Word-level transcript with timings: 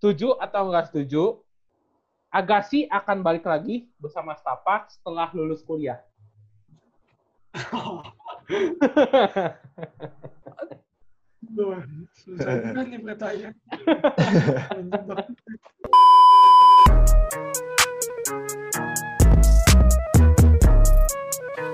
setuju 0.00 0.32
atau 0.40 0.72
nggak 0.72 0.88
setuju, 0.88 1.44
Agassi 2.32 2.88
akan 2.88 3.20
balik 3.20 3.44
lagi 3.44 3.92
bersama 4.00 4.32
Setapak 4.32 4.88
setelah 4.88 5.28
lulus 5.36 5.60
kuliah. 5.60 6.00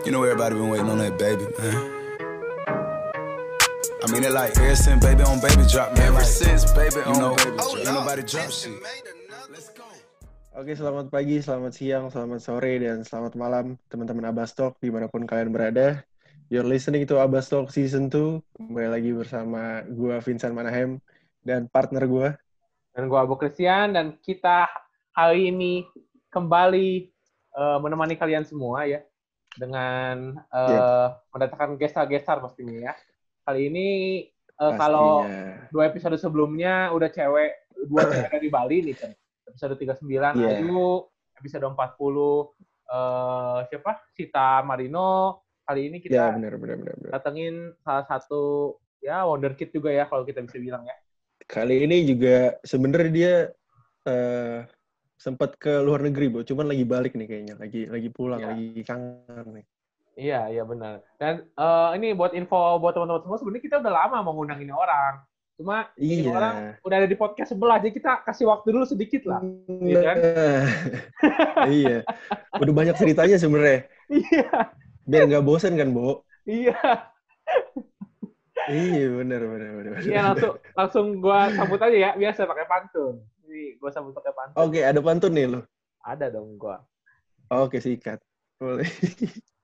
You 0.02 0.10
know 0.10 0.26
everybody 0.26 0.58
been 0.58 0.66
waiting 0.74 0.90
on 0.90 0.98
that 0.98 1.14
baby, 1.14 1.46
man. 1.62 1.95
I 4.06 4.12
mean 4.14 4.22
it 4.22 4.30
like 4.30 4.54
ever 4.62 4.78
since 4.78 5.02
baby 5.02 5.26
on 5.26 5.42
baby 5.42 5.66
drop, 5.66 5.90
man. 5.98 6.14
Ever 6.14 6.22
since 6.22 6.62
baby 6.78 7.02
on 7.10 7.18
know, 7.18 7.34
baby 7.34 7.58
drop, 7.58 7.74
ain't 7.74 7.90
nobody 7.90 8.22
drop 8.22 8.54
shit. 8.54 8.78
Let's 9.50 9.74
go. 9.74 9.82
Oke, 10.54 10.78
selamat 10.78 11.10
pagi, 11.10 11.42
selamat 11.42 11.74
siang, 11.74 12.06
selamat 12.06 12.38
sore, 12.38 12.78
dan 12.78 13.02
selamat 13.02 13.34
malam 13.34 13.74
teman-teman 13.90 14.30
Abastok 14.30 14.78
di 14.78 14.94
mana 14.94 15.10
pun 15.10 15.26
kalian 15.26 15.50
berada. 15.50 16.06
You're 16.54 16.62
listening 16.62 17.02
to 17.10 17.18
Abastok 17.18 17.74
Season 17.74 18.06
2. 18.06 18.38
Kembali 18.54 18.94
lagi 18.94 19.10
bersama 19.10 19.82
gue 19.90 20.14
Vincent 20.22 20.54
Manahem 20.54 21.02
dan 21.42 21.66
partner 21.66 22.06
gue. 22.06 22.30
Dan 22.94 23.10
gue 23.10 23.18
Abu 23.18 23.34
Christian 23.34 23.98
dan 23.98 24.22
kita 24.22 24.70
hari 25.18 25.50
ini 25.50 25.82
kembali 26.30 27.10
uh, 27.58 27.82
menemani 27.82 28.14
kalian 28.14 28.46
semua 28.46 28.86
ya 28.86 29.02
dengan 29.58 30.46
uh, 30.54 30.70
yeah. 30.70 31.06
mendatangkan 31.34 31.74
gestar-gestar 31.74 32.38
pastinya 32.38 32.86
ya. 32.86 32.94
Kali 33.46 33.70
ini 33.70 33.88
uh, 34.58 34.74
kalau 34.74 35.22
dua 35.70 35.86
episode 35.86 36.18
sebelumnya 36.18 36.90
udah 36.90 37.06
cewek 37.06 37.70
dua 37.86 38.02
cewek 38.10 38.30
dari 38.34 38.48
Bali 38.50 38.76
nih 38.90 38.96
kan. 38.98 39.14
Episode 39.46 39.78
39 39.78 40.02
yeah. 40.10 40.58
Ayu, 40.58 41.06
episode 41.38 41.62
40 41.62 41.78
uh, 41.78 42.42
siapa? 43.70 44.02
Sita 44.18 44.66
Marino. 44.66 45.46
Kali 45.62 45.86
ini 45.86 46.02
kita 46.02 46.14
yeah, 46.18 46.34
bener, 46.34 46.58
bener, 46.58 46.78
bener, 46.82 46.94
bener. 46.98 47.10
datengin 47.14 47.74
salah 47.86 48.06
satu 48.06 48.74
ya 48.98 49.22
wonderkid 49.26 49.70
juga 49.70 49.94
ya 49.94 50.10
kalau 50.10 50.26
kita 50.26 50.42
bisa 50.42 50.58
bilang 50.58 50.82
ya. 50.82 50.98
Kali 51.46 51.86
ini 51.86 52.02
juga 52.02 52.58
sebenarnya 52.66 53.12
dia 53.14 53.34
uh, 54.10 54.66
sempat 55.14 55.54
ke 55.54 55.70
luar 55.86 56.02
negeri, 56.02 56.34
Bu. 56.34 56.42
Cuman 56.42 56.66
lagi 56.66 56.82
balik 56.82 57.14
nih 57.14 57.30
kayaknya, 57.30 57.54
lagi 57.62 57.86
lagi 57.86 58.08
pulang, 58.10 58.42
ya. 58.42 58.50
lagi 58.50 58.82
kangen 58.82 59.62
nih. 59.62 59.66
Iya, 60.16 60.48
iya 60.48 60.62
benar. 60.64 61.04
Dan 61.20 61.44
uh, 61.60 61.92
ini 61.92 62.16
buat 62.16 62.32
info 62.32 62.80
buat 62.80 62.96
teman-teman 62.96 63.20
semua, 63.20 63.36
sebenarnya 63.36 63.64
kita 63.68 63.76
udah 63.84 63.92
lama 63.92 64.24
mau 64.24 64.32
ngundang 64.32 64.64
ini 64.64 64.72
orang. 64.72 65.20
Cuma 65.56 65.88
iya. 66.00 66.24
ini 66.24 66.28
orang 66.32 66.76
udah 66.80 66.96
ada 67.04 67.08
di 67.08 67.16
podcast 67.16 67.52
sebelah, 67.52 67.76
jadi 67.80 67.92
kita 67.92 68.24
kasih 68.24 68.48
waktu 68.48 68.72
dulu 68.72 68.84
sedikit 68.88 69.28
lah. 69.28 69.44
Iya 69.68 70.00
kan? 70.00 70.16
iya. 71.80 71.98
Udah 72.56 72.72
banyak 72.72 72.96
ceritanya 72.96 73.36
sebenarnya. 73.36 73.84
Iya. 74.08 74.72
Biar 75.04 75.22
nggak 75.28 75.44
bosan 75.44 75.76
kan, 75.76 75.92
Bu? 75.92 76.24
Iya. 76.48 76.80
iya, 78.72 79.06
benar, 79.20 79.40
benar, 79.44 79.70
benar. 79.80 79.92
Iya, 80.00 80.20
langsung 80.32 80.54
langsung 80.72 81.06
gua 81.20 81.52
sambut 81.52 81.80
aja 81.80 81.96
ya, 81.96 82.10
biasa 82.16 82.48
pakai 82.48 82.66
pantun. 82.68 83.20
Jadi 83.44 83.78
gue 83.78 83.90
sambut 83.92 84.16
pakai 84.16 84.32
pantun. 84.32 84.58
Oke, 84.64 84.80
ada 84.80 85.00
pantun 85.04 85.32
nih 85.36 85.46
lo. 85.46 85.60
Ada 86.04 86.32
dong 86.32 86.56
gue. 86.56 86.76
Oke, 87.52 87.84
sikat. 87.84 88.18
Boleh. 88.56 88.88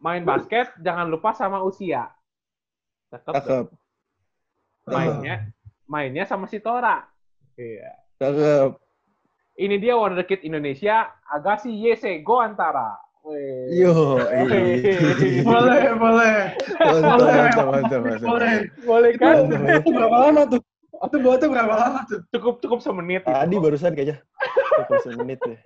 Main 0.00 0.24
basket 0.26 0.72
jangan 0.80 1.08
lupa 1.08 1.32
sama 1.36 1.60
usia. 1.62 2.10
Cakep. 3.12 3.32
Cakep. 3.32 3.66
Mainnya 4.88 5.36
mainnya 5.88 6.24
sama 6.26 6.48
si 6.50 6.58
Tora. 6.60 7.04
Iya. 7.56 7.92
Cakep. 8.20 8.80
Ini 9.54 9.78
dia 9.78 9.94
Wonder 9.94 10.26
Kid 10.26 10.42
Indonesia, 10.42 11.14
Agassi 11.30 11.70
Yese 11.70 12.18
Go 12.26 12.42
Antara. 12.42 12.98
Yo, 13.72 14.20
boleh, 15.48 15.96
boleh. 15.96 16.36
Mantap, 16.76 17.16
mantap, 17.24 17.66
mantap, 17.72 18.00
mantap. 18.04 18.28
Boleh, 18.28 18.54
boleh 18.84 19.12
kan? 19.16 19.48
Itu 19.80 19.90
berapa 19.96 20.16
lama 20.28 20.42
tuh? 20.44 20.60
Itu 20.92 21.16
buatnya 21.24 21.48
berapa 21.48 21.72
lama 21.72 22.00
tuh? 22.04 22.20
Cukup 22.36 22.60
cukup 22.60 22.78
semenit. 22.84 23.24
Tadi 23.24 23.56
gitu. 23.56 23.64
barusan 23.64 23.96
kayaknya. 23.96 24.20
Cukup 24.84 25.00
semenit 25.08 25.40
ya. 25.40 25.56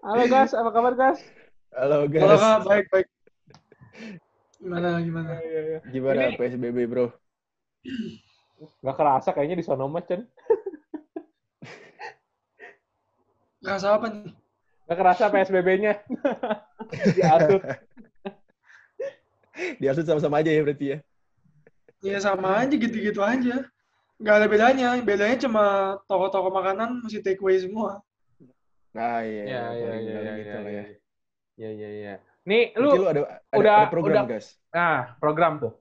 Halo 0.00 0.24
guys, 0.32 0.56
apa 0.56 0.72
kabar 0.72 0.96
guys? 0.96 1.20
Halo 1.76 2.08
guys. 2.08 2.24
Halo 2.24 2.36
kak, 2.40 2.58
baik 2.64 2.86
baik. 2.88 3.08
Gimana 4.56 4.96
gimana? 5.04 5.36
Ya, 5.44 5.60
ya. 5.60 5.78
Gimana 5.92 6.20
Ini... 6.32 6.40
PSBB 6.40 6.78
bro? 6.88 7.12
Gak 8.80 8.96
kerasa 8.96 9.36
kayaknya 9.36 9.60
di 9.60 9.64
sono 9.64 9.92
mas 9.92 10.08
Chen. 10.08 10.24
Kerasa 13.60 14.00
apa 14.00 14.08
nih? 14.08 14.32
Gak 14.88 14.98
kerasa 15.04 15.28
PSBB-nya. 15.28 16.00
Diasut. 17.20 17.60
Diasut 19.84 20.08
sama-sama 20.08 20.40
aja 20.40 20.48
ya 20.48 20.64
berarti 20.64 20.86
ya? 20.96 20.98
Iya 22.00 22.18
sama 22.24 22.64
aja 22.64 22.72
gitu-gitu 22.72 23.20
aja. 23.20 23.68
Gak 24.16 24.34
ada 24.40 24.48
bedanya. 24.48 24.96
Bedanya 25.04 25.36
cuma 25.44 25.64
toko-toko 26.08 26.48
makanan 26.48 27.04
masih 27.04 27.20
take 27.20 27.44
away 27.44 27.60
semua. 27.60 28.00
Nah 28.96 29.22
iya. 29.22 29.42
Iya 29.44 29.62
iya 29.74 29.92
iya 29.94 30.18
iya 30.20 30.32
gitu 30.34 30.50
iya, 30.50 30.70
ya. 30.70 30.84
Iya 31.60 31.70
iya 31.70 31.88
iya. 31.88 32.14
Nih 32.48 32.62
lu, 32.74 32.88
lu 32.96 33.06
ada, 33.06 33.20
ada, 33.52 33.58
udah 33.60 33.74
ada 33.76 33.90
program 33.92 34.24
udah, 34.24 34.24
guys. 34.26 34.48
Nah 34.74 35.14
program 35.20 35.52
tuh. 35.60 35.72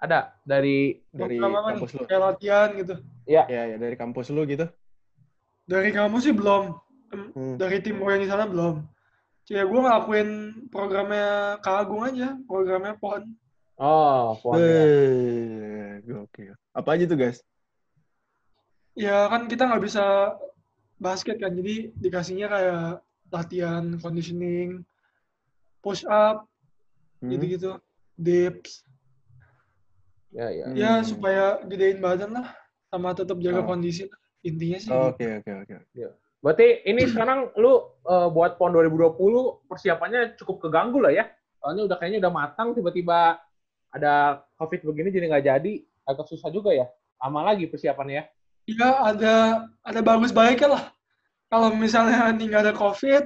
Ada 0.00 0.36
dari 0.44 1.00
dari 1.08 1.40
program 1.40 1.64
kampus 1.72 1.90
lu. 1.96 2.04
Kayak 2.04 2.22
latihan 2.22 2.68
gitu. 2.76 2.94
Iya. 3.24 3.42
Iya 3.48 3.62
ya, 3.74 3.76
dari 3.80 3.96
kampus 3.96 4.26
lu 4.34 4.42
gitu. 4.44 4.66
Dari 5.64 5.90
kampus 5.94 6.28
sih 6.28 6.34
belum. 6.36 6.76
Hmm. 7.14 7.56
Dari 7.56 7.78
tim 7.80 8.02
di 8.02 8.28
sana 8.28 8.44
belum. 8.44 8.84
Cuma 9.44 9.60
gue 9.60 9.80
ngelakuin 9.84 10.28
programnya 10.72 11.60
Kak 11.60 11.84
Agung 11.84 12.00
aja, 12.00 12.32
programnya 12.48 12.96
PON. 12.96 13.28
Oh, 13.76 14.32
PON 14.40 14.56
ya. 14.56 14.64
Eh, 14.64 15.90
Gokil. 16.00 16.56
Apa 16.72 16.96
aja 16.96 17.04
tuh 17.04 17.18
guys? 17.20 17.44
Ya 18.96 19.28
kan 19.28 19.44
kita 19.44 19.68
nggak 19.68 19.84
bisa 19.84 20.32
basket 21.04 21.36
kan, 21.36 21.52
jadi 21.52 21.92
dikasihnya 22.00 22.48
kayak 22.48 23.04
latihan 23.28 24.00
conditioning, 24.00 24.80
push 25.84 26.00
up, 26.08 26.48
Hmm. 27.20 27.28
gitu-gitu, 27.28 27.76
dips. 28.16 28.84
Ya 30.32 30.48
ya. 30.50 30.64
Ya 30.74 30.92
Hmm. 30.98 31.06
supaya 31.06 31.44
gedein 31.64 32.00
badan 32.00 32.34
lah, 32.34 32.48
sama 32.88 33.12
tetap 33.12 33.38
jaga 33.38 33.62
Oh. 33.62 33.68
kondisi. 33.68 34.08
lah. 34.08 34.18
Intinya 34.44 34.78
sih. 34.80 34.90
Oke 34.92 35.24
gitu. 35.40 35.50
oke 35.56 35.72
oke. 35.72 36.04
Berarti 36.44 36.84
ini 36.84 37.08
sekarang 37.08 37.48
lu 37.56 37.72
uh, 38.04 38.28
buat 38.28 38.60
PON 38.60 38.76
2020 38.76 39.64
persiapannya 39.64 40.36
cukup 40.36 40.68
keganggu 40.68 41.00
lah 41.00 41.08
ya. 41.08 41.24
Soalnya 41.56 41.88
udah 41.88 41.96
kayaknya 41.96 42.20
udah 42.28 42.32
matang 42.34 42.76
tiba-tiba 42.76 43.40
ada 43.88 44.44
COVID 44.60 44.84
begini 44.84 45.08
jadi 45.08 45.32
nggak 45.32 45.44
jadi. 45.48 45.72
Agak 46.04 46.28
susah 46.28 46.52
juga 46.52 46.76
ya. 46.76 46.84
Lama 47.16 47.48
lagi 47.48 47.64
persiapannya 47.64 48.14
ya. 48.20 48.24
Iya 48.68 48.88
ada 49.16 49.34
ada 49.80 50.00
bagus 50.04 50.28
baiknya 50.28 50.76
lah. 50.76 50.84
Kalau 51.48 51.68
misalnya 51.74 52.30
nanti 52.30 52.48
nggak 52.50 52.62
ada 52.70 52.74
COVID, 52.74 53.24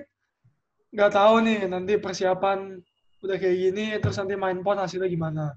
nggak 0.94 1.12
tahu 1.12 1.34
nih 1.44 1.58
nanti 1.68 1.92
persiapan 2.00 2.80
udah 3.24 3.36
kayak 3.36 3.56
gini, 3.56 3.86
terus 3.98 4.16
nanti 4.20 4.34
main 4.38 4.62
pon 4.62 4.78
hasilnya 4.78 5.10
gimana. 5.10 5.54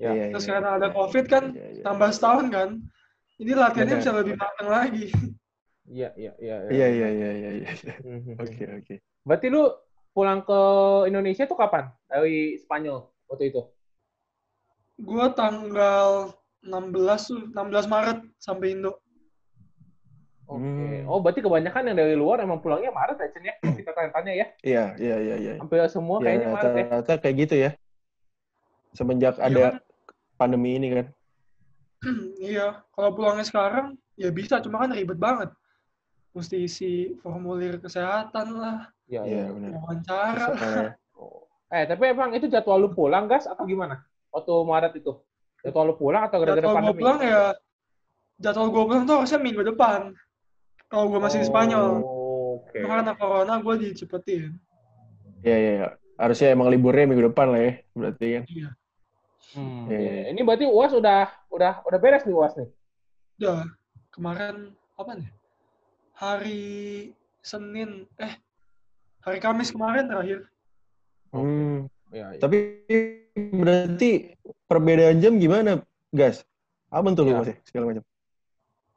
Ya. 0.00 0.10
Iya, 0.14 0.24
Terus 0.34 0.44
iya, 0.46 0.52
karena 0.56 0.70
iya. 0.70 0.78
ada 0.80 0.88
COVID 0.94 1.24
kan, 1.28 1.44
Iya, 1.54 1.66
iya. 1.78 1.82
tambah 1.84 2.08
setahun 2.10 2.46
kan. 2.50 2.68
Ini 3.42 3.52
latihannya 3.58 3.96
Benar. 3.98 4.02
bisa 4.02 4.12
lebih 4.14 4.34
matang 4.38 4.68
lagi. 4.70 5.06
Iya 5.82 6.08
iya 6.14 6.32
iya. 6.38 6.56
Iya 6.70 6.88
iya 6.88 7.08
iya 7.10 7.30
iya 7.34 7.50
iya. 7.58 7.94
Mhm. 8.06 8.38
Oke 8.38 8.64
oke. 8.70 8.94
Berarti 9.26 9.46
lu 9.50 9.66
pulang 10.14 10.40
ke 10.46 10.60
Indonesia 11.10 11.44
tuh 11.44 11.58
kapan? 11.58 11.90
Dari 12.06 12.56
Spanyol 12.62 13.10
waktu 13.26 13.50
itu? 13.50 13.62
Gue 15.02 15.26
tanggal 15.34 16.30
16 16.62 17.28
tuh, 17.28 17.40
16 17.50 17.90
Maret 17.90 18.18
sampai 18.38 18.78
Indo. 18.78 19.02
Oke. 20.52 20.60
Hmm. 20.60 21.08
Oh, 21.08 21.18
berarti 21.18 21.40
kebanyakan 21.40 21.82
yang 21.88 21.96
dari 21.96 22.14
luar 22.14 22.40
emang 22.40 22.60
pulangnya 22.60 22.92
Maret 22.92 23.16
ya, 23.16 23.28
Chen 23.32 23.44
ya? 23.44 23.54
Kita 23.62 23.90
tanya-tanya 23.92 24.32
ya. 24.32 24.46
Iya 24.60 24.84
iya 24.98 25.16
iya 25.18 25.36
iya. 25.40 25.52
Hampir 25.56 25.80
semua 25.88 26.20
Ya, 26.20 26.24
kayaknya 26.28 26.48
Maret 26.52 26.62
ya. 26.64 26.82
rata-rata 26.84 27.12
kayak 27.18 27.36
gitu 27.40 27.54
ya. 27.56 27.70
Semenjak 28.92 29.34
Iya 29.36 29.46
ada 29.48 29.62
kan? 29.64 29.74
pandemi 30.36 30.76
ini 30.76 30.88
kan. 30.92 31.06
iya, 32.52 32.82
kalau 32.92 33.10
pulangnya 33.14 33.46
sekarang 33.46 33.96
ya 34.18 34.28
bisa, 34.28 34.60
cuma 34.60 34.82
kan 34.82 34.92
ribet 34.92 35.16
banget. 35.16 35.48
Mesti 36.32 36.56
isi 36.64 36.92
formulir 37.20 37.76
kesehatan 37.76 38.56
lah, 38.56 38.88
Iya, 39.04 39.20
Iya 39.24 39.36
iya. 39.44 39.44
benar. 39.52 39.70
wawancara. 39.80 40.46
Oh. 41.16 41.44
Eh, 41.72 41.88
tapi 41.88 42.04
emang 42.12 42.36
itu 42.36 42.52
jadwal 42.52 42.76
lu 42.76 42.92
pulang, 42.92 43.24
gas 43.24 43.48
atau 43.48 43.64
gimana? 43.64 44.04
Waktu 44.28 44.52
Maret 44.60 44.92
itu? 44.92 45.16
Jadwal 45.64 45.88
lu 45.88 45.96
pulang 45.96 46.28
atau 46.28 46.36
gara-gara 46.36 46.60
Jadwal 46.60 46.76
gue 46.76 46.80
pandemi? 46.84 47.00
pulang 47.00 47.18
ya, 47.24 47.42
jadwal 48.36 48.68
gue 48.68 48.84
pulang 48.92 49.04
tuh 49.08 49.16
harusnya 49.24 49.40
minggu 49.40 49.62
depan. 49.72 50.12
Kalau 50.92 51.08
gue 51.08 51.20
masih 51.24 51.40
di 51.40 51.48
Spanyol. 51.48 52.04
Oh, 52.04 52.60
Oke. 52.60 52.84
Cuma 52.84 53.00
karena 53.00 53.16
corona 53.16 53.54
gue 53.64 53.74
dicepetin. 53.80 54.60
Iya 55.40 55.56
iya 55.56 55.72
iya. 55.80 55.88
Harusnya 56.20 56.52
emang 56.52 56.68
liburnya 56.68 57.08
minggu 57.08 57.32
depan 57.32 57.48
lah 57.48 57.60
ya. 57.64 57.72
Berarti 57.96 58.26
kan. 58.28 58.42
Iya. 58.44 58.68
Hmm, 59.56 59.88
iya. 59.88 60.36
Ini 60.36 60.40
berarti 60.44 60.64
UAS 60.68 60.92
udah 60.92 61.32
udah 61.48 61.72
udah 61.88 61.98
beres 61.98 62.28
nih 62.28 62.36
UAS 62.36 62.52
nih. 62.60 62.68
Udah 63.40 63.64
kemarin 64.12 64.76
apa 65.00 65.10
nih? 65.16 65.30
Hari 66.12 66.62
Senin 67.40 68.04
eh 68.20 68.36
hari 69.24 69.40
Kamis 69.40 69.72
kemarin 69.72 70.12
terakhir. 70.12 70.44
Hmm. 71.32 71.88
Ya, 72.12 72.36
ya. 72.36 72.40
Tapi 72.44 72.84
berarti 73.56 74.36
perbedaan 74.68 75.24
jam 75.24 75.40
gimana, 75.40 75.80
guys? 76.12 76.44
Apa 76.92 77.08
tuh 77.16 77.24
lu 77.24 77.32
Iya. 77.32 77.40
masih 77.40 77.56
segala 77.64 77.84
macam? 77.88 78.04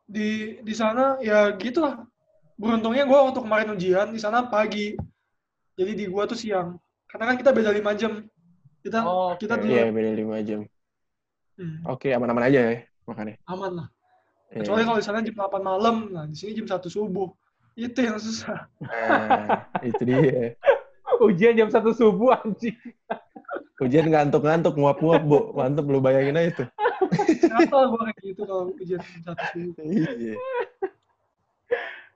Di 0.06 0.30
di 0.62 0.74
sana 0.74 1.18
ya 1.20 1.54
gitu 1.58 1.82
lah. 1.82 2.06
Beruntungnya 2.56 3.04
gue 3.04 3.18
waktu 3.20 3.40
kemarin 3.42 3.74
ujian 3.76 4.08
di 4.10 4.22
sana 4.22 4.48
pagi. 4.48 4.96
Jadi 5.76 5.92
di 5.92 6.06
gua 6.08 6.24
tuh 6.24 6.40
siang. 6.40 6.80
Karena 7.06 7.34
kan 7.34 7.36
kita 7.36 7.52
beda 7.52 7.68
5 7.76 8.00
jam. 8.00 8.24
Kita 8.80 9.04
Oh, 9.04 9.36
kita 9.36 9.60
dulu 9.60 9.76
Iya, 9.76 9.92
beda 9.92 10.12
5 10.16 10.38
jam. 10.48 10.60
hmm, 11.60 11.84
Oke, 11.90 12.16
aman-aman 12.16 12.48
aja 12.48 12.60
ya 12.64 12.76
makanya. 13.04 13.36
aman 13.46 13.72
lah. 13.84 13.88
Iya. 14.56 14.64
Kecuali 14.64 14.82
kalau 14.88 14.98
di 15.02 15.06
sana 15.06 15.20
jam 15.20 15.36
8 15.36 15.60
malam, 15.60 15.96
nah 16.16 16.24
di 16.24 16.36
sini 16.38 16.56
jam 16.56 16.68
1 16.70 16.88
subuh. 16.88 17.28
Itu 17.76 18.00
yang 18.00 18.16
susah. 18.16 18.72
Nah, 18.80 19.68
itu 19.84 20.00
dia. 20.08 20.56
Ujian 21.28 21.60
jam 21.60 21.68
satu 21.68 21.92
subuh 21.92 22.40
anjing. 22.40 22.76
Ujian 23.84 24.08
ngantuk-ngantuk, 24.08 24.80
nguap-nguap, 24.80 25.24
Bu. 25.28 25.40
Mantep 25.52 25.84
lu 25.88 26.00
bayangin 26.00 26.40
aja 26.40 26.64
tuh. 26.64 26.68
Gatel 27.46 27.82
gue 27.86 28.02
kayak 28.04 28.20
gitu 28.22 28.42
kalau 28.44 28.64
ujian 28.74 29.02
jam 29.22 29.34
1 29.34 29.52
subuh. 29.52 29.84
Iya. 29.86 30.36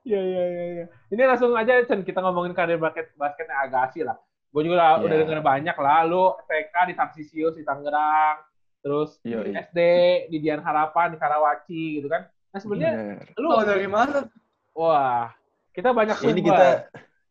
Iya 0.01 0.21
iya 0.23 0.43
iya. 0.43 0.63
iya. 0.73 0.85
Ini 1.11 1.21
langsung 1.23 1.51
aja 1.53 1.83
Chen 1.83 2.01
kita 2.01 2.19
ngomongin 2.19 2.55
karir 2.55 2.79
basket 2.79 3.11
basketnya 3.13 3.55
Agassi 3.61 4.01
lah. 4.01 4.17
Gue 4.49 4.65
juga 4.65 4.79
udah- 4.79 4.89
Iya. 4.97 5.05
udah 5.05 5.17
denger 5.21 5.39
banyak 5.41 5.75
lah. 5.77 5.99
Lu 6.03 6.23
TK 6.43 6.75
di 6.89 6.93
Tarsisius 6.95 7.53
di 7.53 7.63
Tangerang, 7.63 8.41
terus 8.81 9.19
iya. 9.21 9.43
SD 9.61 9.79
di 10.27 10.37
Dian 10.39 10.59
Harapan 10.59 11.13
di 11.13 11.17
Karawaci 11.17 11.83
gitu 12.01 12.07
kan. 12.07 12.25
Nah 12.49 12.59
sebenarnya 12.59 12.91
lu 13.37 13.47
Lo 13.47 13.61
dari 13.61 13.85
mana? 13.85 14.25
wah 14.73 15.29
kita 15.69 15.91
banyak 15.91 16.15
Ini 16.17 16.31
sumber. 16.33 16.41
kita 16.47 16.67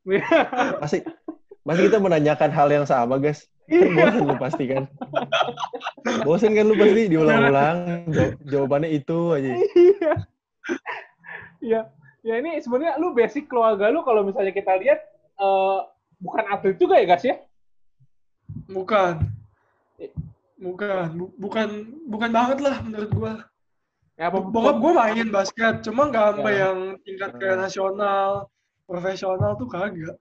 masih 0.82 1.00
masih 1.64 1.82
kita 1.90 1.98
menanyakan 1.98 2.48
hal 2.48 2.68
yang 2.70 2.84
sama, 2.84 3.18
guys. 3.18 3.44
Kan 3.68 3.92
bosen 3.94 4.24
lu 4.24 4.34
pasti 4.40 4.64
kan. 4.66 4.84
Bosen 6.24 6.52
kan 6.56 6.64
lu 6.64 6.74
pasti 6.74 7.02
diulang-ulang. 7.06 7.78
Jaw- 8.08 8.36
jawabannya 8.48 8.90
itu 8.90 9.18
aja. 9.36 9.50
Iya. 9.52 10.12
Iya. 11.60 11.80
Ya 12.24 12.34
ini 12.40 12.58
sebenarnya 12.58 12.96
lu 12.96 13.12
basic 13.12 13.46
keluarga 13.46 13.92
lu 13.92 14.00
kalau 14.02 14.24
misalnya 14.24 14.50
kita 14.50 14.72
lihat 14.80 15.00
eh, 15.38 15.78
bukan 16.18 16.44
atlet 16.48 16.76
juga 16.76 16.96
ya 16.98 17.06
guys 17.06 17.24
ya? 17.24 17.36
Bukan. 18.66 19.22
Bukan. 20.58 21.06
Bu- 21.14 21.34
bukan 21.38 21.68
bukan 22.08 22.30
banget 22.32 22.58
lah 22.64 22.76
menurut 22.82 23.10
gue. 23.12 23.32
Ya 24.18 24.34
Bokap 24.34 24.82
gue 24.82 24.92
main 24.98 25.28
basket, 25.30 25.86
cuma 25.86 26.10
nggak 26.10 26.42
sampai 26.42 26.52
Ya. 26.58 26.60
yang 26.66 26.78
tingkat 27.06 27.30
kayak 27.38 27.62
nasional, 27.62 28.50
profesional 28.82 29.54
tuh 29.54 29.70
kagak. 29.70 30.18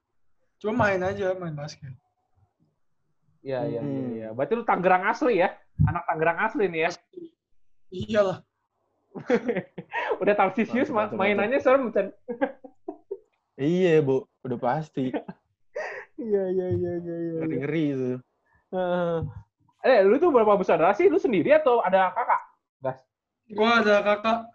Cuma 0.61 0.85
main 0.85 1.01
aja, 1.01 1.33
main 1.33 1.57
basket. 1.57 1.89
Iya 3.47 3.59
iya 3.63 3.79
iya. 3.79 3.81
Hmm. 3.81 4.07
iya. 4.11 4.27
Berarti 4.35 4.53
lu 4.59 4.63
Tangerang 4.67 5.03
asli 5.07 5.39
ya? 5.39 5.55
Anak 5.87 6.03
Tangerang 6.03 6.37
asli 6.43 6.67
nih 6.67 6.81
ya? 6.83 6.91
Iyalah. 7.87 8.37
Udah 10.21 10.35
Tarsisius 10.35 10.91
ma- 10.91 11.07
mainannya 11.15 11.63
serem 11.63 11.87
Chan. 11.95 12.11
Iya, 13.55 14.03
Bu. 14.03 14.27
Udah 14.43 14.59
pasti. 14.59 15.11
Iya 16.17 16.49
iya 16.49 16.67
iya 16.73 16.93
iya 16.97 17.15
iya. 17.21 17.33
Ngeri-ngeri 17.45 17.83
itu. 17.93 18.11
Heeh. 18.73 19.17
Eh, 19.85 20.01
lu 20.01 20.17
tuh 20.17 20.33
berapa 20.33 20.57
bersaudara 20.57 20.89
sih? 20.97 21.13
Lu 21.13 21.21
sendiri 21.21 21.53
atau 21.53 21.77
ada 21.85 22.09
kakak? 22.09 22.41
Gas. 22.81 22.99
Gue 23.45 23.69
ada 23.69 24.01
kakak 24.01 24.49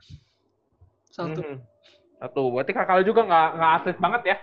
satu. 1.06 1.39
Mhm. 1.39 1.62
Satu. 2.19 2.43
Berarti 2.50 2.75
kakak 2.75 2.99
lu 2.99 3.05
juga 3.06 3.23
nggak 3.31 3.49
nggak 3.55 3.73
atlet 3.79 3.99
banget 4.03 4.23
ya? 4.35 4.37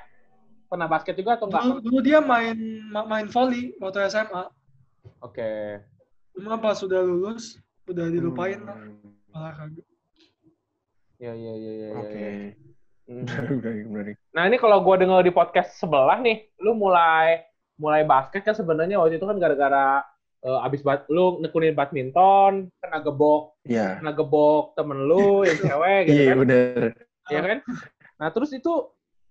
Pernah 0.70 0.86
basket 0.86 1.18
juga 1.18 1.34
atau 1.34 1.50
enggak? 1.50 1.64
Dulu, 1.66 1.78
dulu 1.82 1.98
dia 2.00 2.20
main 2.22 2.56
ma- 2.88 3.04
main 3.04 3.26
volley 3.26 3.74
waktu 3.78 4.06
SMA. 4.08 4.46
Oke. 5.20 5.82
Cuma 6.32 6.56
pas 6.56 6.78
sudah 6.78 7.02
lulus, 7.02 7.58
udah 7.84 8.06
dilupain 8.08 8.62
lah 8.62 8.78
Hmm. 8.78 9.34
olahraga. 9.34 9.82
Iya 11.18 11.34
iya 11.34 11.54
iya 11.54 11.72
iya. 11.74 11.90
Oke. 11.92 12.16
iya. 12.16 12.54
Menarik, 13.10 13.50
menarik, 13.58 13.86
menarik. 13.90 14.16
Nah 14.30 14.44
ini 14.46 14.56
kalau 14.56 14.78
gue 14.80 14.96
denger 14.96 15.26
di 15.26 15.34
podcast 15.34 15.74
sebelah 15.76 16.22
nih, 16.22 16.46
lu 16.62 16.72
mulai 16.74 17.42
mulai 17.76 18.06
basket 18.06 18.44
kan 18.44 18.54
sebenarnya 18.54 18.96
waktu 18.96 19.18
itu 19.18 19.26
kan 19.26 19.36
gara-gara 19.36 20.06
eh, 20.40 20.60
abis 20.64 20.80
bat, 20.80 21.04
lu 21.10 21.42
nekunin 21.42 21.74
badminton, 21.74 22.72
kena 22.80 23.00
gebok, 23.02 23.60
Iya. 23.66 24.00
kena 24.00 24.14
gebok 24.14 24.72
temen 24.72 25.04
lu 25.04 25.44
yang 25.44 25.60
cewek 25.60 26.02
gitu 26.06 26.16
Iya, 26.16 26.30
kan, 26.30 26.38
bener. 26.40 26.88
ya 27.28 27.40
kan? 27.42 27.58
Nah 28.16 28.28
terus 28.30 28.52
itu 28.54 28.72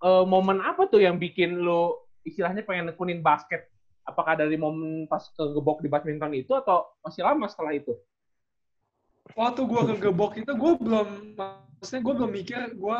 momen 0.02 0.62
apa 0.62 0.86
tuh 0.86 1.02
yang 1.02 1.18
bikin 1.18 1.58
lu 1.58 1.94
istilahnya 2.22 2.62
pengen 2.62 2.90
nekunin 2.92 3.22
basket? 3.22 3.66
Apakah 4.08 4.40
dari 4.40 4.56
momen 4.56 5.04
pas 5.04 5.20
kegebok 5.36 5.84
di 5.84 5.88
badminton 5.92 6.32
itu 6.32 6.56
atau 6.56 6.88
masih 7.04 7.26
lama 7.26 7.44
setelah 7.50 7.76
itu? 7.76 7.92
Waktu 9.36 9.60
gue 9.68 9.82
kegebok 9.94 10.40
itu 10.40 10.52
gue 10.56 10.72
belum, 10.80 11.36
maksudnya 11.36 12.00
gue 12.00 12.14
belum 12.16 12.32
mikir 12.32 12.60
gue 12.72 12.98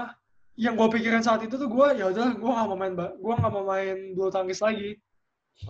yang 0.58 0.74
gue 0.76 0.88
pikirin 0.90 1.24
saat 1.24 1.40
itu 1.46 1.54
tuh 1.54 1.70
gue 1.70 2.02
ya 2.02 2.10
udah 2.12 2.34
gue 2.34 2.50
nggak 2.50 2.68
mau 2.68 2.76
main 2.76 2.92
gue 2.98 3.34
nggak 3.40 3.52
mau 3.54 3.64
main 3.64 3.96
bulu 4.12 4.28
tangkis 4.28 4.60
lagi. 4.60 5.00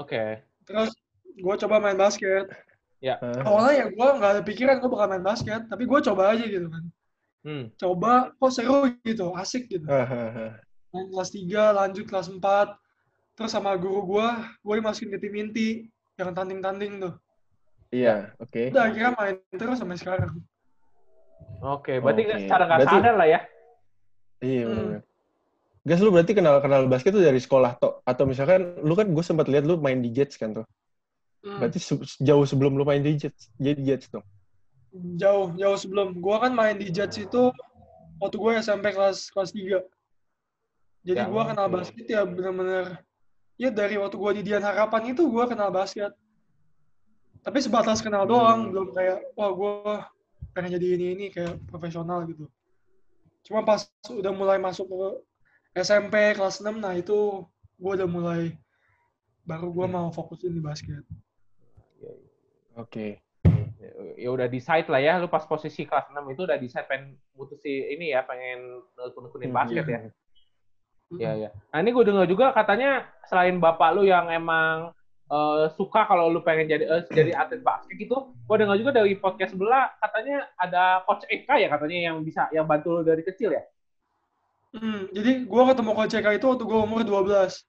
Oke. 0.00 0.42
Terus 0.66 0.90
gue 1.38 1.54
coba 1.64 1.78
main 1.78 1.94
basket. 1.94 2.50
Hah? 2.98 3.46
Awalnya 3.46 3.75
ya 3.78 3.86
gue 3.94 4.08
nggak 4.19 4.32
ada 4.34 4.42
pikiran 4.42 4.82
gue 4.82 4.90
bakal 4.90 5.06
main 5.06 5.22
basket, 5.22 5.70
tapi 5.70 5.86
gue 5.86 6.00
coba 6.02 6.34
aja 6.34 6.42
gitu 6.42 6.66
kan. 6.66 6.84
Hmm. 7.46 7.64
Coba, 7.78 8.34
kok 8.34 8.50
seru 8.50 8.90
gitu, 9.06 9.30
asik 9.38 9.70
gitu. 9.70 9.86
Kelas 10.88 11.31
3, 11.31 11.76
lanjut 11.76 12.05
kelas 12.05 12.29
4. 12.29 12.76
Terus 13.37 13.50
sama 13.52 13.76
guru 13.79 14.02
gue, 14.08 14.29
gue 14.64 14.75
dimasukin 14.82 15.14
ke 15.14 15.19
tim 15.20 15.35
inti 15.37 15.69
yang 16.19 16.35
tanding-tanding 16.35 16.99
tuh. 16.99 17.14
Iya, 17.88 18.35
oke. 18.37 18.75
Udah 18.75 18.85
akhirnya 18.90 19.12
main 19.14 19.37
terus 19.55 19.79
sampai 19.79 19.96
sekarang. 19.96 20.32
Oke, 21.62 22.02
berarti 22.02 22.23
Oke. 22.26 22.35
secara 22.44 22.62
nggak 22.67 22.79
Berarti- 22.85 22.99
sadar 22.99 23.14
lah 23.17 23.29
ya. 23.29 23.40
Iya, 24.38 24.64
Hmm. 24.67 24.99
Gas 25.88 26.05
lu 26.05 26.12
berarti 26.12 26.37
kenal 26.37 26.61
kenal 26.61 26.85
basket 26.85 27.17
tuh 27.17 27.25
dari 27.25 27.40
sekolah 27.40 27.81
toh 27.81 28.05
atau 28.05 28.29
misalkan 28.29 28.76
lu 28.85 28.93
kan 28.93 29.08
gue 29.08 29.25
sempat 29.25 29.49
lihat 29.49 29.64
lu 29.64 29.81
main 29.81 29.96
di 29.99 30.12
Jets 30.12 30.37
kan 30.37 30.52
tuh. 30.52 30.67
Hmm. 31.40 31.62
Berarti 31.64 31.79
se- 31.81 32.19
jauh 32.20 32.44
sebelum 32.44 32.76
lu 32.76 32.85
main 32.85 33.00
di 33.00 33.17
Jets, 33.17 33.49
jadi 33.56 33.79
Jets 33.81 34.12
dong. 34.12 34.26
Jauh, 35.17 35.55
jauh 35.56 35.79
sebelum. 35.81 36.19
Gue 36.20 36.37
kan 36.37 36.52
main 36.52 36.76
di 36.76 36.93
Jets 36.93 37.17
itu 37.17 37.49
waktu 38.20 38.37
gue 38.37 38.52
SMP 38.61 38.93
kelas 38.93 39.31
kelas 39.32 39.50
3. 39.55 39.81
Jadi 41.09 41.19
Ya, 41.19 41.25
gue 41.25 41.43
kenal 41.43 41.67
oke. 41.67 41.75
basket 41.75 42.05
ya 42.05 42.21
bener-bener 42.23 43.00
ya 43.57 43.73
dari 43.73 43.97
waktu 43.97 44.12
gue 44.15 44.33
di 44.37 44.43
Dian 44.45 44.61
Harapan 44.61 45.17
itu 45.17 45.25
gue 45.25 45.45
kenal 45.49 45.73
basket. 45.73 46.12
Tapi 47.41 47.59
sebatas 47.65 48.05
kenal 48.05 48.29
doang, 48.29 48.69
Hmm. 48.69 48.71
belum 48.77 48.88
kayak 48.93 49.33
wah 49.33 49.49
gue 49.49 49.73
pengen 50.53 50.77
jadi 50.77 50.87
ini 51.00 51.07
ini 51.17 51.27
kayak 51.33 51.57
profesional 51.65 52.29
gitu. 52.29 52.45
Cuma 53.41 53.65
pas 53.65 53.88
udah 54.05 54.33
mulai 54.37 54.61
masuk 54.61 54.85
ke 54.85 55.00
SMP 55.81 56.37
kelas 56.37 56.61
6, 56.61 56.77
nah 56.77 56.93
itu 56.93 57.41
gue 57.81 57.93
udah 57.97 58.05
mulai 58.05 58.53
baru 59.49 59.73
gue 59.73 59.87
Hmm. 59.88 59.97
mau 59.97 60.09
fokusin 60.12 60.53
di 60.53 60.61
basket. 60.61 61.00
Oke. 62.77 63.25
ya 64.19 64.29
udah 64.29 64.50
decide 64.50 64.91
lah 64.91 64.99
ya 64.99 65.23
lu 65.23 65.31
pas 65.31 65.47
posisi 65.47 65.87
kelas 65.87 66.11
6 66.11 66.27
itu 66.29 66.43
udah 66.43 66.59
decide 66.59 66.83
pengen 66.85 67.15
mutusin 67.33 67.95
ini 67.95 68.11
ya 68.11 68.27
pengen 68.27 68.83
nekunin 68.99 69.49
Hmm, 69.49 69.57
basket 69.57 69.87
iya. 69.87 69.99
ya 70.03 70.11
Iya 71.15 71.31
iya. 71.37 71.50
Nah 71.73 71.79
ini 71.81 71.91
gue 71.95 72.05
dengar 72.05 72.27
juga 72.29 72.53
katanya 72.53 73.09
selain 73.25 73.57
bapak 73.57 73.97
lu 73.97 74.05
yang 74.05 74.29
emang 74.29 74.93
eh, 75.33 75.65
suka 75.73 76.05
kalau 76.05 76.29
lu 76.29 76.45
pengen 76.45 76.69
jadi 76.69 76.85
eh, 76.85 77.03
jadi 77.09 77.33
atlet 77.33 77.65
basket 77.65 77.97
gitu, 77.97 78.33
gue 78.37 78.57
dengar 78.61 78.77
juga 78.77 78.93
dari 78.93 79.17
podcast 79.17 79.57
sebelah 79.57 79.88
katanya 80.05 80.45
ada 80.61 81.00
coach 81.09 81.25
Eka 81.33 81.57
ya 81.57 81.73
katanya 81.73 82.12
yang 82.12 82.17
bisa 82.21 82.49
yang 82.53 82.69
bantu 82.69 83.00
lu 83.00 83.03
dari 83.05 83.25
kecil 83.25 83.57
ya. 83.57 83.65
Hmm, 84.69 85.09
jadi 85.17 85.49
gue 85.49 85.62
ketemu 85.73 85.91
Coach 85.97 86.12
Eka 86.21 86.31
itu 86.37 86.45
waktu 86.45 86.65
gue 86.69 86.77
umur 86.79 87.00
12. 87.00 87.65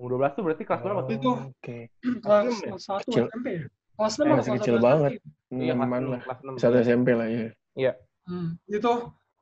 Umur 0.00 0.10
12 0.16 0.32
tuh 0.32 0.42
berarti 0.48 0.62
kelas 0.64 0.80
berapa 0.80 1.00
tuh? 1.04 1.12
Itu. 1.12 1.30
Oke. 1.52 1.78
kelas 2.24 2.40
enam 2.40 2.56
ya? 2.56 2.70
kelas 2.72 2.84
satu 2.88 3.04
Kecil. 3.04 3.24
SMP 3.28 3.46
ya? 3.52 3.64
Kelas 3.92 4.14
enam 4.16 4.24
Eh, 4.24 4.32
atau 4.32 4.40
masih 4.40 4.48
kelas 4.48 4.60
kecil 4.64 4.74
11 4.80 4.88
banget. 4.88 5.10
Iya 5.12 5.20
kelas 5.52 5.76
Enaman 5.76 6.00
6, 6.00 6.08
lah. 6.08 6.20
kelas 6.24 6.38
6. 6.40 6.62
Satu 6.64 6.76
SMP 6.80 7.08
lah 7.12 7.28
ya. 7.76 7.92
Hmm, 8.24 8.48
itu 8.64 8.92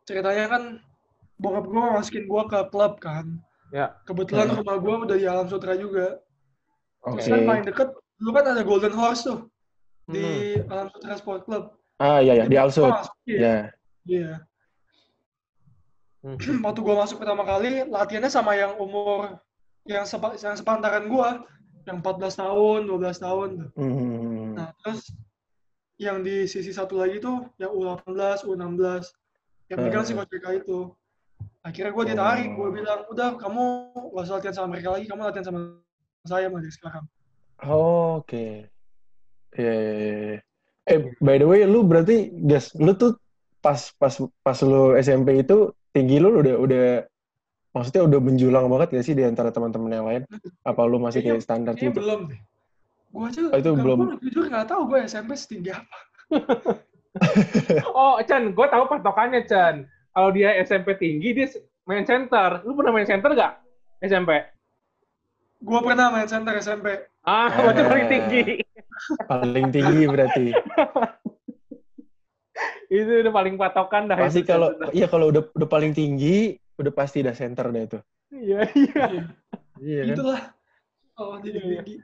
ceritanya 0.03 0.45
kan 0.51 0.63
bokap 1.41 1.65
gue 1.67 1.85
masukin 1.97 2.25
gue 2.29 2.43
ke 2.47 2.59
klub 2.69 3.01
kan. 3.01 3.27
Ya. 3.73 3.97
Kebetulan 4.05 4.51
Hmm. 4.51 4.59
rumah 4.61 4.77
gue 4.77 4.95
udah 5.09 5.17
di 5.17 5.27
Alam 5.27 5.47
Sutra 5.49 5.75
juga. 5.75 6.21
Oke. 7.01 7.25
Terus 7.25 7.27
kan 7.33 7.41
paling 7.49 7.65
deket, 7.65 7.89
dulu 8.21 8.31
kan 8.37 8.45
ada 8.45 8.63
Golden 8.63 8.93
Horse 8.93 9.25
tuh 9.25 9.39
Hmm. 10.05 10.13
di 10.13 10.25
Alam 10.69 10.87
Sutra 10.93 11.15
Sport 11.17 11.49
Club. 11.49 11.65
Ah 11.97 12.21
iya 12.21 12.33
ya 12.35 12.45
di 12.45 12.57
Alsut. 12.57 12.93
Iya. 13.25 13.39
Ya. 13.41 13.57
Iya. 14.05 14.33
Hmm. 16.21 16.37
Waktu 16.67 16.81
gue 16.85 16.95
masuk 16.97 17.17
pertama 17.21 17.45
kali, 17.49 17.89
latihannya 17.89 18.29
sama 18.29 18.53
yang 18.53 18.77
umur 18.77 19.41
yang, 19.89 20.05
sepa, 20.05 20.37
yang 20.37 20.53
sepantaran 20.53 21.09
gue, 21.09 21.29
yang 21.89 22.05
14 22.05 22.37
tahun, 22.37 22.81
12 22.85 23.17
tahun 23.17 23.49
tuh. 23.57 23.71
Hmm. 23.81 24.53
Nah, 24.53 24.69
terus 24.85 25.09
yang 25.97 26.21
di 26.21 26.45
sisi 26.45 26.73
satu 26.73 27.01
lagi 27.01 27.21
tuh 27.21 27.49
yang 27.57 27.73
U18, 27.73 28.45
U16. 28.45 29.09
yang 29.71 29.87
megang 29.87 30.03
si 30.03 30.11
Eh. 30.13 30.19
coach 30.19 30.27
BK 30.35 30.67
itu 30.67 30.91
akhirnya 31.61 31.93
gue 31.93 32.05
ditarik 32.07 32.49
gue 32.51 32.63
Oh. 32.63 32.71
bilang 32.71 33.01
udah 33.07 33.29
kamu 33.37 33.63
gak 34.11 34.25
usah 34.25 34.35
latihan 34.37 34.55
sama 34.55 34.69
mereka 34.71 34.89
lagi 34.91 35.05
kamu 35.05 35.21
latihan 35.23 35.47
sama 35.47 35.59
saya 36.23 36.47
mulai 36.47 36.69
sekarang 36.69 37.05
Oh, 37.61 38.25
Oke. 38.25 38.73
Iya, 39.53 39.69
iya, 39.71 39.93
iya, 39.93 40.13
iya. 40.27 40.39
Eh, 40.87 40.99
by 41.19 41.37
the 41.37 41.45
way, 41.45 41.61
lu 41.63 41.85
berarti, 41.85 42.33
Gas, 42.41 42.73
lu 42.73 42.95
tuh 42.95 43.21
pas 43.61 43.77
pas 43.95 44.09
pas 44.41 44.57
lu 44.63 44.97
SMP 44.97 45.37
itu 45.37 45.69
tinggi 45.91 46.17
lu 46.17 46.41
udah 46.41 46.57
udah 46.57 46.85
maksudnya 47.71 48.03
udah 48.03 48.17
menjulang 48.19 48.65
banget 48.67 48.89
gak 48.91 49.05
sih 49.05 49.13
di 49.13 49.23
antara 49.23 49.53
teman-teman 49.53 49.93
yang 49.93 50.07
lain? 50.09 50.23
Apa 50.65 50.89
lu 50.89 50.97
masih 50.97 51.21
kayak 51.21 51.45
standar 51.45 51.77
gitu? 51.77 51.93
belum 51.93 52.33
deh 52.33 52.41
gue 53.11 53.23
aja 53.27 53.41
Oh, 53.45 53.59
itu 53.59 53.71
belum. 53.75 53.99
gua 54.01 54.17
jujur 54.17 54.45
nggak 54.47 54.67
tahu 54.67 54.83
gue 54.87 54.99
SMP 55.05 55.31
setinggi 55.35 55.71
apa 55.71 55.97
Oh, 57.93 58.17
Chan, 58.23 58.55
gue 58.55 58.67
tahu 58.67 58.85
patokannya, 58.87 59.45
Chan. 59.45 59.85
Kalau 60.11 60.31
dia 60.31 60.59
SMP 60.59 60.99
tinggi, 60.99 61.33
dia 61.33 61.47
main 61.85 62.03
center. 62.03 62.63
Lu 62.63 62.75
pernah 62.75 62.93
main 62.93 63.07
center 63.07 63.31
gak? 63.33 63.55
SMP? 64.01 64.31
gue 65.61 65.77
pernah 65.85 66.09
main 66.09 66.25
center 66.25 66.57
SMP 66.57 67.05
Ah, 67.21 67.45
Ah. 67.45 67.53
berarti 67.53 67.85
paling 67.93 68.09
tinggi. 68.09 68.43
Paling 69.29 69.67
tinggi 69.69 70.01
berarti. 70.09 70.47
itu 72.91 73.13
udah 73.21 73.29
paling 73.29 73.55
patokan 73.55 74.09
dah. 74.09 74.17
Pasti 74.17 74.41
kalau 74.41 74.73
iya 74.91 75.05
kalau 75.05 75.29
udah 75.29 75.53
udah 75.53 75.69
paling 75.69 75.93
tinggi, 75.93 76.57
udah 76.81 76.89
pasti 76.91 77.21
udah 77.21 77.37
center 77.37 77.69
deh 77.69 77.85
itu. 77.85 77.99
Iya, 78.33 78.61
iya. 78.73 79.05
Iya, 79.81 80.01
kan? 80.01 80.15
itulah 80.17 80.41
oh 81.17 81.37
jadi 81.45 81.59
Iya. 81.61 81.69
tinggi 81.85 81.95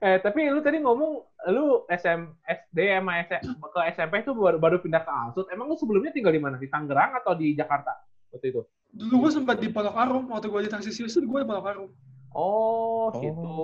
Eh, 0.00 0.16
tapi 0.18 0.48
lu 0.48 0.64
tadi 0.64 0.80
ngomong 0.80 1.12
lu 1.52 1.84
SM, 1.86 2.20
SD 2.42 2.78
sama 2.88 3.20
SM, 3.20 3.42
ke 3.52 3.80
SMP 3.92 4.24
itu 4.24 4.32
baru, 4.32 4.56
baru 4.56 4.80
pindah 4.80 5.04
ke 5.04 5.12
Alsut. 5.12 5.46
Emang 5.52 5.68
lu 5.68 5.76
sebelumnya 5.76 6.08
tinggal 6.08 6.32
di 6.32 6.40
mana? 6.40 6.56
Di 6.56 6.72
Tangerang 6.72 7.20
atau 7.20 7.36
di 7.36 7.52
Jakarta? 7.52 7.92
Waktu 8.32 8.48
itu? 8.48 8.62
dulu 8.90 9.22
gue 9.22 9.30
sempat 9.30 9.62
di 9.62 9.70
Pondok 9.70 9.94
Arum 9.94 10.26
waktu 10.34 10.50
gue 10.50 10.66
di 10.66 10.70
taksi 10.70 10.90
Sius 10.90 11.14
gue 11.14 11.22
di 11.22 11.46
Pondok 11.46 11.62
Arum 11.62 11.90
Oh, 12.34 13.06
Oh. 13.06 13.22
gitu. 13.22 13.54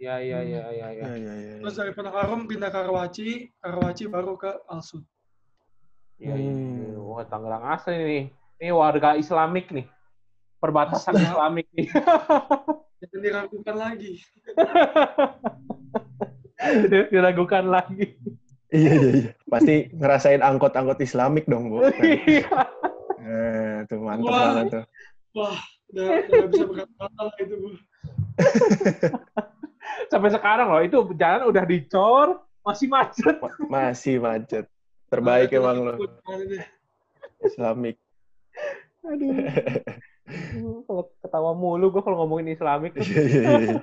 Ya, 0.00 0.16
ya, 0.16 0.40
ya, 0.40 0.64
ya, 0.72 0.88
ya. 0.96 1.04
Iya, 1.08 1.12
iya, 1.12 1.34
iya. 1.36 1.52
terus 1.60 1.76
dari 1.76 1.92
Pondok 1.92 2.16
Arum 2.16 2.48
pindah 2.48 2.72
ke 2.72 2.80
Karawaci 2.80 3.28
Karawaci 3.60 4.04
baru 4.08 4.40
ke 4.40 4.48
Alsut 4.64 5.04
Iya, 6.16 6.32
iya. 6.40 6.52
Hmm. 6.56 7.04
Wah, 7.04 7.28
Tangerang 7.28 7.64
asli 7.68 7.92
nih. 8.00 8.24
Ini 8.56 8.72
warga 8.72 9.20
Islamik 9.20 9.68
nih. 9.68 9.84
Perbatasan. 10.56 11.12
Islamik 11.20 11.68
nih. 11.76 11.92
jangan 13.00 13.20
diragukan 13.22 13.76
lagi 13.76 14.12
Diragukan 17.12 17.64
lagi. 17.68 18.16
Iya, 18.72 18.92
iya, 18.96 19.10
iya. 19.12 19.30
Pasti 19.46 19.92
ngerasain 19.92 20.42
angkot-angkot 20.42 20.98
Islamik 20.98 21.46
dong, 21.46 21.70
Bu. 21.70 21.84
Iya. 22.26 22.48
Nah, 23.20 23.76
tuh 23.86 24.00
mantep 24.00 24.26
Wah. 24.26 24.40
banget 24.40 24.66
tuh. 24.70 24.84
wah 25.36 25.60
udah 25.92 26.06
udah 26.08 26.32
nggak 26.32 26.48
bisa 26.48 26.64
berkata 26.64 27.20
lah 27.20 27.34
itu 27.36 27.54
gue 27.60 27.76
Sampai 30.10 30.30
sekarang 30.32 30.68
loh, 30.72 30.80
itu 30.80 30.98
jalan 31.14 31.44
udah 31.46 31.62
dicor, 31.62 32.28
masih 32.64 32.88
macet. 32.88 33.36
Ma- 33.38 33.52
Masih 33.68 34.16
macet. 34.16 34.64
Terbaik 35.12 35.52
emang 35.52 35.76
lo. 35.84 35.94
Islamik. 37.44 38.00
Aduh. 39.04 39.36
Kalau 40.86 41.02
ketawa 41.22 41.50
mulu 41.54 41.94
gue 41.94 42.02
kalau 42.02 42.22
ngomongin 42.24 42.54
Islamik. 42.54 42.94
Iya, 43.06 43.22
iya, 43.22 43.38
iya. 43.62 43.78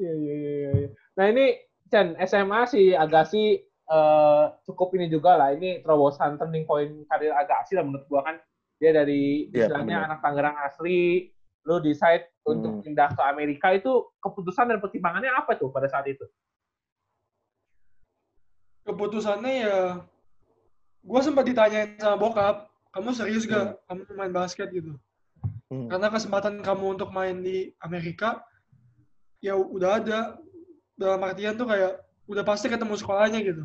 Iya, 0.00 0.12
iya, 0.16 0.70
iya. 0.80 0.88
Nah 1.12 1.24
ini 1.28 1.60
Chan, 1.92 2.16
SMA 2.24 2.64
si 2.64 2.96
Agassi 2.96 3.60
eh, 3.60 4.44
cukup 4.64 4.96
ini 4.96 5.12
juga 5.12 5.36
lah. 5.36 5.52
Ini 5.52 5.84
terobosan 5.84 6.40
turning 6.40 6.64
point 6.64 7.04
karir 7.04 7.36
Agassi 7.36 7.76
lah 7.76 7.84
menurut 7.84 8.08
gua 8.08 8.24
kan. 8.24 8.36
Dia 8.80 8.96
dari 8.96 9.52
Iya, 9.52 9.68
istilahnya 9.68 10.08
anak 10.08 10.24
Tangerang 10.24 10.56
asli, 10.64 11.28
lu 11.68 11.84
decide 11.84 12.32
untuk 12.48 12.80
Hmm. 12.80 12.84
pindah 12.84 13.12
ke 13.12 13.22
Amerika 13.28 13.76
itu 13.76 14.08
keputusan 14.24 14.72
dan 14.72 14.80
pertimbangannya 14.80 15.36
apa 15.36 15.52
tuh 15.60 15.68
pada 15.68 15.84
saat 15.84 16.08
itu? 16.08 16.24
keputusannya 18.80 19.52
ya 19.60 20.00
gue 21.04 21.20
sempat 21.20 21.44
ditanyain 21.46 21.94
sama 22.00 22.16
bokap 22.16 22.69
kamu 22.90 23.08
serius 23.14 23.44
gak? 23.46 23.78
Kamu 23.86 24.00
mau 24.10 24.16
main 24.24 24.34
basket 24.34 24.68
gitu? 24.74 24.98
Hmm. 25.70 25.86
karena 25.86 26.10
kesempatan 26.10 26.60
kamu 26.66 26.98
untuk 26.98 27.14
main 27.14 27.40
di 27.40 27.70
Amerika 27.78 28.42
ya 29.38 29.54
udah 29.56 30.02
ada. 30.02 30.20
Dalam 31.00 31.22
artian 31.24 31.56
tuh 31.56 31.64
kayak 31.64 31.96
udah 32.28 32.44
pasti 32.44 32.68
ketemu 32.68 32.92
sekolahnya 32.98 33.40
gitu. 33.40 33.64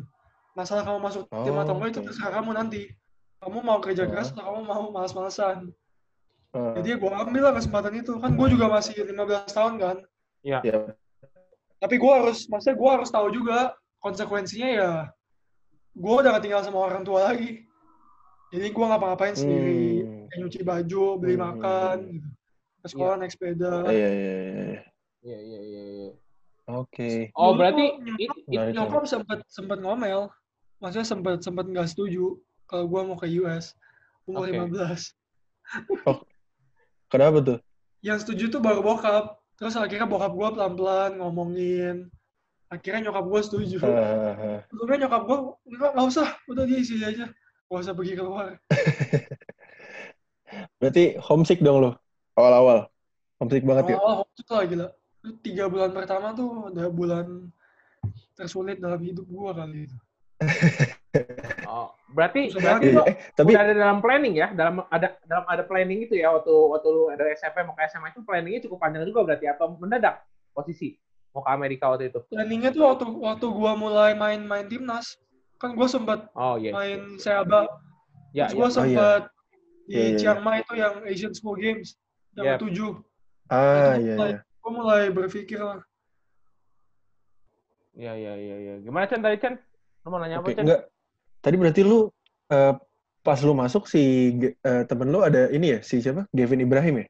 Masalah 0.56 0.88
kamu 0.88 1.04
masuk 1.04 1.22
tim 1.28 1.52
Oh, 1.52 1.60
atau 1.60 1.76
enggak 1.76 1.90
itu 1.92 2.00
terserah 2.00 2.40
kamu 2.40 2.56
nanti. 2.56 2.88
Kamu 3.44 3.60
mau 3.60 3.76
kerja 3.84 4.06
Oh. 4.06 4.08
keras 4.08 4.32
atau 4.32 4.40
kamu 4.40 4.60
mau 4.64 4.88
malas-malasan. 4.88 5.68
Eh, 6.56 6.72
jadi 6.80 6.96
gue 6.96 7.10
ambil 7.12 7.42
lah 7.44 7.52
kesempatan 7.52 7.92
itu. 8.00 8.16
Kan 8.16 8.40
gue 8.40 8.48
juga 8.48 8.72
masih 8.72 8.96
15 9.04 9.52
tahun 9.52 9.74
kan? 9.76 9.96
Ya. 10.46 10.62
ya. 10.62 10.94
tapi 11.82 11.98
gue 11.98 12.08
harus 12.08 12.46
maksudnya 12.46 12.78
gue 12.78 12.90
harus 12.90 13.10
tahu 13.10 13.28
juga 13.34 13.74
konsekuensinya 13.98 14.70
ya 14.70 14.90
gue 15.90 16.14
udah 16.22 16.38
gak 16.38 16.44
tinggal 16.46 16.62
sama 16.62 16.86
orang 16.86 17.02
tua 17.02 17.34
lagi 17.34 17.65
jadi 18.48 18.66
gue 18.68 18.84
ngapa-ngapain 18.84 19.34
sendiri 19.34 19.84
Hmm. 19.98 20.24
kayak 20.26 20.38
nyuci 20.40 20.60
baju 20.62 21.02
beli 21.16 21.34
Hmm. 21.34 21.44
makan 21.44 21.96
gitu 22.12 22.28
ke 22.76 22.86
sekolah 22.88 23.14
naik 23.16 23.32
sepeda 23.32 23.72
Iya, 23.84 24.08
iya, 24.08 24.10
iya, 24.10 24.34
iya. 24.38 24.80
Iya, 25.20 25.38
iya, 25.40 25.60
iya. 25.60 25.82
iya. 25.84 26.10
Oke. 26.68 27.30
Oh 27.32 27.54
berarti 27.54 27.84
nyokap- 27.94 28.18
it- 28.18 28.74
it- 28.74 29.08
sempet 29.08 29.38
sempet 29.48 29.78
ngomel 29.78 30.30
maksudnya 30.76 31.04
sempet 31.04 31.38
sempet 31.40 31.66
nggak 31.66 31.88
setuju 31.88 32.38
kalau 32.64 32.84
gue 32.84 33.00
mau 33.02 33.14
ke 33.14 33.26
US 33.40 33.74
umur 34.24 34.44
Oke. 34.44 34.54
15 34.54 35.14
Kenapa 37.06 37.38
tuh? 37.40 37.58
yang 38.02 38.18
setuju 38.18 38.50
tuh 38.50 38.60
baru 38.60 38.82
bokap 38.82 39.34
terus 39.56 39.74
akhirnya 39.74 40.06
bokap 40.06 40.30
gue 40.30 40.48
pelan-pelan 40.52 41.16
ngomongin 41.16 42.06
akhirnya 42.66 43.08
nyokap 43.08 43.24
gue 43.24 43.40
setuju 43.42 43.76
sebelumnya 43.82 45.06
nyokap 45.06 45.22
gue 45.24 45.38
enggak 45.66 45.90
nggak 45.90 46.06
usah 46.06 46.28
udah 46.46 46.64
dia 46.66 46.78
isi 46.78 46.98
aja 47.00 47.26
gak 47.66 47.82
usah 47.82 47.94
pergi 47.94 48.14
keluar 48.14 48.46
berarti 50.78 51.18
homesick 51.18 51.60
dong 51.60 51.82
lo 51.82 51.90
awal-awal. 52.36 52.86
Homesick 53.42 53.64
banget 53.64 53.84
ya. 53.92 53.96
awal 54.00 54.24
homesick 54.24 54.48
lah 54.48 54.64
gila 54.64 54.86
Itu 55.24 55.30
tiga 55.42 55.64
bulan 55.66 55.90
pertama 55.90 56.32
tuh 56.32 56.70
udah 56.70 56.86
bulan 56.88 57.26
tersulit 58.36 58.78
dalam 58.78 59.00
hidup 59.02 59.26
gue 59.26 59.50
kali 59.50 59.78
itu 59.90 59.96
oh, 61.64 61.96
berarti 62.12 62.52
berarti 62.60 62.92
Iya, 62.92 63.02
eh, 63.08 63.16
tapi 63.32 63.56
udah 63.56 63.62
ada 63.64 63.72
dalam 63.72 63.98
planning 64.04 64.36
ya, 64.36 64.52
dalam 64.52 64.84
ada 64.92 65.16
dalam 65.24 65.48
ada 65.48 65.64
planning 65.64 66.04
itu 66.04 66.20
ya 66.20 66.28
waktu 66.28 66.52
waktu 66.52 66.88
lu 66.92 67.08
dari 67.16 67.32
SMP 67.32 67.64
mau 67.64 67.72
ke 67.72 67.88
SMA 67.88 68.12
itu 68.12 68.20
planningnya 68.20 68.60
cukup 68.68 68.84
panjang 68.84 69.08
juga 69.08 69.24
berarti 69.24 69.48
atau 69.48 69.80
mendadak 69.80 70.20
posisi 70.52 71.00
mau 71.32 71.40
ke 71.40 71.48
Amerika 71.48 71.88
waktu 71.88 72.12
itu? 72.12 72.20
planningnya 72.28 72.68
tuh 72.68 72.84
waktu 72.84 73.08
waktu 73.16 73.46
gue 73.48 73.72
mulai 73.80 74.12
main-main 74.12 74.68
timnas 74.68 75.16
kan 75.56 75.72
gue 75.72 75.88
sempat 75.88 76.28
Oh 76.32 76.56
iya. 76.56 76.70
main 76.70 77.16
Seaba 77.16 77.64
Ya, 78.30 78.52
terus 78.52 78.56
gue 78.56 78.68
ya. 78.68 78.74
sempat 78.74 79.22
di 79.86 79.92
Iya, 79.92 79.96
iya, 79.96 80.08
iya. 80.12 80.18
Chiang 80.18 80.40
Mai 80.40 80.60
itu 80.60 80.74
yang 80.74 80.94
Asian 81.04 81.32
School 81.32 81.56
Games 81.56 81.96
yang 82.34 82.44
Yep. 82.54 82.58
tujuh 82.62 82.92
ah 83.48 83.96
Itu 83.96 84.02
iya 84.02 84.14
mulai, 84.14 84.30
iya. 84.30 84.38
gue 84.42 84.72
mulai 84.72 85.02
berpikir 85.08 85.58
lah 85.58 85.80
Iya, 87.96 88.12
iya, 88.12 88.32
iya, 88.36 88.56
iya. 88.60 88.74
Gimana 88.84 89.08
Chan 89.08 89.24
tadi 89.24 89.40
Chan? 89.40 89.56
Lu 90.04 90.12
mau 90.12 90.20
nanya 90.20 90.36
Oke, 90.38 90.52
apa 90.52 90.56
Chan? 90.60 90.64
enggak. 90.68 90.82
Tadi 91.40 91.56
berarti 91.56 91.80
lu 91.80 92.12
eh, 92.52 92.74
pas 93.22 93.38
lu 93.40 93.56
masuk 93.56 93.88
si 93.88 94.02
eh, 94.60 94.84
temen 94.84 95.08
lu 95.08 95.24
ada 95.24 95.48
ini 95.48 95.72
ya, 95.72 95.80
si 95.80 95.98
siapa? 95.98 96.28
Gavin 96.30 96.60
Ibrahim 96.60 97.02
ya? 97.02 97.08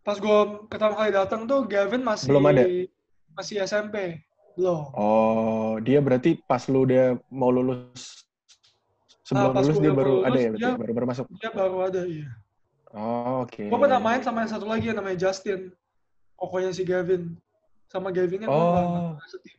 pas 0.00 0.16
gue 0.16 0.38
pertama 0.72 0.96
kali 0.96 1.12
datang 1.12 1.44
tuh 1.44 1.68
Gavin 1.68 2.00
masih 2.00 2.32
Belum 2.32 2.48
ada? 2.48 2.64
masih 3.36 3.60
SMP 3.60 4.16
belum 4.58 4.82
Oh, 4.92 5.78
dia 5.78 6.02
berarti 6.02 6.34
pas 6.42 6.66
lu 6.66 6.82
udah 6.82 7.14
mau 7.30 7.48
lulus 7.48 8.26
sebelum 9.22 9.50
Ah, 9.50 9.54
pas 9.54 9.62
lulus 9.62 9.76
gua 9.76 9.82
dia 9.82 9.88
udah 9.88 9.96
baru 9.96 10.10
lulus, 10.12 10.26
ada 10.26 10.38
ya 10.38 10.48
berarti 10.50 10.58
dia- 10.66 10.76
baru, 10.76 10.92
baru 10.92 11.06
masuk. 11.06 11.24
dia 11.32 11.50
baru 11.50 11.76
ada 11.80 12.02
iya 12.04 12.28
Oh, 12.88 13.44
oke. 13.44 13.62
gue 13.62 13.78
pernah 13.78 14.00
main 14.00 14.20
sama 14.20 14.42
yang 14.42 14.50
satu 14.50 14.64
lagi 14.64 14.88
yang 14.88 14.96
namanya 14.96 15.18
Justin 15.22 15.70
kokonya 16.34 16.72
si 16.72 16.82
Gavin 16.82 17.36
sama 17.86 18.08
Gavinnya 18.08 18.44
gue 18.44 18.56
nggak 18.56 18.84
Oh. 18.84 19.14
setim 19.24 19.56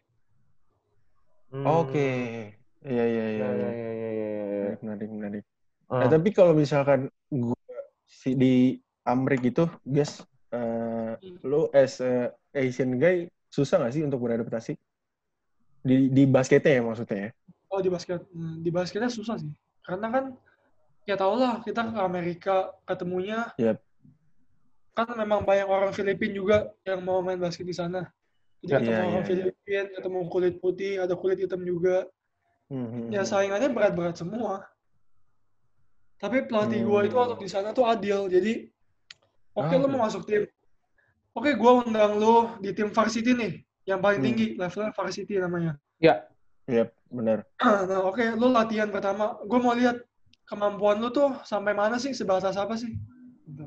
Hmm. 1.49 1.65
Oke. 1.65 2.09
Iya 2.79 3.03
iya 3.05 3.25
iya. 3.25 3.25
Iya, 3.25 3.49
iya. 3.49 3.69
iya, 3.73 3.89
iya, 3.89 3.89
iya, 3.89 4.09
iya, 4.13 4.39
iya. 4.45 4.71
Menarik, 4.79 5.09
menarik. 5.09 5.43
Ah. 5.89 5.97
Nah, 5.97 6.07
tapi 6.07 6.29
kalau 6.29 6.53
misalkan 6.53 7.09
gua 7.27 7.57
si 8.05 8.37
di 8.37 8.77
Amrik 9.01 9.41
itu, 9.43 9.65
guys, 9.81 10.21
eh, 10.53 11.17
lu 11.41 11.65
as 11.73 11.97
a 11.99 12.29
Asian 12.53 12.93
guy 12.95 13.25
susah 13.49 13.81
nggak 13.81 13.93
sih 13.97 14.05
untuk 14.05 14.21
beradaptasi? 14.21 14.77
Di 15.79 16.11
di 16.11 16.23
basketnya 16.27 16.79
ya 16.79 16.81
maksudnya 16.83 17.17
ya? 17.17 17.29
oh 17.69 17.79
di 17.79 17.89
basket 17.93 18.19
Hmm, 18.33 18.59
di 18.65 18.69
basketnya 18.73 19.07
susah 19.07 19.37
sih 19.39 19.51
karena 19.85 20.07
kan 20.11 20.25
ya 21.07 21.15
tau 21.17 21.37
lah 21.37 21.61
kita 21.63 21.89
ke 21.89 21.99
Amerika 22.01 22.73
ketemunya 22.85 23.49
Yap. 23.57 23.77
kan 24.93 25.09
memang 25.15 25.45
banyak 25.47 25.65
orang 25.69 25.91
Filipin 25.95 26.35
juga 26.35 26.69
yang 26.83 27.01
mau 27.01 27.23
main 27.23 27.39
basket 27.39 27.63
di 27.65 27.73
sana 27.73 28.09
jadi 28.59 28.75
Iya, 28.75 28.77
ketemu 28.83 28.99
iya, 28.99 29.07
orang 29.07 29.23
iya. 29.23 29.29
Filipin 29.29 29.85
ketemu 29.95 30.19
kulit 30.27 30.55
putih 30.59 30.93
ada 31.01 31.13
kulit 31.15 31.37
hitam 31.39 31.61
juga 31.63 32.05
Hmm, 32.69 32.85
hmm, 32.85 33.05
ya 33.09 33.25
hmm. 33.25 33.29
saingannya 33.33 33.69
berat-berat 33.73 34.13
semua 34.13 34.61
Tapi 36.19 36.45
pelatih 36.45 36.83
gue 36.83 36.99
itu 37.07 37.15
waktu 37.15 37.39
di 37.39 37.47
sana 37.47 37.71
tuh 37.71 37.87
adil. 37.87 38.27
Jadi, 38.27 38.67
oke 39.55 39.71
Ah. 39.71 39.79
lu 39.79 39.87
mau 39.87 40.03
masuk 40.03 40.27
tim. 40.27 40.43
Oke, 41.31 41.55
gue 41.55 41.71
undang 41.87 42.19
lu 42.19 42.59
di 42.59 42.75
tim 42.75 42.91
varsity 42.91 43.31
nih, 43.31 43.63
yang 43.89 43.99
paling 43.99 44.21
Hmm. 44.21 44.27
tinggi, 44.29 44.45
levelnya 44.53 44.93
varsity 44.93 45.33
namanya. 45.41 45.73
Ya. 45.97 46.29
Yep, 46.69 46.93
benar. 47.09 47.41
Nah, 47.89 48.05
oke, 48.05 48.21
lu 48.37 48.53
latihan 48.53 48.93
pertama. 48.93 49.41
Gue 49.49 49.57
mau 49.57 49.73
lihat 49.73 49.97
kemampuan 50.45 51.01
lu 51.01 51.09
tuh 51.09 51.33
sampai 51.41 51.73
mana 51.73 51.97
sih, 51.97 52.13
sebatas 52.13 52.53
apa 52.53 52.77
sih? 52.77 52.93
Gitu. 53.49 53.65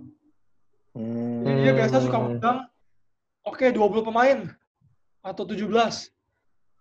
Hmm. 0.94 1.42
Jadi 1.42 1.58
dia 1.66 1.74
biasa 1.74 1.98
suka 1.98 2.18
undang, 2.22 2.62
oke 3.42 3.66
20 3.66 4.06
pemain 4.06 4.38
atau 5.26 5.42
17. 5.42 6.14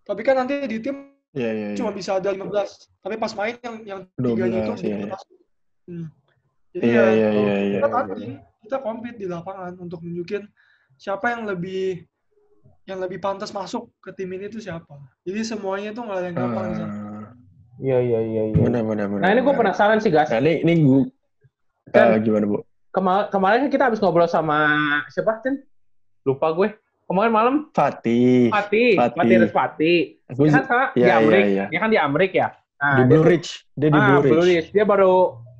Tapi 0.05 0.21
kan 0.21 0.38
nanti 0.45 0.62
di 0.69 0.77
tim 0.77 1.10
Iya, 1.31 1.48
iya, 1.55 1.67
iya. 1.71 1.77
cuma 1.79 1.95
bisa 1.95 2.19
ada 2.19 2.29
15. 2.29 2.91
Tapi 3.01 3.15
pas 3.15 3.31
main 3.33 3.55
yang 3.63 3.75
yang 3.88 4.00
tiganya 4.19 4.60
itu 4.67 4.71
12, 4.77 4.83
iya, 4.83 4.95
iya. 5.00 5.07
masuk. 5.10 5.38
Hmm. 5.89 6.07
Jadi 6.71 6.83
Iya, 6.86 7.01
ya, 7.01 7.07
iya, 7.10 7.29
iya, 7.31 7.55
iya. 7.55 7.79
kita 7.81 7.88
iya. 7.88 7.95
tanding, 7.95 8.33
kita 8.62 8.77
compete 8.83 9.17
di 9.17 9.27
lapangan 9.31 9.74
untuk 9.79 10.00
nunjukin 10.05 10.43
siapa 11.00 11.33
yang 11.33 11.48
lebih 11.48 12.03
yang 12.91 13.00
lebih 13.00 13.24
pantas 13.24 13.55
masuk 13.55 13.88
ke 14.03 14.12
tim 14.12 14.27
ini 14.36 14.51
tuh 14.51 14.60
siapa. 14.60 15.00
Jadi 15.24 15.41
semuanya 15.48 15.95
tuh 15.95 16.03
nggak 16.03 16.17
ada 16.19 16.27
yang 16.27 16.38
gampang 16.38 16.65
di 16.67 16.75
sana. 16.75 16.93
Ah, 16.93 17.07
Iya, 17.81 17.98
iya, 17.98 18.19
iya. 18.21 18.41
iya. 18.51 18.62
Benar, 18.62 18.83
benar, 18.86 19.05
benar. 19.10 19.21
Nah, 19.25 19.29
ini 19.33 19.41
gue 19.41 19.55
penasaran 19.57 19.98
sih, 19.98 20.13
Gas. 20.13 20.29
Nah, 20.29 20.38
ini, 20.38 20.62
ini 20.62 20.74
gue... 20.86 21.01
Kan- 21.89 22.21
gimana, 22.21 22.45
Bu? 22.45 22.62
Kema- 22.93 23.25
kemarin 23.33 23.65
kan 23.65 23.71
kita 23.74 23.83
habis 23.89 23.98
ngobrol 23.98 24.29
sama 24.29 24.77
siapa, 25.10 25.41
Cen? 25.41 25.65
Lupa 26.21 26.53
gue. 26.53 26.77
Kemarin 27.10 27.31
malam 27.33 27.55
Fatih. 27.74 28.53
Fatih, 28.53 28.95
Fatih. 29.00 29.17
Fatih 29.17 29.36
Respati. 29.41 29.93
Dia 30.29 30.51
kan 30.53 30.63
sekarang 30.63 30.89
di 30.93 31.01
Iya, 31.01 31.13
Amrik. 31.17 31.41
iya, 31.41 31.48
iya. 31.50 31.65
Dia 31.74 31.79
kan 31.81 31.89
di 31.89 32.00
Amrik 32.00 32.31
ya. 32.38 32.48
Nah, 32.77 32.95
di 33.00 33.03
Blue 33.10 33.25
Ridge. 33.25 33.50
Dia 33.74 33.89
di 33.89 33.98
ah, 33.98 34.05
Blue 34.05 34.21
Ridge. 34.21 34.31
Blue 34.31 34.45
Ridge. 34.45 34.67
Dia 34.71 34.86
baru 34.86 35.15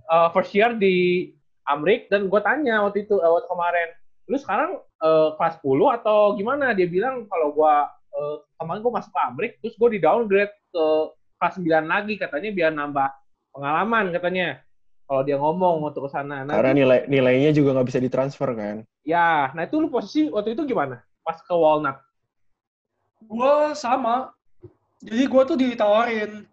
uh, 0.08 0.28
first 0.32 0.52
year 0.54 0.78
di 0.78 1.28
Amrik 1.66 2.06
dan 2.08 2.30
gue 2.30 2.42
tanya 2.46 2.86
waktu 2.86 3.04
itu 3.04 3.18
uh, 3.18 3.32
waktu 3.34 3.48
kemarin, 3.50 3.88
lu 4.32 4.40
sekarang 4.40 4.80
uh, 5.04 5.36
kelas 5.36 5.60
10 5.60 5.98
atau 6.00 6.40
gimana? 6.40 6.72
Dia 6.72 6.88
bilang 6.88 7.28
kalau 7.28 7.52
gue 7.52 7.74
uh, 8.16 8.36
kemarin 8.56 8.80
gue 8.80 8.94
masuk 8.96 9.12
ke 9.12 9.20
Amrik, 9.28 9.52
terus 9.60 9.76
gue 9.76 9.90
di 9.92 10.00
downgrade 10.00 10.56
ke 10.72 10.86
kelas 11.36 11.56
9 11.60 11.68
lagi 11.84 12.14
katanya 12.16 12.50
biar 12.56 12.72
nambah 12.72 13.08
pengalaman 13.52 14.16
katanya. 14.16 14.64
Kalau 15.04 15.28
dia 15.28 15.36
ngomong 15.36 15.84
untuk 15.92 16.08
ke 16.08 16.16
sana. 16.16 16.48
Nah, 16.48 16.56
Karena 16.56 16.72
nilai 16.72 17.04
nilainya 17.12 17.52
juga 17.52 17.76
nggak 17.76 17.88
bisa 17.92 18.00
ditransfer 18.00 18.48
kan. 18.56 18.88
ya, 19.04 19.52
nah 19.52 19.68
itu 19.68 19.76
lu 19.84 19.92
posisi 19.92 20.32
waktu 20.32 20.56
itu 20.56 20.64
gimana? 20.64 21.04
Pas 21.20 21.36
ke 21.36 21.52
Walnut. 21.52 22.00
Gue 23.28 23.76
sama. 23.76 24.32
Jadi 25.04 25.24
gue 25.28 25.42
tuh 25.44 25.58
ditawarin, 25.60 26.46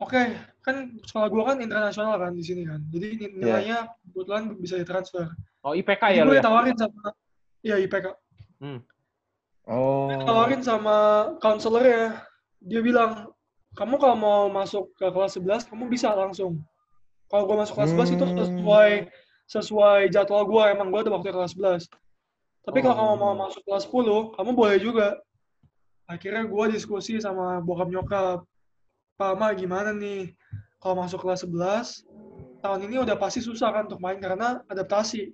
oke 0.00 0.22
kan 0.62 0.94
sekolah 1.02 1.26
gue 1.26 1.42
kan 1.42 1.58
internasional 1.58 2.14
kan 2.16 2.32
di 2.32 2.40
sini 2.46 2.62
kan. 2.64 2.80
Jadi 2.88 3.06
ni- 3.18 3.34
nilainya 3.42 3.90
kebetulan 4.08 4.54
bisa 4.56 4.78
ditransfer. 4.78 5.26
Oh, 5.62 5.72
IPK 5.72 6.02
Jadi 6.02 6.18
ya 6.18 6.22
lu 6.26 6.34
gue 6.34 6.38
ya? 6.38 6.42
ditawarin 6.42 6.74
sama, 6.74 7.14
iya 7.62 7.76
IPK. 7.78 8.06
Oh. 9.62 10.10
Ditawarin 10.10 10.62
sama 10.62 10.96
counselor 11.38 11.86
dia 12.58 12.80
bilang, 12.82 13.30
kamu 13.78 13.94
kalau 13.98 14.16
mau 14.18 14.40
masuk 14.50 14.90
ke 14.98 15.06
kelas 15.06 15.38
11, 15.38 15.70
kamu 15.70 15.86
bisa 15.86 16.10
langsung. 16.14 16.58
Kalau 17.30 17.46
gue 17.46 17.56
masuk 17.56 17.78
kelas 17.78 17.90
11 17.94 18.10
itu 18.10 18.24
Hmm. 18.26 18.36
sesuai 18.38 18.90
sesuai 19.46 20.00
jadwal 20.10 20.42
gue, 20.48 20.62
emang 20.70 20.88
gue 20.90 21.00
ada 21.06 21.12
waktu 21.14 21.30
kelas 21.30 21.54
11. 21.54 21.86
Tapi 22.62 22.78
kalau 22.82 22.94
Oh. 22.94 22.98
kamu 22.98 23.14
mau 23.18 23.34
masuk 23.46 23.62
kelas 23.62 23.84
10, 23.86 24.34
kamu 24.34 24.50
boleh 24.54 24.78
juga. 24.82 25.08
Akhirnya 26.06 26.42
gue 26.42 26.64
diskusi 26.74 27.22
sama 27.22 27.62
bokap 27.62 27.86
nyokap. 27.86 28.38
Pak 29.14 29.32
Ma 29.38 29.54
gimana 29.54 29.94
nih? 29.94 30.34
Kalau 30.82 30.98
masuk 30.98 31.22
kelas 31.22 31.46
11, 31.46 32.02
tahun 32.58 32.90
ini 32.90 32.98
udah 32.98 33.14
pasti 33.14 33.38
susah 33.38 33.70
kan 33.70 33.86
untuk 33.86 34.02
main 34.02 34.18
karena 34.18 34.58
adaptasi. 34.66 35.30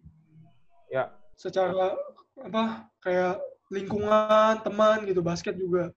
Ya. 0.88 1.12
Secara 1.38 1.94
apa 2.38 2.88
kayak 3.04 3.38
lingkungan, 3.68 4.58
teman 4.64 5.04
gitu, 5.04 5.20
basket 5.20 5.54
juga. 5.54 5.92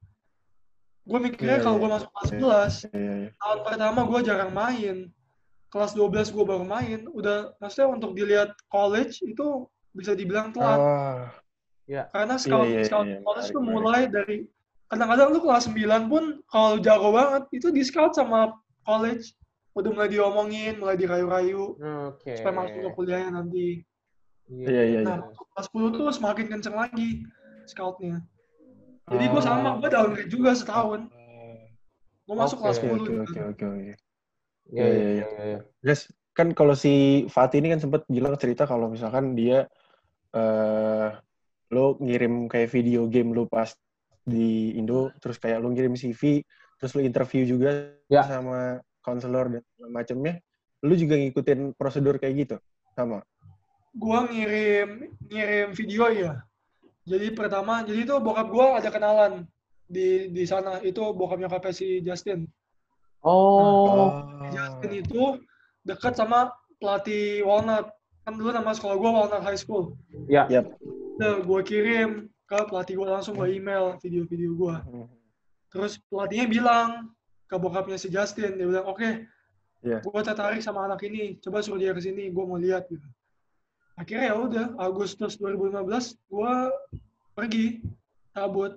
Gue 1.01 1.17
mikirnya 1.17 1.57
Iya, 1.57 1.63
kalau 1.65 1.75
iya, 1.77 1.81
gue 1.81 1.89
masuk 1.97 2.09
kelas 2.13 2.29
iya. 2.29 2.37
11, 2.37 2.73
Iya, 2.93 3.13
iya. 3.25 3.29
tahun 3.41 3.59
pertama 3.65 3.99
gue 4.05 4.19
jarang 4.21 4.51
main. 4.53 4.97
Kelas 5.71 5.91
12 5.95 6.29
gue 6.29 6.45
baru 6.45 6.65
main. 6.67 6.99
Udah, 7.09 7.55
maksudnya 7.57 7.87
untuk 7.89 8.11
dilihat 8.13 8.53
college 8.69 9.23
itu 9.23 9.65
bisa 9.95 10.13
dibilang 10.13 10.51
telat. 10.53 10.77
Ah, 10.77 11.25
Karena 12.13 12.35
scout, 12.39 12.67
iya, 12.69 12.83
iya, 12.83 12.87
scout 12.87 13.07
iya, 13.07 13.19
college 13.25 13.49
menarik, 13.49 13.55
tuh 13.55 13.63
menarik. 13.63 13.75
mulai 13.81 14.01
dari, 14.07 14.37
kadang-kadang 14.87 15.27
lu 15.33 15.39
kelas 15.43 15.65
9 15.67 16.03
pun 16.11 16.23
kalau 16.47 16.71
jago 16.79 17.09
banget, 17.11 17.43
itu 17.55 17.67
di 17.73 17.81
scout 17.83 18.13
sama 18.13 18.53
college. 18.85 19.33
Udah 19.71 19.89
mulai 19.95 20.11
diomongin, 20.11 20.75
mulai 20.83 20.99
dirayu-rayu, 20.99 21.79
Oke. 22.11 22.35
supaya 22.35 22.53
masuk 22.67 22.79
ke 22.83 22.89
kuliahnya 22.91 23.29
nanti. 23.39 23.67
Iya, 24.51 24.81
iya, 24.83 24.99
Nah, 25.07 25.17
iya. 25.23 25.31
kelas 25.31 25.65
10 25.71 25.89
tuh 25.95 26.07
semakin 26.11 26.45
kenceng 26.51 26.75
lagi 26.75 27.23
scoutnya. 27.63 28.19
Jadi 29.07 29.25
gue 29.31 29.41
Oh. 29.41 29.43
sama, 29.43 29.79
gue 29.79 29.89
downgrade 29.89 30.31
juga 30.31 30.51
setahun. 30.51 31.07
Gue 32.27 32.35
masuk 32.35 32.59
kelas 32.59 32.77
Oke, 32.79 32.83
10 32.85 32.95
oke, 32.99 33.01
gitu. 33.01 33.13
oke, 33.23 33.39
oke, 33.55 33.65
oke. 33.65 33.93
Iya, 34.71 34.83
Iya, 34.83 34.85
iya, 34.87 34.91
iya, 34.91 35.25
iya, 35.27 35.43
iya. 35.55 35.59
Guys, 35.79 36.01
kan 36.31 36.51
kalau 36.55 36.75
si 36.75 37.25
Fatih 37.27 37.59
ini 37.63 37.75
kan 37.75 37.81
sempat 37.83 38.03
bilang 38.07 38.35
cerita 38.39 38.63
kalau 38.67 38.87
misalkan 38.91 39.35
dia 39.35 39.67
eh 40.31 41.09
lo 41.71 41.95
ngirim 41.99 42.47
kayak 42.51 42.71
video 42.71 43.07
game 43.07 43.31
lu 43.31 43.47
pas 43.47 43.71
di 44.23 44.75
Indo, 44.75 45.11
terus 45.19 45.39
kayak 45.39 45.59
lu 45.63 45.71
ngirim 45.71 45.95
CV, 45.95 46.43
terus 46.79 46.91
lu 46.95 47.01
interview 47.03 47.43
juga 47.47 47.95
Ya. 48.11 48.27
sama 48.27 48.79
konselor 49.03 49.47
dan 49.59 49.63
macamnya. 49.91 50.39
Lu 50.83 50.95
juga 50.95 51.15
ngikutin 51.19 51.75
prosedur 51.75 52.19
kayak 52.19 52.35
gitu? 52.47 52.55
Sama? 52.95 53.23
Gua 53.95 54.27
ngirim 54.27 55.11
ngirim 55.27 55.67
video 55.75 56.07
ya. 56.11 56.33
Jadi 57.07 57.33
pertama, 57.33 57.81
jadi 57.81 58.05
itu 58.05 58.15
bokap 58.21 58.47
gua 58.53 58.77
ada 58.77 58.89
kenalan 58.93 59.43
di 59.89 60.29
di 60.31 60.43
sana. 60.47 60.79
Itu 60.79 61.11
bokap 61.15 61.41
nyokapnya 61.41 61.73
si 61.73 61.99
Justin. 62.05 62.47
Oh, 63.21 64.25
Justin 64.49 65.05
itu 65.05 65.37
dekat 65.85 66.17
sama 66.17 66.49
pelatih 66.81 67.45
Walnut. 67.45 67.89
Kan 68.25 68.37
dulu 68.37 68.53
nama 68.53 68.73
sekolah 68.73 68.95
gua 68.97 69.11
Walnut 69.25 69.43
High 69.45 69.59
School. 69.59 69.97
ya. 70.29 70.45
Yap. 70.49 70.73
Udah 71.17 71.41
gua 71.45 71.61
kirim 71.61 72.29
ke 72.49 72.57
pelatih 72.69 72.97
gua 72.97 73.17
langsung 73.19 73.37
gua 73.37 73.49
email 73.49 73.97
video-video 74.01 74.51
gua. 74.57 74.81
Terus 75.71 76.01
pelatihnya 76.09 76.47
bilang 76.49 76.89
ke 77.47 77.55
bokapnya 77.59 77.99
si 77.99 78.07
Justin, 78.07 78.55
dia 78.55 78.63
bilang, 78.67 78.87
oke, 78.87 79.27
Iya. 79.81 79.99
gua 80.05 80.21
tertarik 80.23 80.61
sama 80.63 80.85
anak 80.87 81.03
ini, 81.03 81.35
coba 81.41 81.59
suruh 81.59 81.81
dia 81.81 81.91
ke 81.91 81.99
sini, 81.99 82.29
gua 82.31 82.47
mau 82.47 82.55
lihat 82.55 82.87
gitu. 82.87 83.03
Akhirnya 84.01 84.33
ya 84.33 84.35
udah, 84.35 84.65
Agustus 84.81 85.37
2015 85.37 85.77
gua 86.25 86.73
pergi 87.37 87.85
cabut. 88.33 88.73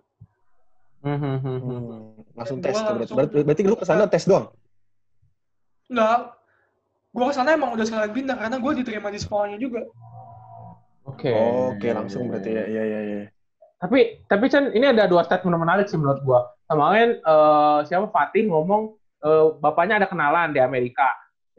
Hmm, 1.01 1.17
hmm, 1.17 1.37
hmm, 1.41 1.59
hmm. 1.59 1.81
Hmm, 1.81 2.03
langsung 2.37 2.59
Dan 2.61 2.65
tes 2.69 2.75
gua 2.75 2.81
tuh 2.81 2.85
berarti. 2.85 3.01
langsung- 3.01 3.17
Berarti, 3.17 3.39
berarti 3.41 3.63
lu 3.65 3.77
ke 3.77 3.87
sana 3.89 4.05
tes 4.05 4.25
doang? 4.29 4.47
Enggak, 5.89 6.19
gua 7.11 7.25
ke 7.29 7.35
sana 7.35 7.57
emang 7.57 7.73
udah 7.73 7.85
sekalian 7.89 8.13
pindah 8.13 8.37
karena 8.37 8.57
gua 8.61 8.73
diterima 8.73 9.09
di 9.09 9.17
sekolahnya 9.17 9.57
juga. 9.57 9.81
Oke. 11.05 11.33
Oke, 11.73 11.89
langsung 11.89 12.29
berarti 12.29 12.51
ya. 12.53 12.65
Iya, 12.65 12.83
iya, 12.85 13.01
iya. 13.03 13.21
Tapi 13.77 14.25
tapi 14.25 14.45
Chan 14.49 14.73
ini 14.73 14.89
ada 14.89 15.05
dua 15.05 15.25
statement 15.25 15.57
menarik 15.57 15.89
sih 15.89 15.97
menurut 15.97 16.21
gua. 16.21 16.41
Kemarin 16.65 17.17
eh, 17.17 17.79
siapa 17.85 18.09
Fatih 18.09 18.49
ngomong 18.49 18.93
eh, 19.21 19.47
bapaknya 19.57 20.01
ada 20.01 20.09
kenalan 20.09 20.53
di 20.53 20.61
Amerika. 20.61 21.09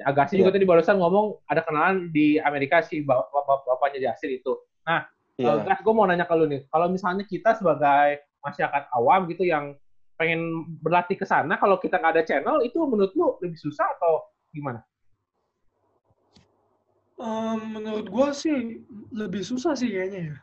Agassi 0.04 0.36
juga 0.36 0.52
Iya. 0.52 0.56
tadi 0.60 0.66
barusan 0.68 0.98
ngomong 1.00 1.40
ada 1.48 1.64
kenalan 1.64 2.12
di 2.12 2.36
Amerika 2.36 2.84
sih 2.84 3.00
bap- 3.00 3.32
bap- 3.32 3.64
bapaknya 3.64 4.12
Jasir 4.12 4.28
itu. 4.28 4.52
Nah, 4.84 5.08
Iya. 5.36 5.64
Gas, 5.64 5.80
gue 5.84 5.92
mau 5.92 6.08
nanya 6.08 6.24
ke 6.24 6.36
lu 6.36 6.48
nih. 6.48 6.64
Kalau 6.68 6.88
misalnya 6.88 7.28
kita 7.28 7.60
sebagai 7.60 8.24
masyarakat 8.40 8.88
awam 8.96 9.28
gitu 9.28 9.44
yang 9.44 9.76
pengen 10.16 10.64
berlatih 10.80 11.20
ke 11.20 11.28
sana, 11.28 11.60
kalau 11.60 11.76
kita 11.76 12.00
nggak 12.00 12.14
ada 12.16 12.24
channel, 12.24 12.64
itu 12.64 12.80
menurut 12.88 13.12
lu 13.20 13.36
lebih 13.44 13.60
susah 13.60 13.84
atau 14.00 14.24
gimana? 14.56 14.80
Em, 17.16 17.60
menurut 17.72 18.08
gua 18.12 18.32
sih 18.32 18.84
lebih 19.12 19.44
susah 19.44 19.76
sih 19.76 19.88
kayaknya 19.92 20.36
ya. 20.36 20.38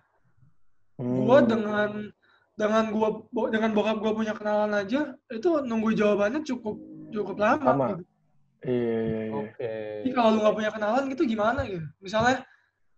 Hmm. 1.01 1.25
Gua 1.25 1.38
dengan 1.45 1.91
dengan 2.53 2.85
gua 2.93 3.09
bo- 3.33 3.49
dengan 3.49 3.73
bokap 3.73 3.97
gua 4.01 4.12
punya 4.12 4.33
kenalan 4.37 4.77
aja 4.77 5.17
itu 5.29 5.51
nunggu 5.65 5.97
jawabannya 5.97 6.45
cukup 6.45 6.77
cukup 7.12 7.37
lama. 7.41 7.65
Lama. 7.65 7.87
gitu. 7.97 8.05
Iya, 8.62 8.98
iya, 9.03 9.20
iya. 9.27 9.35
Oke. 9.35 9.72
Jadi 10.07 10.11
kalau 10.14 10.29
lu 10.35 10.38
nggak 10.42 10.57
punya 10.57 10.70
kenalan 10.70 11.05
gitu 11.11 11.22
gimana 11.27 11.61
gitu? 11.66 11.87
Misalnya, 11.98 12.46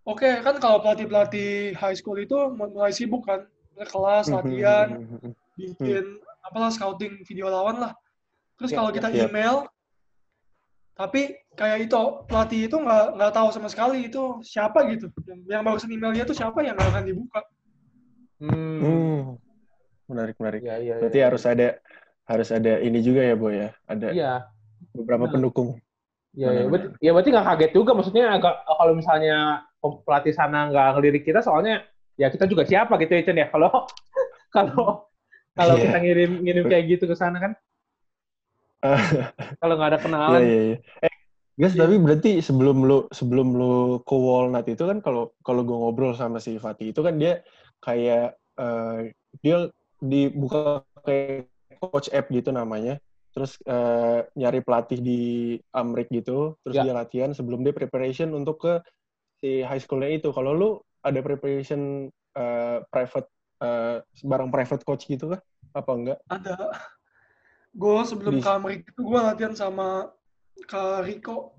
oke 0.05 0.29
kan 0.45 0.57
kalau 0.61 0.79
pelatih 0.85 1.07
pelatih 1.09 1.53
high 1.77 1.97
school 1.97 2.17
itu 2.21 2.37
mulai 2.53 2.93
sibuk 2.93 3.25
kan, 3.25 3.49
Mulai 3.75 3.89
kelas 3.91 4.27
Hmm, 4.31 4.35
latihan, 4.39 4.89
bikin 5.59 6.05
apalah 6.45 6.71
scouting 6.71 7.25
video 7.27 7.49
lawan 7.49 7.81
lah. 7.81 7.93
Terus 8.61 8.71
Ya, 8.71 8.77
kalau 8.79 8.91
ya, 8.93 8.97
kita 9.01 9.09
ya. 9.11 9.27
email, 9.27 9.67
tapi 10.95 11.35
kayak 11.59 11.91
itu 11.91 12.01
pelatih 12.31 12.61
itu 12.71 12.77
nggak 12.79 13.19
nggak 13.19 13.33
tahu 13.35 13.49
sama 13.51 13.67
sekali 13.67 14.07
itu 14.07 14.39
siapa 14.47 14.87
gitu. 14.95 15.11
Yang, 15.27 15.41
yang 15.51 15.63
barusan 15.67 15.91
emailnya 15.91 16.23
itu 16.23 16.37
siapa 16.37 16.63
yang 16.63 16.79
nggak 16.79 16.91
akan 16.93 17.05
dibuka. 17.09 17.41
Hmm. 18.39 18.79
Hmm. 18.79 19.21
Menarik, 20.07 20.37
menarik. 20.37 20.61
Iya, 20.63 20.77
iya, 20.85 20.95
Berarti 21.01 21.19
iya. 21.19 21.27
harus 21.27 21.45
ada 21.49 21.69
harus 22.29 22.49
ada 22.53 22.73
ini 22.79 23.01
juga 23.01 23.25
ya, 23.25 23.35
Boy 23.35 23.55
ya. 23.59 23.71
Ada 23.89 24.09
Iya. 24.13 24.33
Beberapa 24.95 25.27
Benar. 25.27 25.35
pendukung. 25.35 25.69
Ya, 26.35 26.51
ya, 26.51 26.67
berarti, 26.67 26.87
ya 26.99 27.11
berarti 27.15 27.31
nggak 27.31 27.47
kaget 27.47 27.73
juga 27.79 27.91
maksudnya 27.95 28.27
agak 28.35 28.55
kalau 28.67 28.93
misalnya 28.99 29.63
pelatih 29.79 30.35
sana 30.35 30.67
nggak 30.67 30.89
ngelirik 30.99 31.23
kita 31.23 31.39
soalnya 31.39 31.87
ya 32.19 32.27
kita 32.27 32.51
juga 32.51 32.67
siapa 32.67 32.99
gitu 32.99 33.15
ya 33.15 33.23
Chen 33.23 33.39
ya 33.39 33.47
kalau 33.55 33.71
kalau 34.57 35.07
kalau 35.55 35.75
Iya. 35.79 35.83
kita 35.87 35.99
ngirim 36.03 36.31
ngirim 36.43 36.65
kayak 36.67 36.85
gitu 36.91 37.05
ke 37.07 37.15
sana 37.15 37.39
kan 37.39 37.53
kalau 39.63 39.75
nggak 39.79 39.91
ada 39.95 39.99
Iya 39.99 40.05
kenalan 40.05 40.41
iya 40.43 40.61
iya. 40.75 40.77
Eh, 41.07 41.13
guys, 41.55 41.75
tapi 41.79 41.95
berarti 42.03 42.31
sebelum 42.43 42.83
lu 42.83 43.07
sebelum 43.15 43.49
lu 43.55 43.73
ke 44.03 44.15
Walnut 44.19 44.67
itu 44.67 44.83
kan 44.85 44.99
kalau 45.01 45.31
kalau 45.47 45.63
gue 45.63 45.77
ngobrol 45.79 46.13
sama 46.19 46.43
si 46.43 46.59
Fatih 46.59 46.91
itu 46.91 47.01
kan 47.01 47.15
dia 47.15 47.47
kayak 47.79 48.35
eh, 48.59 49.15
dia 49.39 49.71
dibuka 50.03 50.83
kayak 51.07 51.47
coach 51.79 52.11
app 52.11 52.27
gitu 52.29 52.51
namanya. 52.51 52.99
Terus 53.35 53.59
eh, 53.67 54.21
nyari 54.39 54.63
pelatih 54.63 55.03
di 55.03 55.21
Amrik 55.75 56.07
gitu, 56.09 56.55
terus 56.63 56.79
Ya. 56.79 56.87
dia 56.87 56.95
latihan 56.95 57.35
sebelum 57.35 57.67
dia 57.67 57.75
preparation 57.75 58.31
untuk 58.31 58.63
ke 58.63 58.79
si 59.43 59.61
high 59.61 59.83
schoolnya 59.83 60.15
itu. 60.15 60.31
Kalau 60.31 60.55
lu 60.55 60.71
ada 61.03 61.19
preparation 61.19 62.07
eh, 62.35 62.79
private 62.87 63.29
eh, 63.59 63.99
bareng 64.23 64.55
private 64.55 64.87
coach 64.87 65.11
gitu 65.11 65.35
kah? 65.35 65.43
Apa 65.75 65.91
enggak? 65.99 66.19
Ada. 66.31 66.71
Gue 67.75 68.07
sebelum 68.07 68.39
Di- 68.39 68.43
ke 68.47 68.51
Amerika 68.55 68.87
itu 68.95 69.03
gue 69.03 69.19
latihan 69.19 69.55
sama 69.59 70.15
Kak 70.71 71.03
Rico. 71.03 71.59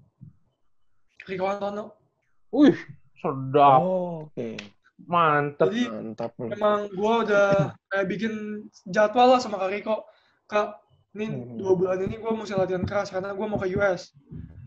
Rico 1.27 1.43
Antono. 1.43 1.91
wih 2.55 2.77
sedap 3.19 3.81
Oh, 3.83 4.29
oke. 4.31 4.55
mantep 5.09 5.67
Jadi 5.67 5.91
Mantap. 5.91 6.31
lu. 6.39 6.47
memang 6.55 6.87
gue 6.87 7.13
udah 7.27 7.73
kayak 7.91 8.07
bikin 8.07 8.33
jadwal 8.87 9.35
lah 9.35 9.41
sama 9.43 9.59
Kak 9.59 9.73
Rico. 9.75 10.07
Kak, 10.47 10.84
ini 11.15 11.25
Hmm. 11.31 11.55
dua 11.55 11.71
bulan 11.73 11.97
ini 12.03 12.19
gue 12.19 12.27
mesti 12.27 12.53
latihan 12.53 12.83
keras 12.83 13.07
karena 13.07 13.31
gue 13.31 13.45
mau 13.47 13.55
ke 13.55 13.71
US. 13.79 14.11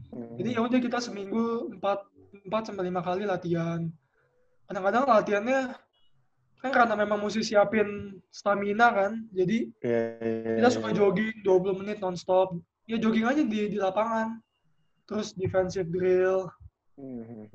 Hmm. 0.08 0.32
Jadi 0.40 0.48
ya 0.56 0.60
udah 0.64 0.80
kita 0.80 0.98
seminggu 0.98 1.68
empat 1.76 2.00
empat 2.48 2.62
sampai 2.66 2.88
lima 2.88 3.04
kali 3.04 3.28
latihan. 3.28 3.84
Kadang-kadang 4.64 5.04
latihannya 5.04 5.60
kan 6.58 6.70
karena 6.74 6.94
memang 6.96 7.20
mesti 7.20 7.44
siapin 7.44 8.16
stamina 8.32 8.88
kan. 8.90 9.12
Jadi 9.30 9.68
Iya, 9.84 10.00
iya, 10.18 10.54
kita 10.58 10.68
iya, 10.68 10.74
suka 10.74 10.88
iya. 10.90 10.96
jogging 10.96 11.36
20 11.44 11.78
menit 11.78 12.00
nonstop. 12.00 12.56
Ya 12.88 12.96
jogging 12.96 13.28
aja 13.28 13.44
di 13.44 13.68
di 13.68 13.78
lapangan. 13.78 14.40
Terus 15.04 15.36
defensive 15.36 15.88
drill 15.88 16.48
Hmm. 16.96 17.46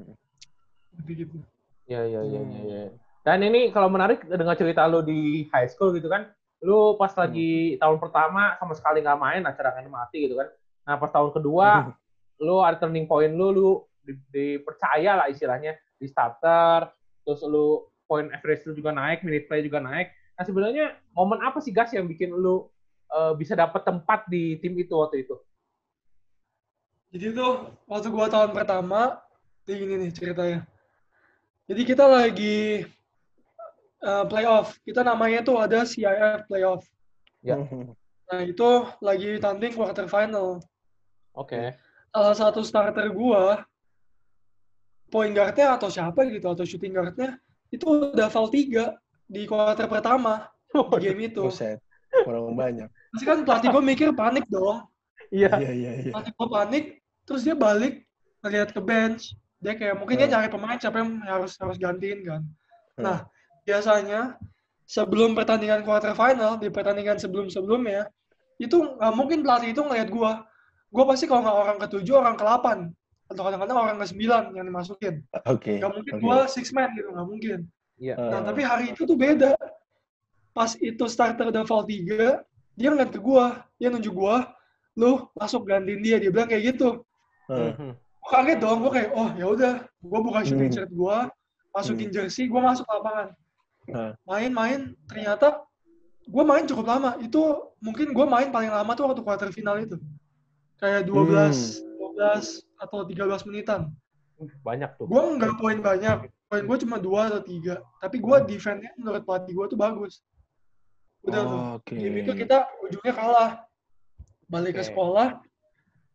gitu. 1.04 1.36
ya 1.84 2.00
ya 2.08 2.24
ya 2.24 2.40
Hmm. 2.40 2.54
ya, 2.64 2.64
ya. 2.64 2.86
dan 3.28 3.44
ini 3.44 3.68
kalau 3.70 3.92
menarik 3.92 4.24
dengar 4.24 4.56
cerita 4.56 4.88
lu 4.88 5.04
di 5.04 5.52
high 5.52 5.68
school 5.68 5.92
gitu 5.92 6.08
kan 6.08 6.32
lu 6.64 6.96
pas 6.96 7.12
lagi 7.12 7.76
tahun 7.76 8.00
pertama 8.00 8.56
sama 8.56 8.74
sekali 8.74 9.04
nggak 9.04 9.20
main 9.20 9.44
acara 9.44 9.76
kan 9.76 9.84
mati 9.92 10.32
gitu 10.32 10.40
kan. 10.40 10.48
Nah 10.88 10.96
pas 10.96 11.12
tahun 11.12 11.36
kedua 11.36 11.92
lu 12.46 12.64
ada 12.64 12.80
turning 12.80 13.04
point 13.04 13.36
lu 13.36 13.52
lu 13.52 13.70
di- 14.00 14.24
dipercaya 14.32 15.20
lah 15.20 15.28
istilahnya. 15.28 15.76
Di 16.00 16.08
starter 16.08 16.88
terus 17.28 17.44
lu 17.44 17.84
point 18.08 18.32
average 18.32 18.64
lu 18.64 18.74
juga 18.80 18.96
naik 18.96 19.28
minute 19.28 19.46
play 19.52 19.60
juga 19.60 19.84
naik. 19.84 20.08
Nah 20.40 20.44
sebenarnya 20.48 20.96
momen 21.12 21.44
apa 21.44 21.60
sih 21.60 21.76
gas 21.76 21.92
yang 21.92 22.08
bikin 22.08 22.32
lu 22.32 22.72
eh, 23.12 23.34
bisa 23.36 23.60
dapat 23.60 23.84
tempat 23.84 24.24
di 24.32 24.56
tim 24.64 24.72
itu 24.80 24.96
waktu 24.96 25.28
itu? 25.28 25.36
Jadi 27.14 27.38
tuh 27.38 27.70
waktu 27.86 28.10
gua 28.10 28.26
tahun 28.26 28.58
pertama, 28.58 29.22
kayak 29.70 29.78
gini 29.86 29.94
nih 30.02 30.12
ceritanya. 30.18 30.60
Jadi 31.70 31.82
kita 31.86 32.10
lagi 32.10 32.90
uh, 34.04 34.26
playoff. 34.28 34.76
Kita 34.84 35.02
namanya 35.02 35.42
tuh 35.42 35.58
ada 35.58 35.88
CIF 35.88 36.46
playoff. 36.52 36.84
Ya. 37.40 37.60
Nah 38.30 38.42
itu 38.44 38.70
lagi 39.00 39.40
tanding 39.40 39.74
quarter 39.74 40.08
final. 40.08 40.64
oke 41.34 41.76
Salah 42.14 42.36
satu 42.38 42.62
starter 42.62 43.10
gua, 43.10 43.66
point 45.10 45.34
guard-nya 45.34 45.74
atau 45.74 45.90
siapa 45.90 46.30
gitu, 46.30 46.46
atau 46.46 46.62
shooting 46.62 46.94
guard-nya, 46.94 47.42
itu 47.74 47.90
udah 47.90 48.30
foul 48.30 48.54
3 48.54 48.94
di 49.26 49.50
quarter 49.50 49.90
pertama 49.90 50.46
di 50.70 51.10
game 51.10 51.34
itu. 51.34 51.50
Buset. 51.50 51.82
Kurang 52.22 52.54
banyak. 52.54 52.86
Pasti 52.86 53.26
kan 53.26 53.42
pelatih 53.42 53.74
gua 53.74 53.82
mikir 53.82 54.14
panik 54.14 54.46
dong. 54.46 54.86
iya 55.34 55.50
Iya, 55.58 55.72
iya, 55.74 55.92
iya. 56.06 56.12
Pelatih 56.14 56.34
gua 56.38 56.48
panik, 56.62 57.02
terus 57.26 57.42
dia 57.42 57.58
balik 57.58 58.06
ngeliat 58.46 58.70
ke 58.70 58.82
bench. 58.82 59.34
Dia 59.58 59.74
kayak 59.74 59.98
mungkin 59.98 60.16
dia 60.22 60.30
cari 60.30 60.54
pemain 60.54 60.78
siapa 60.78 61.02
yang 61.02 61.18
harus 61.26 61.58
harus 61.58 61.82
gantiin 61.82 62.22
kan. 62.30 62.42
Nah, 62.94 63.26
biasanya 63.64 64.36
sebelum 64.84 65.34
pertandingan 65.34 65.82
quarter 65.88 66.14
final, 66.14 66.60
di 66.60 66.68
pertandingan 66.70 67.18
sebelum-sebelumnya, 67.18 68.08
itu 68.60 68.78
nggak 69.00 69.14
mungkin 69.16 69.42
pelatih 69.42 69.72
itu 69.74 69.82
ngeliat 69.82 70.10
gua. 70.12 70.46
Gua 70.94 71.04
pasti 71.10 71.26
kalau 71.26 71.42
nggak 71.42 71.58
orang 71.58 71.78
ke-7, 71.82 72.08
orang 72.14 72.36
ke-8. 72.38 72.68
Atau 73.32 73.42
kadang-kadang 73.50 73.78
orang 73.80 73.98
ke-9 74.04 74.24
yang 74.54 74.66
dimasukin. 74.68 75.16
Oke. 75.50 75.80
Nggak 75.82 75.92
mungkin 75.96 76.14
oke. 76.20 76.22
gua 76.22 76.38
six 76.46 76.70
man 76.76 76.92
gitu, 76.94 77.10
nggak 77.10 77.28
mungkin. 77.28 77.60
iya 77.98 78.14
Eh, 78.20 78.30
Nah, 78.30 78.42
tapi 78.46 78.62
hari 78.62 78.94
itu 78.94 79.08
tuh 79.08 79.18
beda. 79.18 79.58
Pas 80.54 80.70
itu 80.78 81.04
starter 81.10 81.50
udah 81.50 81.66
foul 81.66 81.82
3, 81.88 82.46
dia 82.78 82.88
ngeliat 82.94 83.10
ke 83.10 83.18
gua. 83.18 83.66
Dia 83.82 83.90
nunjuk 83.90 84.14
gua, 84.14 84.54
lu 84.94 85.26
masuk 85.34 85.66
gantiin 85.66 86.04
dia. 86.06 86.22
Dia 86.22 86.30
bilang 86.30 86.46
kayak 86.46 86.78
gitu. 86.78 87.02
Gua 88.22 88.30
kaget 88.30 88.60
dong, 88.62 88.86
gua 88.86 88.92
kayak, 88.94 89.10
oh 89.18 89.30
ya 89.34 89.46
udah, 89.50 89.74
gua 90.04 90.20
buka 90.22 90.40
shooting 90.46 90.70
Hmm. 90.70 90.78
shirt 90.78 90.92
gua, 90.94 91.28
masukin 91.74 92.10
jersey, 92.14 92.46
gua 92.46 92.62
masuk 92.70 92.86
lapangan. 92.86 93.34
Main-main, 94.24 94.96
ternyata 95.08 95.64
gua 96.30 96.44
main 96.48 96.64
cukup 96.64 96.86
lama. 96.88 97.20
Itu 97.20 97.74
mungkin 97.84 98.16
gua 98.16 98.26
main 98.28 98.50
paling 98.50 98.72
lama 98.72 98.92
tuh 98.96 99.06
waktu 99.10 99.22
quarter 99.24 99.50
final 99.52 99.80
itu. 99.82 100.00
Kayak 100.80 101.08
12, 101.08 101.84
12 101.84 102.64
atau 102.80 103.00
13 103.08 103.48
menitan. 103.48 103.92
banyak 104.60 105.00
tuh 105.00 105.08
Gua 105.08 105.40
nggak 105.40 105.56
poin 105.56 105.80
banyak, 105.80 106.28
poin 106.52 106.64
gua 106.68 106.76
cuma 106.76 106.98
2 107.00 107.30
atau 107.32 107.42
3. 107.44 107.80
Tapi 107.80 108.18
gua 108.20 108.44
defense-nya 108.44 108.92
menurut 109.00 109.24
pelatih 109.24 109.54
gua 109.56 109.66
tuh 109.72 109.80
bagus. 109.80 110.20
Udah 111.24 111.42
tuh. 111.48 111.60
Oh, 111.60 111.72
Oke. 111.80 111.96
Game 111.96 112.20
itu 112.24 112.32
kita 112.36 112.68
ujungnya 112.84 113.14
kalah. 113.16 113.52
Balik 114.52 114.76
ke 114.76 114.84
Oke. 114.84 114.90
sekolah. 114.92 115.40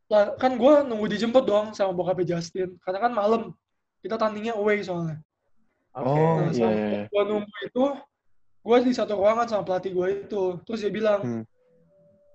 Lah, 0.08 0.24
kan 0.40 0.56
gue 0.56 0.74
nunggu 0.88 1.06
dijemput 1.08 1.44
dong 1.44 1.76
sama 1.76 1.92
bokapnya 1.92 2.36
Justin. 2.36 2.76
Karena 2.84 3.08
kan 3.08 3.12
malam. 3.12 3.42
Kita 4.00 4.14
tandingnya 4.14 4.54
away 4.56 4.80
soalnya. 4.80 5.20
Oke 5.98 6.06
Oh, 6.08 6.36
Nah, 6.38 6.52
iya, 6.54 6.68
iya. 6.70 7.00
gue 7.06 7.22
nunggu 7.26 7.56
itu, 7.66 7.84
gue 8.62 8.76
di 8.86 8.92
satu 8.94 9.18
ruangan 9.18 9.46
sama 9.46 9.62
pelatih 9.66 9.92
gue 9.92 10.06
itu. 10.22 10.42
Terus 10.62 10.80
dia 10.80 10.92
bilang, 10.92 11.20
Hmm. 11.20 11.44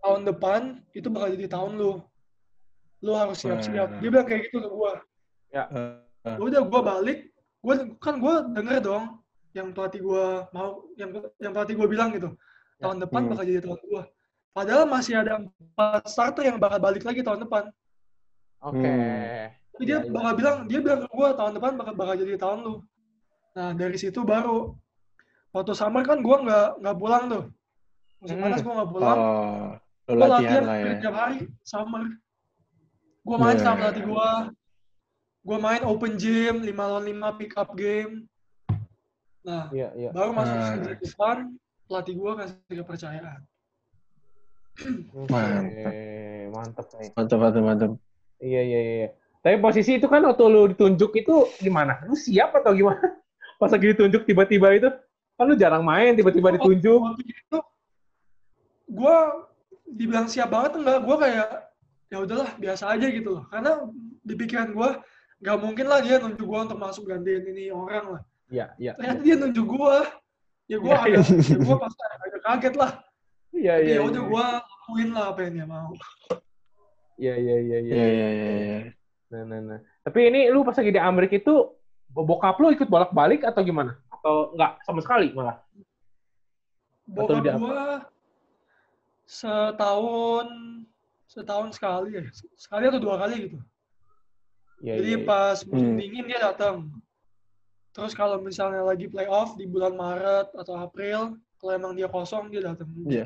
tahun 0.04 0.21
depan 0.28 0.62
itu 0.91 1.08
bakal 1.08 1.32
jadi 1.32 1.47
tahun 1.47 1.71
lu. 1.80 1.93
Lu 2.99 3.12
harus 3.15 3.39
siap-siap. 3.39 3.99
Dia 3.99 4.10
bilang 4.10 4.28
kayak 4.28 4.47
gitu 4.47 4.60
ke 4.60 4.69
gue. 4.69 4.93
Eh, 5.54 5.67
eh, 6.28 6.36
Udah 6.39 6.62
gue 6.63 6.82
balik, 6.82 7.19
gue 7.60 7.76
kan 7.99 8.15
gue 8.17 8.34
denger 8.52 8.80
dong 8.80 9.06
yang 9.54 9.71
pelatih 9.71 10.02
gue 10.02 10.26
mau, 10.52 10.84
yang 10.95 11.10
yang 11.38 11.52
pelatih 11.52 11.76
gue 11.76 11.88
bilang 11.88 12.10
gitu. 12.12 12.32
Tahun 12.80 12.97
depan 12.99 13.21
Hmm. 13.23 13.30
bakal 13.32 13.43
jadi 13.45 13.62
tahun 13.63 13.80
gue. 13.80 14.04
Padahal 14.54 14.84
masih 14.86 15.13
ada 15.17 15.32
empat 15.39 16.04
starter 16.06 16.43
yang 16.45 16.60
bakal 16.60 16.78
balik 16.78 17.04
lagi 17.04 17.23
tahun 17.23 17.41
depan. 17.41 17.63
oke 18.60 18.80
Hmm. 18.80 19.52
Tapi 19.73 19.84
dia 19.84 19.97
Iya, 19.99 20.06
iya. 20.06 20.12
bakal 20.13 20.32
bilang, 20.38 20.58
dia 20.69 20.80
bilang 20.80 20.99
ke 21.04 21.08
gue 21.10 21.28
tahun 21.34 21.52
depan 21.58 21.71
bakal, 21.76 21.93
bakal 21.97 22.15
jadi 22.15 22.34
tahun 22.38 22.60
lu. 22.63 22.73
Nah 23.54 23.70
dari 23.74 23.98
situ 23.98 24.22
baru 24.22 24.74
waktu 25.54 25.74
summer 25.74 26.02
kan 26.02 26.20
gue 26.20 26.38
nggak 26.44 26.82
nggak 26.82 26.98
pulang 26.98 27.24
tuh. 27.30 27.44
Musim 28.20 28.36
Hmm. 28.39 28.44
panas 28.50 28.60
gue 28.62 28.74
nggak 28.74 28.92
pulang. 28.92 29.18
Oh, 29.18 29.70
gue 30.08 30.16
latihan 30.18 30.32
latihan 30.32 30.63
lah 30.66 30.78
ya. 30.78 30.94
tiap 31.00 31.16
hari 31.16 31.38
summer. 31.62 32.04
Gue 33.24 33.38
main 33.38 33.56
Iya, 33.56 33.63
sama 33.63 33.74
iya, 33.74 33.80
pelatih 33.80 34.04
iya. 34.04 34.10
gue. 34.10 34.30
Gue 35.44 35.58
main 35.60 35.82
open 35.84 36.13
gym 36.16 36.56
5 36.63 36.72
lawan 36.82 37.06
5 37.06 37.39
pick 37.39 37.54
up 37.54 37.70
game. 37.74 38.26
Nah 39.44 39.68
iya 39.70 39.92
iya 39.94 40.10
baru 40.10 40.32
masuk 40.32 40.56
Ah. 40.56 40.63
season 40.72 40.82
depan 40.98 41.38
pelatih 41.86 42.16
gue 42.16 42.32
kasih 42.39 42.76
kepercayaan. 42.80 43.42
Mantap. 45.30 45.94
Mantap 46.50 46.86
nih 46.98 47.10
Mantap, 47.13 47.38
mantap, 47.39 47.62
mantap. 47.62 47.92
Iya 48.39 48.62
iya 48.62 48.80
iya. 48.82 49.08
Tapi 49.39 49.60
posisi 49.60 50.00
itu 50.00 50.08
kan 50.08 50.24
waktu 50.24 50.44
lu 50.48 50.72
ditunjuk 50.72 51.12
itu 51.13 51.36
gimana? 51.60 52.00
Lu 52.08 52.16
siap 52.16 52.56
atau 52.56 52.72
gimana? 52.72 53.04
Pas 53.63 53.71
lagi 53.71 53.95
ditunjuk 53.95 54.28
tiba-tiba 54.28 54.67
itu 54.76 54.89
kan 55.39 55.47
lu 55.47 55.56
jarang 55.56 55.88
main 55.88 56.12
tiba-tiba 56.19 56.52
ditunjuk. 56.60 56.99
Waktu 56.99 57.23
itu 57.23 57.58
gue 58.91 59.17
dibilang 59.88 60.28
siap 60.28 60.52
banget 60.52 60.84
enggak, 60.84 60.99
gue 60.99 61.15
kayak 61.15 61.49
ya 62.12 62.17
udahlah 62.19 62.52
biasa 62.60 62.91
aja 62.91 63.08
gitu 63.08 63.39
loh. 63.39 63.43
Karena 63.47 63.88
di 64.19 64.34
pikiran 64.36 64.76
gue 64.76 64.89
nggak 65.39 65.58
mungkin 65.63 65.86
lah 65.88 66.04
dia 66.04 66.19
nunjuk 66.19 66.43
gue 66.43 66.60
untuk 66.60 66.76
masuk 66.76 67.08
gantiin 67.08 67.47
ini 67.47 67.71
orang 67.71 68.19
lah. 68.19 68.21
Iya 68.52 68.65
iya. 68.76 68.91
Ternyata 68.99 69.21
dia 69.23 69.36
nunjuk 69.39 69.65
gue. 69.65 69.95
Ya 70.67 70.78
gue 70.80 70.91
Iya, 70.91 70.99
agak, 70.99 71.23
ya 71.32 71.58
gue 71.60 71.78
pasti 71.80 72.02
agak 72.04 72.41
kaget 72.43 72.76
lah. 72.76 72.91
Iya 73.56 73.73
iya. 73.80 73.95
ya 73.95 74.02
udah 74.04 74.21
gue 74.28 74.45
lakuin 74.60 75.10
lah 75.15 75.26
apa 75.32 75.39
yang 75.47 75.54
dia 75.56 75.67
mau. 75.71 75.91
Iya 77.15 77.34
iya 77.39 77.56
iya 77.63 77.78
iya. 77.80 77.93
Iya, 77.95 78.08
iya, 78.12 78.28
iya, 78.28 78.52
iya. 78.52 78.80
Nah 79.32 79.41
nah 79.47 79.60
nah. 79.63 79.80
Tapi 80.04 80.19
ini 80.28 80.52
lu 80.52 80.67
pas 80.67 80.76
lagi 80.76 80.91
di 80.91 80.99
Amerika 80.99 81.39
itu 81.39 81.56
bokap 82.13 82.56
lu 82.62 82.69
ikut 82.69 82.86
bolak-balik 82.86 83.41
atau 83.41 83.65
gimana? 83.65 83.97
Atau 84.13 84.54
enggak 84.54 84.78
sama 84.86 85.02
sekali 85.02 85.34
malah? 85.34 85.58
Atau 87.10 87.36
Bokap 87.36 87.43
gue 87.58 87.84
setahun 89.26 90.47
setahun 91.28 91.67
sekali 91.73 92.21
ya, 92.21 92.23
sekali 92.54 92.84
atau 92.88 93.02
dua 93.02 93.17
kali 93.26 93.49
gitu. 93.49 93.58
Iya, 94.84 94.99
Jadi 95.02 95.10
iya, 95.10 95.19
iya. 95.19 95.26
pas 95.28 95.58
musim 95.65 95.89
Hmm. 95.95 95.99
dingin 95.99 96.26
dia 96.30 96.39
datang. 96.43 96.76
Terus 97.93 98.13
kalau 98.13 98.38
misalnya 98.41 98.84
lagi 98.86 99.06
playoff 99.08 99.56
di 99.58 99.65
bulan 99.65 99.93
Maret 99.95 100.54
atau 100.54 100.76
April, 100.78 101.38
kalau 101.58 101.71
emang 101.71 101.93
dia 101.95 102.10
kosong 102.10 102.52
dia 102.52 102.62
datang. 102.62 102.89
Iya. 103.06 103.26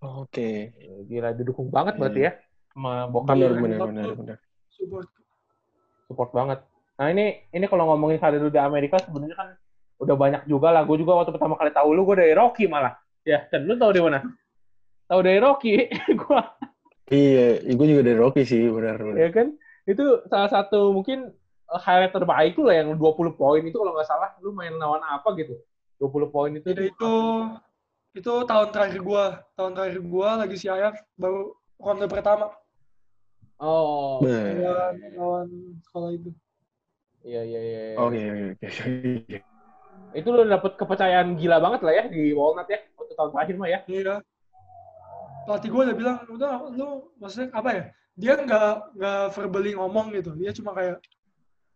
Oke. 0.00 0.70
Gila, 1.08 1.32
didukung 1.32 1.72
banget 1.72 1.96
berarti 1.96 2.20
ya 2.28 2.32
sama 2.72 3.08
bokap. 3.08 3.34
Benar, 3.34 3.50
Iya, 3.50 3.60
benar, 3.60 3.78
bokap 3.78 3.88
benar, 3.90 4.04
tuh. 4.04 4.16
benar. 4.20 4.38
Support. 4.74 5.08
support 6.04 6.30
banget. 6.36 6.60
Nah 6.94 7.06
ini 7.10 7.42
ini 7.50 7.66
kalau 7.66 7.90
ngomongin 7.90 8.22
karir 8.22 8.38
lu 8.38 8.50
di 8.50 8.60
Amerika 8.60 9.02
sebenarnya 9.02 9.34
kan 9.34 9.48
udah 9.98 10.16
banyak 10.18 10.42
juga 10.46 10.70
lah. 10.70 10.82
Gue 10.86 10.98
juga 11.00 11.18
waktu 11.18 11.34
pertama 11.34 11.58
kali 11.58 11.74
tahu 11.74 11.94
lu 11.94 12.06
gue 12.06 12.16
dari 12.18 12.34
Rocky 12.34 12.70
malah. 12.70 12.94
Ya, 13.24 13.48
dan 13.48 13.64
lu 13.64 13.74
tahu 13.80 13.90
dari 13.94 14.04
mana? 14.04 14.20
Tahu 15.08 15.20
dari 15.24 15.38
Rocky. 15.40 15.88
gue 16.20 16.40
Iya, 17.12 17.60
gue 17.68 17.86
juga 17.86 18.00
dari 18.00 18.16
Rocky 18.16 18.48
sih, 18.48 18.64
benar, 18.72 18.96
benar. 18.96 19.20
ya 19.20 19.28
kan 19.28 19.52
itu 19.84 20.24
salah 20.32 20.48
satu 20.48 20.96
mungkin 20.96 21.28
uh, 21.68 21.80
highlight 21.80 22.16
terbaik 22.16 22.56
lu 22.56 22.64
lah 22.64 22.80
yang 22.80 22.96
20 22.96 23.36
poin 23.36 23.60
itu 23.60 23.76
kalau 23.76 23.92
nggak 23.92 24.08
salah 24.08 24.32
lu 24.40 24.56
main 24.56 24.72
lawan 24.80 25.04
apa 25.04 25.36
gitu 25.36 25.60
20 26.00 26.32
poin 26.32 26.50
itu 26.56 26.72
Jadi 26.72 26.88
itu 26.88 27.14
itu 28.14 28.32
tahun 28.46 28.68
terakhir 28.70 29.02
gua, 29.04 29.42
tahun 29.58 29.74
terakhir 29.76 30.00
gua 30.06 30.28
lagi 30.40 30.56
si 30.56 30.70
AF 30.70 30.96
baru 31.20 31.52
ronde 31.76 32.06
pertama 32.08 32.48
oh 33.60 34.24
Nah, 34.24 34.56
lawan 34.56 34.94
lawan 35.12 35.48
sekolah 35.84 36.10
itu. 36.16 36.30
Iya 37.24 37.40
iya 37.42 37.60
iya 37.60 37.80
iya. 37.90 37.96
Oke, 37.98 38.20
oke, 38.20 38.66
oke. 38.68 39.38
itu 40.14 40.28
lu 40.30 40.42
dapet 40.46 40.72
kepercayaan 40.78 41.34
gila 41.34 41.58
banget 41.58 41.80
lah 41.82 41.92
ya 41.96 42.04
di 42.06 42.30
Walnut 42.36 42.68
ya 42.70 42.78
waktu 42.94 43.12
tahun 43.18 43.30
terakhir 43.34 43.54
mah 43.58 43.68
ya 43.72 43.80
Iya. 43.90 44.14
Pelatih 45.44 45.68
gua 45.68 45.82
udah 45.84 45.96
bilang, 45.96 46.18
udah 46.32 46.52
lu 46.72 46.88
maksudnya 47.20 47.52
apa 47.52 47.70
ya? 47.76 47.84
Dia 48.16 48.32
nggak 48.40 48.72
nggak 48.96 49.22
verbally 49.36 49.76
ngomong 49.76 50.08
gitu. 50.16 50.32
Dia 50.40 50.56
cuma 50.56 50.72
kayak 50.72 51.04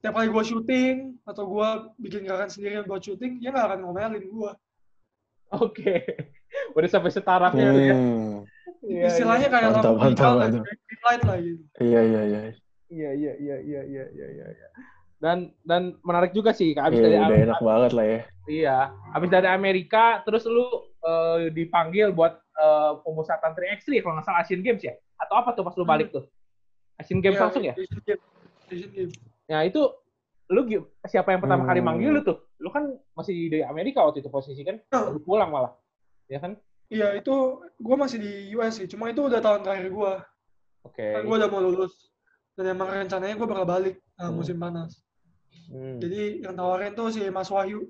tiap 0.00 0.16
kali 0.16 0.28
gua 0.32 0.40
syuting 0.40 1.20
atau 1.28 1.44
gua 1.44 1.92
bikin 2.00 2.24
gerakan 2.24 2.48
sendiri 2.48 2.80
buat 2.88 3.04
syuting, 3.04 3.42
dia 3.42 3.52
nggak 3.52 3.66
akan 3.68 3.78
ngomelin 3.84 4.24
gua. 4.32 4.52
oke 5.48 5.80
udah 6.76 6.88
sampai 6.92 7.08
setarafnya 7.08 7.72
tuh 7.72 7.82
ya 7.82 7.96
Hmm. 7.96 8.44
Iya, 8.84 9.08
Istilahnya 9.10 9.48
kayak 9.48 9.68
Mantap, 9.74 9.84
lampu 9.96 10.00
mantap, 10.04 10.32
mantap. 10.38 10.64
light 11.08 11.22
lah 11.24 11.38
gitu. 11.40 11.62
Iya, 11.80 12.00
iya. 12.04 12.20
iya 12.88 13.10
iya 13.16 13.32
iya 13.36 13.56
iya 13.58 13.80
iya 13.84 14.04
iya 14.12 14.26
iya 14.28 14.46
iya. 14.48 14.68
Dan 15.18 15.50
dan 15.66 15.98
menarik 16.06 16.30
juga 16.30 16.54
sih 16.54 16.78
abis 16.78 16.98
dari 16.98 17.18
Iya, 17.18 17.26
udah 17.26 17.38
enak 17.50 17.60
banget 17.60 17.92
lah 17.94 18.06
ya. 18.06 18.20
Iya, 18.48 18.76
habis 19.12 19.28
dari 19.28 19.48
Amerika, 19.50 20.22
terus 20.22 20.46
lu 20.46 20.64
eh, 20.98 21.50
dipanggil 21.50 22.14
buat 22.14 22.38
eh, 22.38 22.92
pemusatan 23.02 23.52
3x3 23.54 24.02
kalau 24.02 24.14
nggak 24.18 24.26
salah 24.26 24.40
Asian 24.42 24.62
Games 24.62 24.82
ya? 24.82 24.94
Atau 25.18 25.34
apa 25.36 25.52
tuh 25.54 25.66
pas 25.66 25.74
lu 25.74 25.82
balik 25.82 26.14
tuh? 26.14 26.26
Asian 26.98 27.18
Games 27.18 27.34
Iya, 27.38 27.44
langsung 27.46 27.64
ya? 27.66 27.74
Asian 27.74 28.02
Games. 28.06 28.24
Asian 28.70 28.90
Games. 28.94 29.14
Ya 29.46 29.58
itu, 29.62 29.82
lu 30.48 30.60
siapa 31.04 31.34
yang 31.34 31.42
pertama 31.42 31.66
kali 31.66 31.80
Hmm. 31.82 31.88
manggil 31.92 32.10
lu 32.14 32.22
tuh? 32.22 32.38
Lu 32.58 32.70
kan 32.70 32.86
masih 33.14 33.50
di 33.50 33.58
Amerika 33.62 34.02
waktu 34.06 34.22
itu 34.22 34.30
posisi 34.30 34.62
kan? 34.62 34.78
Baru 34.90 35.18
pulang 35.22 35.50
malah. 35.50 35.74
Ya 36.30 36.38
kan? 36.38 36.54
Iya 36.88 37.20
itu 37.20 37.34
gue 37.76 37.96
masih 38.00 38.18
di 38.22 38.32
US 38.56 38.80
sih, 38.80 38.88
cuma 38.88 39.12
itu 39.12 39.20
udah 39.20 39.44
tahun 39.44 39.60
terakhir 39.60 39.92
gue. 39.92 40.12
Oke. 40.88 41.04
Kan 41.04 41.22
gue 41.26 41.36
udah 41.36 41.50
mau 41.50 41.60
lulus. 41.60 42.10
Dan 42.56 42.74
emang 42.74 42.90
rencananya 42.90 43.38
gue 43.38 43.46
bakal 43.46 43.66
balik 43.68 44.00
uh, 44.18 44.26
Hmm. 44.28 44.40
musim 44.40 44.56
panas. 44.56 44.98
Hmm. 45.68 46.00
Jadi 46.00 46.42
yang 46.42 46.56
tawarin 46.56 46.92
tuh 46.92 47.12
si 47.12 47.22
Mas 47.28 47.48
Wahyu. 47.48 47.84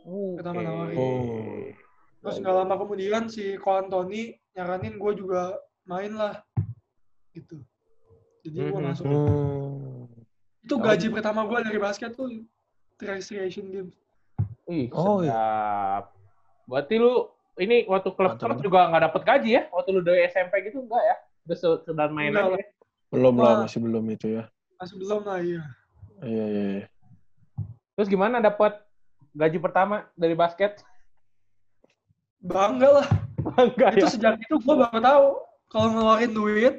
Oke. 0.00 0.38
pertama 0.38 0.62
nawarin. 0.62 0.96
Oh. 0.96 1.66
Terus 2.22 2.36
nggak 2.38 2.56
lama 2.56 2.74
kemudian 2.78 3.26
si 3.26 3.58
Ko 3.58 3.74
Antoni 3.74 4.32
nyaranin 4.54 4.96
gue 4.96 5.12
juga 5.14 5.58
main 5.82 6.10
lah. 6.10 6.40
Gitu. 7.30 7.58
Jadi 8.42 8.56
gue 8.56 8.70
Mhm. 8.72 8.86
masuk. 8.86 9.04
Hmm. 9.04 10.06
Itu 10.62 10.78
gaji 10.78 11.06
pertama 11.10 11.42
gue 11.42 11.58
dari 11.60 11.78
basket 11.78 12.14
tuh 12.14 12.30
Tri-Sri 12.96 13.38
Asian 13.40 13.68
Games. 13.68 13.94
Ih, 14.66 14.90
Oh, 14.90 15.20
iya. 15.20 15.30
sedap. 15.30 16.04
Berarti 16.66 16.94
lu 16.96 17.30
ini 17.56 17.86
waktu 17.86 18.10
klub 18.12 18.34
Mantap, 18.34 18.46
klub 18.46 18.58
juga 18.62 18.90
nggak 18.90 19.02
dapet 19.10 19.22
gaji 19.22 19.50
ya? 19.52 19.62
Waktu 19.70 19.88
lu 19.90 20.00
dari 20.02 20.26
SMP 20.26 20.66
gitu 20.66 20.82
enggak 20.82 21.02
ya? 21.02 21.16
Udah 21.46 21.56
sekedar 21.56 22.08
main 22.10 22.30
aja 22.30 22.46
lah. 22.46 22.58
ya? 22.58 22.66
Belum 23.10 23.34
lah, 23.38 23.52
Wah. 23.52 23.62
masih 23.62 23.78
belum 23.78 24.04
itu 24.08 24.26
ya. 24.32 24.44
Masih 24.76 24.94
belum 24.98 25.22
lah 25.22 25.38
iya. 25.38 25.62
Iya, 26.24 26.44
iya, 26.48 26.64
iya. 26.80 26.86
Terus 27.96 28.08
gimana 28.08 28.40
dapat 28.40 28.80
gaji 29.36 29.58
pertama 29.60 30.08
dari 30.16 30.32
basket? 30.32 30.80
Bangga 32.40 33.02
lah. 33.02 33.08
Enggak 33.56 33.90
itu 33.96 34.06
ya? 34.06 34.12
sejak 34.12 34.34
itu 34.42 34.54
gue 34.58 34.74
baru 34.74 35.00
tahu 35.00 35.26
kalau 35.70 35.88
ngeluarin 35.94 36.32
duit 36.34 36.74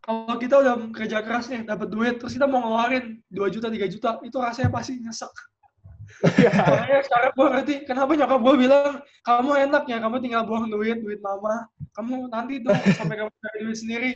kalau 0.00 0.36
kita 0.36 0.60
udah 0.60 0.74
kerja 0.92 1.18
keras 1.24 1.48
nih 1.48 1.64
dapat 1.64 1.88
duit 1.88 2.20
terus 2.20 2.36
kita 2.36 2.44
mau 2.44 2.60
ngeluarin 2.64 3.20
2 3.32 3.48
juta 3.54 3.68
3 3.72 3.88
juta 3.88 4.08
itu 4.20 4.36
rasanya 4.36 4.70
pasti 4.72 5.00
nyesek 5.00 5.32
Iya. 6.36 6.50
makanya 6.74 7.00
sekarang 7.06 7.30
gue 7.32 7.46
ngerti 7.54 7.74
kenapa 7.86 8.10
nyokap 8.18 8.40
gue 8.42 8.54
bilang 8.60 8.92
kamu 9.24 9.50
enak 9.70 9.84
ya 9.86 9.96
kamu 10.02 10.16
tinggal 10.20 10.42
buang 10.44 10.66
duit 10.68 10.98
duit 11.00 11.20
mama 11.22 11.64
kamu 11.96 12.28
nanti 12.28 12.54
tuh 12.60 12.74
sampai 12.98 13.16
kamu 13.24 13.30
cari 13.30 13.58
duit 13.62 13.78
sendiri 13.78 14.10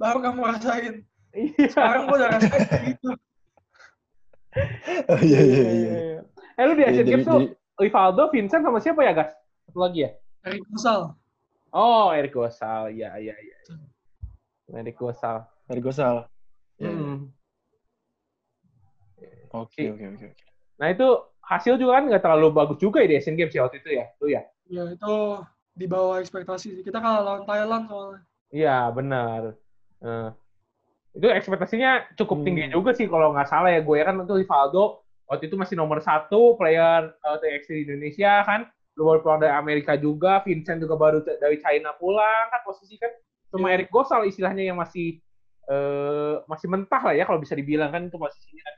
baru 0.00 0.18
kamu 0.22 0.38
rasain 0.48 0.94
Iya. 1.32 1.66
sekarang 1.72 2.02
gue 2.08 2.16
udah 2.16 2.30
rasain 2.40 2.62
gitu 2.94 3.10
Oh, 5.08 5.20
Iya, 5.20 5.40
iya, 5.40 5.68
iya. 5.72 5.90
Eh 6.54 6.64
lu 6.68 6.76
di 6.76 6.84
Iya, 6.84 6.92
Asian 6.92 7.06
Games 7.08 7.24
tuh 7.24 7.40
jadi- 7.40 7.56
Rivaldo, 7.80 8.28
Vincent 8.28 8.62
sama 8.62 8.78
siapa 8.78 9.00
ya, 9.02 9.12
Gas? 9.16 9.32
Satu 9.64 9.78
lagi 9.80 10.04
ya? 10.04 10.10
dari 10.42 10.58
Kusal 10.66 11.14
Oh, 11.72 12.12
Eric 12.12 12.36
Gosal. 12.36 12.92
Iya, 12.92 13.16
iya, 13.16 13.32
iya. 13.32 13.56
Eric 14.76 15.00
Gosal. 15.00 15.48
Dari 15.64 15.80
Gosal. 15.80 16.28
Iya. 16.76 16.92
Hmm. 16.92 17.32
Oke, 19.52 19.88
oke, 19.88 20.04
oke. 20.12 20.26
oke. 20.32 20.42
Nah 20.80 20.88
itu 20.88 21.06
hasil 21.44 21.76
juga 21.76 22.00
kan 22.00 22.08
nggak 22.08 22.22
terlalu 22.24 22.48
bagus 22.52 22.76
juga 22.76 23.00
ya 23.04 23.08
di 23.08 23.16
Asian 23.16 23.36
Games 23.36 23.52
ya 23.52 23.64
waktu 23.64 23.80
itu 23.80 23.90
ya? 23.96 24.04
Lu 24.20 24.28
ya? 24.28 24.42
ya 24.68 24.82
itu 24.88 25.14
di 25.72 25.86
bawah 25.88 26.20
ekspektasi 26.20 26.80
sih. 26.80 26.84
kita 26.84 27.00
kalah 27.00 27.20
lawan 27.24 27.44
Thailand 27.44 27.84
soalnya 27.88 28.20
Iya, 28.52 28.92
benar. 28.92 29.56
Nah, 30.04 30.36
itu 31.12 31.28
ekspektasinya 31.28 32.16
cukup 32.16 32.40
Hmm. 32.40 32.46
tinggi 32.48 32.62
juga 32.72 32.90
sih 32.96 33.04
kalau 33.04 33.36
nggak 33.36 33.48
salah 33.48 33.68
ya 33.68 33.84
gue 33.84 33.96
ya 34.00 34.04
kan 34.08 34.16
itu 34.24 34.34
Rivaldo 34.40 35.04
waktu 35.28 35.44
itu 35.48 35.56
masih 35.60 35.76
nomor 35.76 36.00
satu 36.00 36.56
player 36.56 37.12
uh, 37.20 37.36
TXT 37.36 37.68
di 37.72 37.82
Indonesia 37.88 38.40
kan 38.44 38.64
lu 38.96 39.08
baru 39.08 39.20
pulang 39.24 39.40
dari 39.40 39.52
Amerika 39.52 39.96
juga 39.96 40.44
Vincent 40.44 40.80
juga 40.80 40.96
baru 40.96 41.24
dari 41.24 41.56
China 41.60 41.96
pulang 41.96 42.48
kan 42.52 42.60
posisi 42.64 42.96
kan 42.96 43.08
cuma 43.48 43.68
Iya. 43.72 43.80
Eric 43.80 43.88
Gosal 43.88 44.28
istilahnya 44.28 44.68
yang 44.68 44.76
masih 44.76 45.20
eh, 45.62 46.34
masih 46.44 46.66
mentah 46.68 47.00
lah 47.00 47.14
ya 47.16 47.24
kalau 47.24 47.40
bisa 47.40 47.56
dibilang 47.56 47.88
kan 47.88 48.04
itu 48.04 48.16
posisinya 48.20 48.62
kan 48.66 48.76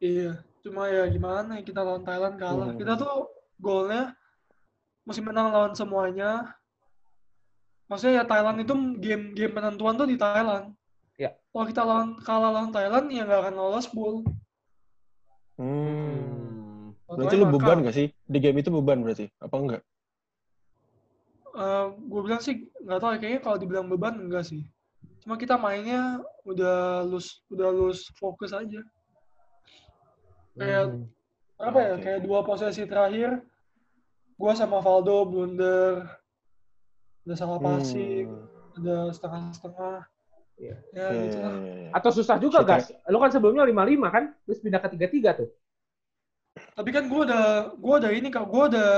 Iya, 0.00 0.40
cuma 0.64 0.88
ya 0.88 1.04
gimana 1.12 1.60
ya 1.60 1.62
kita 1.64 1.84
lawan 1.84 2.00
Thailand 2.00 2.40
kalah. 2.40 2.72
Hmm. 2.72 2.80
Kita 2.80 2.96
tuh 2.96 3.28
golnya 3.60 4.16
mesti 5.04 5.20
menang 5.20 5.52
lawan 5.52 5.76
semuanya. 5.76 6.56
Maksudnya 7.84 8.22
ya 8.22 8.24
Thailand 8.24 8.64
itu 8.64 8.72
game 8.96 9.36
game 9.36 9.52
penentuan 9.52 10.00
tuh 10.00 10.08
di 10.08 10.16
Thailand. 10.16 10.72
Ya. 11.20 11.36
Kalau 11.52 11.66
kita 11.68 11.82
lawan 11.84 12.16
kalah 12.24 12.48
lawan 12.48 12.72
Thailand 12.72 13.12
ya 13.12 13.28
nggak 13.28 13.40
akan 13.44 13.54
lolos 13.60 13.86
pool. 13.92 14.24
Hmm. 15.60 16.96
Berarti 17.04 17.36
lu 17.36 17.52
beban 17.52 17.84
gak 17.84 17.92
sih? 17.92 18.08
Di 18.24 18.38
game 18.40 18.64
itu 18.64 18.72
beban 18.72 19.04
berarti? 19.04 19.28
Apa 19.36 19.56
enggak? 19.60 19.82
gue 21.90 22.20
bilang 22.24 22.40
sih 22.40 22.70
nggak 22.80 23.00
tahu 23.02 23.10
ya, 23.12 23.18
kayaknya 23.20 23.40
kalau 23.44 23.56
dibilang 23.60 23.90
beban 23.92 24.16
enggak 24.16 24.48
sih. 24.48 24.64
Cuma 25.20 25.36
kita 25.36 25.60
mainnya 25.60 26.24
udah 26.48 27.04
lose 27.04 27.44
udah 27.52 27.68
lose 27.68 28.08
fokus 28.16 28.56
aja. 28.56 28.80
Kayak 30.56 30.96
Hmm. 30.96 31.04
apa 31.60 31.78
ya 31.84 31.92
Oke. 31.92 32.02
kayak 32.08 32.20
dua 32.24 32.40
posisi 32.40 32.88
terakhir 32.88 33.44
gua 34.40 34.56
sama 34.56 34.80
Valdo 34.80 35.28
blunder 35.28 36.08
ada 37.28 37.34
salah 37.36 37.60
passing 37.60 38.32
Hmm. 38.32 38.80
ada 38.80 38.96
setengah-setengah 39.12 40.08
Iya. 40.60 40.76
ya 40.92 41.06
Iya, 41.08 41.20
gitu 41.24 41.36
iya, 41.36 41.46
lah 41.48 41.54
iya. 41.56 41.88
Atau 41.90 42.10
susah 42.12 42.36
juga, 42.36 42.60
Shit, 42.60 42.68
Gas. 42.68 42.84
Lu 43.08 43.16
kan 43.16 43.30
sebelumnya 43.32 43.64
55 43.64 44.12
kan? 44.12 44.24
Terus 44.44 44.58
pindah 44.60 44.78
ke 44.78 44.88
33 44.92 45.32
tuh. 45.34 45.48
tapi 46.74 46.90
kan 46.90 47.06
gua 47.06 47.22
udah 47.24 47.44
gua 47.78 47.94
udah 48.02 48.10
ini 48.10 48.26
kak 48.26 48.42
gua 48.44 48.66
udah 48.66 48.90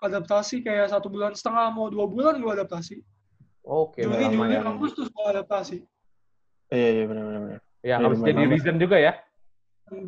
adaptasi 0.00 0.64
kayak 0.64 0.88
satu 0.88 1.06
bulan 1.06 1.36
setengah 1.36 1.68
mau 1.68 1.86
dua 1.86 2.08
bulan 2.08 2.40
gua 2.40 2.56
adaptasi 2.56 3.04
Oke, 3.60 4.02
Juli, 4.02 4.24
Juni 4.24 4.34
lama 4.34 4.44
Juli 4.44 4.56
ya. 4.56 4.60
Agustus 4.66 5.06
gua 5.12 5.30
adaptasi 5.30 5.84
Iya, 6.72 6.88
iya, 6.90 7.04
benar, 7.04 7.22
benar, 7.22 7.40
benar. 7.44 7.60
Ya, 7.60 7.60
Iya, 7.84 7.94
harus 8.00 8.18
jadi 8.18 8.40
lama. 8.40 8.50
reason 8.50 8.76
juga 8.80 8.96
ya. 8.98 9.12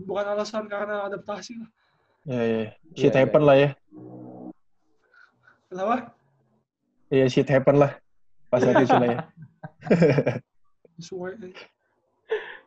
bukan 0.08 0.24
alasan 0.24 0.64
karena 0.66 1.04
adaptasi 1.04 1.52
lah 1.60 1.68
Iya, 2.26 2.42
iya. 2.42 2.64
Shit 2.96 3.12
Iya, 3.12 3.20
happen 3.22 3.42
lah 3.44 3.56
ya. 3.56 3.70
kenapa 5.68 5.96
Iya, 7.06 7.24
shit 7.28 7.46
happen 7.46 7.76
lah. 7.76 7.92
Pas 8.48 8.64
itu 8.64 8.72
lah 8.88 9.06
ya. 9.06 9.18
sesuai 10.98 11.38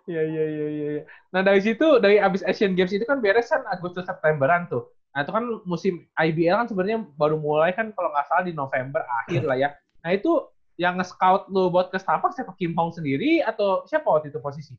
Iya, 0.10 0.22
iya, 0.26 0.44
iya, 0.50 0.68
iya. 0.74 0.88
iya. 0.98 1.04
Nah, 1.30 1.46
dari 1.46 1.62
situ, 1.62 2.02
dari 2.02 2.18
abis 2.18 2.42
Asian 2.42 2.74
Games 2.74 2.90
itu 2.90 3.06
kan 3.06 3.22
beres 3.22 3.54
kan 3.54 3.62
Agustus 3.70 4.10
Septemberan 4.10 4.66
tuh. 4.66 4.90
Nah, 5.14 5.22
itu 5.22 5.32
kan 5.34 5.46
musim 5.70 6.06
IBL 6.18 6.66
kan 6.66 6.68
sebenarnya 6.70 7.06
baru 7.14 7.38
mulai 7.38 7.74
kan 7.78 7.94
kalau 7.94 8.10
nggak 8.10 8.26
salah 8.26 8.44
di 8.46 8.54
November 8.58 9.06
akhir 9.26 9.46
lah 9.46 9.58
ya. 9.58 9.70
Nah, 10.02 10.10
itu 10.18 10.50
yang 10.82 10.98
nge-scout 10.98 11.52
lu 11.54 11.70
buat 11.70 11.94
ke 11.94 12.02
Starbucks 12.02 12.40
siapa 12.40 12.56
Kim 12.58 12.74
Hong 12.74 12.90
sendiri 12.90 13.44
atau 13.46 13.86
siapa 13.86 14.08
waktu 14.10 14.34
itu 14.34 14.40
posisi? 14.42 14.74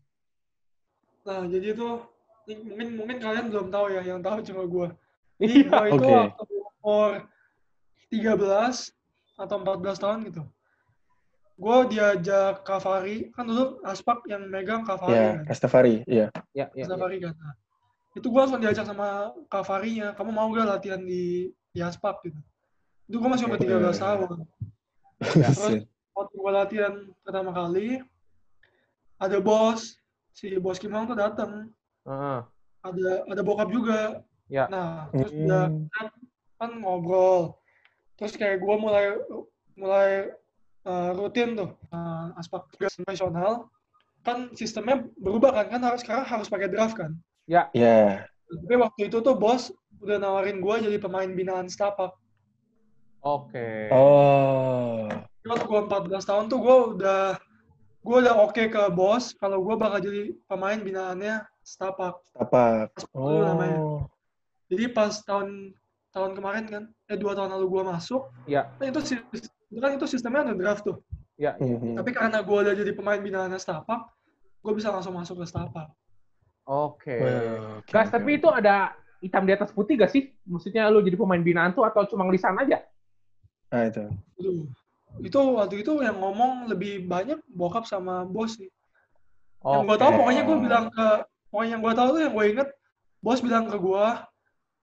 Nah, 1.28 1.46
jadi 1.46 1.76
itu 1.76 1.88
mungkin 2.48 2.88
mungkin 2.98 3.16
kalian 3.20 3.46
belum 3.52 3.68
tahu 3.68 3.86
ya, 3.92 4.02
yang 4.02 4.24
tahu 4.24 4.42
cuma 4.42 4.64
gue. 4.66 4.88
Iya. 5.40 5.68
gue 5.68 5.88
itu 5.94 6.04
Oke. 6.04 6.10
waktu 6.10 6.42
umur 6.80 7.10
13 8.10 8.90
atau 9.38 9.56
14 9.62 10.02
tahun 10.02 10.18
gitu. 10.26 10.42
Gue 11.60 11.76
diajak 11.92 12.64
Kavari, 12.64 13.28
kan 13.36 13.44
dulu 13.44 13.84
Aspak 13.84 14.24
yang 14.32 14.48
megang 14.48 14.80
Kavari 14.80 15.12
Ya, 15.12 15.28
kan. 15.36 15.52
Estefari, 15.52 15.94
iya. 16.08 16.32
Ya, 16.56 16.72
ya, 16.72 16.84
ya. 16.84 16.84
Kavari 16.88 17.20
kan. 17.20 17.36
Nah, 17.36 17.52
itu 18.16 18.26
gue 18.32 18.40
langsung 18.40 18.64
diajak 18.64 18.88
sama 18.88 19.36
Kavarinya, 19.52 20.16
kamu 20.16 20.30
mau 20.32 20.48
gak 20.56 20.80
latihan 20.80 21.04
di, 21.04 21.52
di 21.52 21.80
Aspak 21.84 22.24
gitu. 22.24 22.40
Itu 23.12 23.20
gue 23.20 23.28
masih 23.28 23.44
umur 23.44 23.60
Oke. 23.60 23.68
13 23.68 23.92
tahun. 24.00 24.28
Buset. 25.52 25.84
Waktu 26.16 26.34
gue 26.40 26.52
latihan 26.52 26.94
pertama 27.20 27.52
kali, 27.52 28.00
ada 29.20 29.36
bos, 29.36 30.00
si 30.32 30.56
bos 30.56 30.80
Kimong 30.80 31.12
tuh 31.12 31.18
datang. 31.20 31.68
Heeh. 32.08 32.40
Ada 32.80 33.08
ada 33.28 33.42
bokap 33.44 33.68
juga. 33.68 34.24
Ya. 34.48 34.64
Nah, 34.72 35.12
terus 35.12 35.36
udah 35.36 35.68
Hmm. 35.68 36.08
kan 36.56 36.70
ngobrol. 36.80 37.60
Terus 38.16 38.32
kayak 38.32 38.64
gue 38.64 38.74
mulai 38.80 39.20
mulai 39.76 40.32
uh, 40.86 41.10
rutin 41.16 41.56
tuh 41.56 41.70
uh, 41.92 42.32
aspek 42.40 42.62
tugas 42.76 42.94
profesional. 42.96 43.68
Kan 44.20 44.52
sistemnya 44.52 45.08
berubah 45.16 45.56
kan, 45.56 45.66
kan 45.72 45.80
harus 45.80 46.04
sekarang 46.04 46.28
harus 46.28 46.48
pakai 46.52 46.68
draft 46.68 46.96
kan. 46.96 47.16
Ya, 47.48 47.72
Tapi 48.50 48.74
waktu 48.76 49.08
itu 49.08 49.18
tuh 49.24 49.34
bos 49.34 49.72
udah 50.00 50.16
nawarin 50.20 50.60
gue 50.60 50.74
jadi 50.90 50.98
pemain 51.00 51.28
binaan 51.28 51.68
Stapak. 51.68 52.12
Oke. 53.20 53.92
oh, 53.92 55.08
Jadi 55.44 55.46
Waktu 55.48 55.66
gue 55.68 55.80
14 56.16 56.24
tahun 56.24 56.44
tuh 56.48 56.58
gue 56.60 56.76
udah 56.96 57.36
gue 58.00 58.16
udah 58.16 58.34
oke 58.48 58.62
ke 58.64 58.82
bos 58.96 59.36
kalau 59.36 59.60
gue 59.60 59.76
bakal 59.76 60.00
jadi 60.00 60.32
pemain 60.48 60.80
binaannya 60.80 61.44
Stapak. 61.60 62.16
tapak. 62.32 62.96
Dulu 63.12 63.44
namanya. 63.44 63.78
Oh, 63.80 64.00
Jadi 64.72 64.84
pas 64.88 65.12
tahun 65.20 65.76
tahun 66.10 66.32
kemarin 66.34 66.64
kan, 66.66 66.82
eh 67.06 67.18
dua 67.20 67.36
tahun 67.38 67.54
lalu 67.54 67.66
gue 67.70 67.82
masuk, 67.86 68.22
Ya, 68.50 68.66
kan 68.80 68.90
itu 68.90 69.20
itu 69.70 69.78
kan 69.78 69.90
itu 69.94 70.06
sistemnya 70.10 70.50
ada 70.50 70.54
draft 70.58 70.82
tuh. 70.82 70.98
ya, 71.38 71.54
ya. 71.56 71.78
mhm. 71.78 71.96
Tapi 71.96 72.10
karena 72.10 72.42
gue 72.42 72.58
udah 72.66 72.74
jadi 72.74 72.92
pemain 72.92 73.22
binaan 73.22 73.54
Stapak, 73.56 74.10
gue 74.60 74.72
bisa 74.74 74.90
langsung 74.90 75.14
masuk 75.14 75.40
ke 75.40 75.46
Stapak. 75.46 75.88
Oke. 76.66 77.16
Well, 77.16 77.80
oke, 77.80 77.88
Gas, 77.88 78.10
oke, 78.10 78.14
tapi 78.18 78.30
itu 78.36 78.48
ada 78.50 78.92
hitam 79.22 79.46
di 79.48 79.52
atas 79.54 79.70
putih 79.72 79.96
gak 79.96 80.12
sih? 80.12 80.34
Maksudnya 80.44 80.90
lu 80.92 81.00
jadi 81.00 81.16
pemain 81.16 81.40
binaan 81.40 81.72
tuh 81.72 81.86
atau 81.86 82.04
cuma 82.04 82.28
lisan 82.28 82.58
aja? 82.58 82.82
Nah, 83.70 83.86
itu. 83.86 84.04
Aduh. 84.38 84.66
Itu 85.18 85.38
waktu 85.58 85.82
itu 85.82 86.02
yang 86.02 86.18
ngomong 86.22 86.70
lebih 86.70 87.06
banyak 87.06 87.42
bokap 87.50 87.86
sama 87.86 88.22
bos 88.26 88.58
sih. 88.58 88.70
Yang 89.60 89.82
gue 89.86 89.96
tahu 89.98 90.10
Oke. 90.14 90.18
pokoknya 90.22 90.42
gue 90.46 90.56
bilang 90.62 90.86
ke 90.88 91.08
pokoknya 91.50 91.70
yang 91.76 91.82
gue 91.82 91.94
tahu 91.94 92.08
tuh 92.14 92.20
yang 92.22 92.34
gue 92.34 92.46
inget 92.46 92.68
bos 93.20 93.40
bilang 93.42 93.64
ke 93.68 93.76
gue 93.76 94.06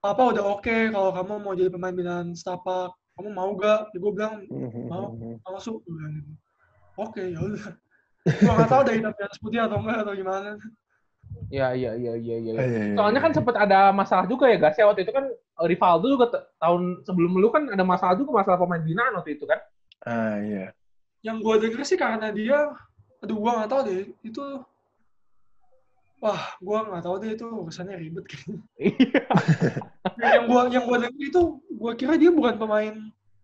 apa 0.06 0.22
udah 0.22 0.44
oke 0.54 0.78
kalau 0.94 1.10
kamu 1.10 1.34
mau 1.42 1.54
jadi 1.58 1.74
pemain 1.74 1.96
binaan 1.96 2.38
Stapak 2.38 2.94
kamu 3.18 3.30
mau 3.34 3.50
gak? 3.58 3.90
Ya 3.92 3.98
gue 3.98 4.12
bilang 4.14 4.34
Mhm, 4.48 4.82
Mau. 4.86 5.06
mhm. 5.18 5.42
masuk 5.42 5.82
gue 5.82 5.94
bilang 5.98 6.14
gitu. 6.22 6.32
Oke 6.98 7.22
ya 7.34 7.40
udah. 7.42 7.66
gue 8.28 8.52
nggak 8.54 8.70
tahu 8.70 8.82
dari 8.86 9.00
atas 9.02 9.40
putih 9.42 9.60
atau 9.64 9.78
enggak 9.82 9.98
atau 10.06 10.14
gimana. 10.14 10.50
Ya, 11.48 11.72
iya, 11.72 11.96
iya, 11.96 12.14
iya, 12.20 12.36
iya. 12.44 12.52
Ah, 12.60 12.66
iya, 12.68 12.82
iya, 12.92 12.96
Soalnya 12.98 13.22
kan 13.24 13.32
sempat 13.32 13.56
ada 13.56 13.96
masalah 13.96 14.28
juga 14.28 14.52
ya, 14.52 14.60
Gas. 14.60 14.76
Ya, 14.76 14.84
waktu 14.90 15.08
itu 15.08 15.14
kan 15.16 15.26
eh, 15.32 15.66
Rivaldo 15.70 16.08
juga 16.12 16.28
tahun 16.60 17.08
sebelum 17.08 17.40
lu 17.40 17.48
kan 17.48 17.72
ada 17.72 17.88
masalah 17.88 18.20
juga 18.20 18.44
masalah 18.44 18.60
pemain 18.60 18.84
binaan 18.84 19.16
waktu 19.16 19.40
itu 19.40 19.48
kan? 19.48 19.60
Ah, 20.04 20.36
iya. 20.44 20.76
Yang 21.24 21.38
gue 21.44 21.56
denger 21.68 21.82
sih 21.88 21.96
karena 22.00 22.28
dia, 22.36 22.68
aduh 23.24 23.38
gue 23.40 23.52
nggak 23.54 23.70
tahu 23.70 23.82
deh 23.88 24.00
itu. 24.28 24.44
Wah, 26.18 26.58
gue 26.58 26.78
nggak 26.82 27.04
tahu 27.04 27.16
deh 27.22 27.32
itu 27.32 27.46
urusannya 27.46 27.96
ribet 27.96 28.26
kayaknya. 28.30 28.58
Iya. 28.82 29.22
yang 30.18 30.44
gue 30.46 30.62
yang 30.74 30.84
gue 30.84 30.98
denger 31.06 31.22
itu, 31.24 31.42
gue 31.62 31.92
kira 31.94 32.14
dia 32.18 32.32
bukan 32.34 32.56
pemain, 32.58 32.96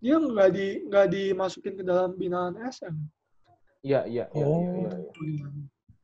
dia 0.01 0.15
nggak 0.17 0.49
di 0.49 0.67
nggak 0.89 1.05
dimasukin 1.07 1.73
ke 1.77 1.83
dalam 1.85 2.17
binaan 2.17 2.57
SM. 2.57 2.95
Iya, 3.83 4.07
iya, 4.07 4.25
iya, 4.31 4.45
Oh. 4.47 4.63
iya, 4.63 4.89
iya. 5.21 5.45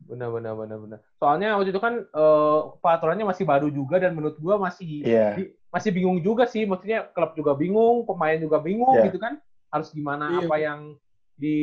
Benar, 0.05 0.29
benar, 0.29 0.53
benar, 0.53 0.77
benar. 0.79 0.99
Soalnya 1.17 1.53
waktu 1.53 1.69
itu 1.69 1.79
kan 1.79 2.01
eh, 2.01 2.59
peraturannya 2.77 3.25
masih 3.25 3.45
baru 3.45 3.69
juga 3.69 3.97
dan 3.97 4.13
menurut 4.13 4.37
gua 4.37 4.57
masih 4.57 5.05
Iya. 5.05 5.37
di- 5.37 5.53
masih 5.69 5.89
bingung 5.89 6.17
juga 6.19 6.45
sih. 6.45 6.65
Maksudnya 6.65 7.09
klub 7.09 7.33
juga 7.33 7.53
bingung, 7.53 8.05
pemain 8.05 8.37
juga 8.37 8.57
bingung 8.57 8.93
Iya. 8.93 9.09
gitu 9.09 9.17
kan. 9.17 9.37
Harus 9.69 9.89
gimana 9.89 10.37
Iya. 10.37 10.45
apa 10.45 10.55
yang 10.57 10.79
di 11.39 11.55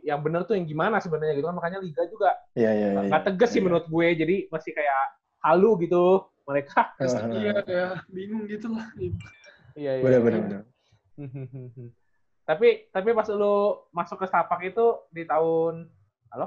yang 0.00 0.22
benar 0.22 0.46
tuh 0.46 0.54
yang 0.54 0.62
gimana 0.64 0.96
sebenarnya 0.96 1.34
gitu 1.34 1.44
kan. 1.44 1.56
Makanya 1.58 1.78
liga 1.82 2.06
juga 2.06 2.30
Iya, 2.54 2.70
iya, 2.70 2.88
iya. 2.94 3.10
nggak 3.10 3.24
tegas 3.26 3.50
sih 3.50 3.58
Iya. 3.58 3.66
menurut 3.66 3.86
gue. 3.86 4.06
Jadi 4.14 4.36
masih 4.48 4.70
kayak 4.70 5.02
halu 5.42 5.74
gitu 5.82 6.02
mereka. 6.46 6.94
Iya 7.34 7.52
kayak 7.60 7.90
bingung 8.08 8.46
gitu 8.46 8.70
lah. 8.70 8.86
Iya, 9.74 9.90
iya. 9.98 10.02
Benar, 10.02 10.14
iya. 10.14 10.22
benar, 10.22 10.62
tapi 12.44 12.68
tapi 12.90 13.08
pas 13.10 13.26
lu 13.26 13.54
masuk 13.90 14.18
ke 14.18 14.26
Stapak 14.26 14.60
itu 14.62 14.84
di 15.08 15.24
tahun 15.24 15.88
halo 16.28 16.46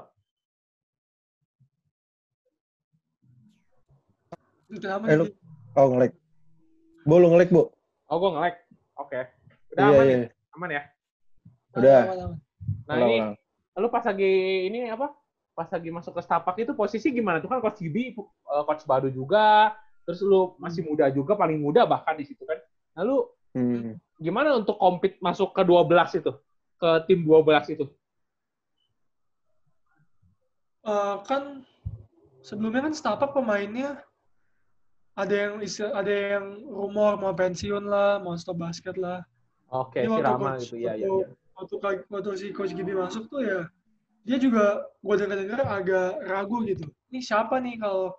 Kenapa 4.69 5.04
Eh, 5.08 5.15
lu- 5.15 5.32
Oh, 5.73 5.88
ngelag. 5.88 6.12
Bu, 7.02 7.15
lu 7.17 7.28
ngelag, 7.30 7.50
Bu? 7.50 7.71
oh 8.08 8.17
gue 8.17 8.30
nge-lag 8.30 8.56
oke 8.97 9.19
udah 9.69 9.82
Iya, 9.82 9.91
aman 9.93 10.06
iya. 10.06 10.17
ya? 10.17 10.28
aman 10.54 10.69
ya 10.69 10.82
Udah. 11.73 12.02
Aman, 12.02 12.17
aman. 12.21 12.38
Nah 12.88 12.95
Ulang, 12.95 13.36
ini 13.36 13.36
lu 13.78 13.88
pas 13.91 14.02
lagi 14.02 14.32
ini 14.65 14.88
apa? 14.88 15.12
Pas 15.54 15.67
lagi 15.67 15.89
masuk 15.91 16.15
ke 16.15 16.21
Stapak 16.23 16.56
itu 16.58 16.71
posisi 16.71 17.12
gimana 17.12 17.38
tuh? 17.38 17.52
Kan 17.52 17.60
coach 17.60 17.78
Gibi 17.78 18.15
eh, 18.15 18.63
coach 18.63 18.88
baru 18.88 19.12
juga 19.12 19.76
terus 20.08 20.23
lu 20.23 20.56
masih 20.56 20.88
muda 20.88 21.12
juga 21.12 21.36
paling 21.36 21.60
muda 21.60 21.84
bahkan 21.84 22.15
di 22.15 22.23
situ 22.23 22.47
kan. 22.47 22.58
Lalu 22.95 23.28
Hmm. 23.58 23.97
gimana 24.21 24.54
untuk 24.54 24.78
compete 24.78 25.17
masuk 25.17 25.50
ke 25.52 25.65
12 25.65 26.13
itu? 26.13 26.30
Ke 26.78 27.02
tim 27.10 27.26
12 27.26 27.65
itu? 27.67 27.86
Eh, 30.88 31.15
kan 31.28 31.67
sebelumnya 32.39 32.88
kan 32.88 32.93
Stapak 32.95 33.34
pemainnya 33.36 34.00
ada 35.17 35.34
yang 35.34 35.54
isti- 35.60 35.89
ada 35.89 36.13
yang 36.38 36.45
rumor 36.63 37.17
mau 37.17 37.34
pensiun 37.34 37.84
lah, 37.84 38.21
mau 38.21 38.38
stop 38.38 38.62
basket 38.62 38.95
lah. 38.95 39.26
oke 39.67 39.97
Jadi 40.00 40.08
si 40.08 40.12
waktu 40.13 40.23
Rama 40.23 40.38
coach- 40.56 40.63
gitu 40.69 40.76
ya 40.80 40.93
ya 40.95 41.08
ya 41.10 41.28
Waktu 41.58 42.06
waktu 42.13 42.30
si 42.38 42.48
coach 42.54 42.78
Gibi 42.78 42.93
masuk 42.93 43.26
tuh 43.34 43.41
ya 43.41 43.65
dia 44.28 44.38
juga 44.38 44.84
gue 45.00 45.15
dengar-dengar 45.15 45.63
agak 45.63 46.20
ragu 46.28 46.60
gitu. 46.67 46.84
Ini 47.08 47.24
siapa 47.24 47.63
nih 47.63 47.80
kalau 47.80 48.12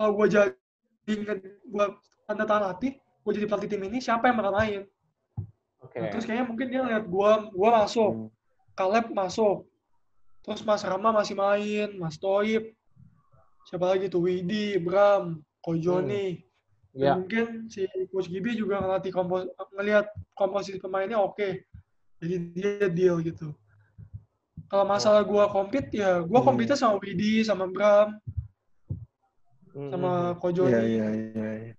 kalau 0.00 0.12
gue 0.16 0.26
jadi 0.32 1.14
gue 1.68 1.86
tanda 2.24 2.44
tangan 2.48 2.72
latih, 2.72 2.96
gue 2.96 3.32
jadi 3.36 3.44
pelatih 3.44 3.68
tim 3.68 3.84
ini 3.84 4.00
siapa 4.00 4.32
yang 4.32 4.40
bakal 4.40 4.56
main? 4.56 4.82
oke 5.84 5.96
Nah, 6.00 6.08
terus 6.08 6.24
kayaknya 6.24 6.46
mungkin 6.48 6.66
dia 6.72 6.80
lihat 6.80 7.04
gue 7.04 7.30
gue 7.52 7.68
masuk, 7.68 8.12
Hmm. 8.16 8.28
Kaleb 8.72 9.12
masuk. 9.12 9.68
Terus 10.40 10.64
Mas 10.64 10.80
Rama 10.80 11.12
masih 11.12 11.36
main, 11.36 11.92
Mas 12.00 12.16
Toib. 12.16 12.72
Siapa 13.68 13.84
lagi 13.84 14.08
tuh? 14.08 14.24
Widi, 14.24 14.80
Bram, 14.80 15.44
Kojoni. 15.60 16.40
Dan 16.40 16.49
ya 16.90 17.14
mungkin 17.14 17.70
si 17.70 17.86
Coach 18.10 18.26
Gibi 18.26 18.58
juga 18.58 18.82
ngelatih 18.82 19.14
kompos 19.14 19.46
ngelihat 19.78 20.10
komposisi 20.34 20.82
pemainnya 20.82 21.18
oke. 21.22 21.62
Jadi 22.20 22.34
dia 22.52 22.88
deal 22.90 23.16
gitu. 23.24 23.54
Kalau 24.70 24.84
masalah 24.86 25.22
gua 25.26 25.50
compete 25.50 25.98
ya 25.98 26.20
gua 26.22 26.42
Hmm. 26.42 26.48
compete 26.54 26.74
sama 26.78 26.98
Widi, 27.02 27.42
sama 27.46 27.66
Bram, 27.70 28.18
Hmm, 29.70 29.86
sama 29.94 30.10
Kojoni. 30.42 30.74
Iya, 30.74 30.82
iya, 30.82 31.06
iya. 31.14 31.50
iya. 31.54 31.74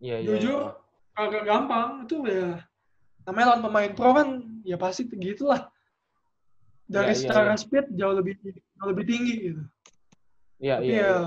Iya, 0.00 0.16
iya, 0.20 0.28
Jujur 0.36 0.76
agak 1.16 1.44
gampang 1.44 2.04
itu 2.08 2.16
ya 2.28 2.64
namanya 3.28 3.46
lawan 3.52 3.62
pemain 3.68 3.92
pro 3.92 4.10
kan 4.16 4.28
ya 4.64 4.76
pasti 4.80 5.08
gitulah. 5.08 5.68
Dari 6.88 7.12
Iya, 7.12 7.16
iya, 7.16 7.20
secara 7.24 7.52
iya. 7.52 7.60
speed 7.60 7.86
jauh 7.96 8.14
lebih 8.16 8.36
jauh 8.52 8.88
lebih 8.92 9.04
tinggi 9.08 9.34
gitu. 9.48 9.62
iya 10.60 10.76
Tapi 10.80 10.88
iya 10.88 10.96
ya, 10.96 11.08
iya. 11.08 11.20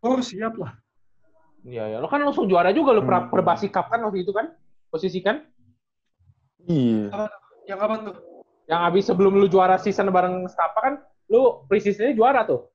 gua 0.00 0.08
harus 0.12 0.28
siap 0.28 0.54
lah. 0.60 0.72
Iya, 1.66 1.84
iya. 1.90 1.98
Lo 1.98 2.06
kan 2.06 2.22
langsung 2.22 2.46
juara 2.46 2.70
juga 2.70 2.94
lo 2.94 3.02
Hmm. 3.02 3.30
per 3.30 3.42
Basi 3.42 3.66
Cup 3.72 3.90
kan 3.90 4.02
waktu 4.04 4.22
itu 4.22 4.30
kan? 4.30 4.52
Posisi 4.88 5.18
kan? 5.18 5.42
Iya. 6.68 7.30
Yang 7.66 7.78
kapan 7.78 7.98
tuh? 8.06 8.16
Yang 8.68 8.80
abis 8.92 9.04
sebelum 9.08 9.32
lu 9.40 9.46
juara 9.48 9.80
season 9.80 10.12
bareng 10.12 10.44
Stapa 10.46 10.78
kan, 10.78 10.94
lu 11.32 11.64
pre-seasonnya 11.66 12.12
juara 12.12 12.44
tuh. 12.44 12.68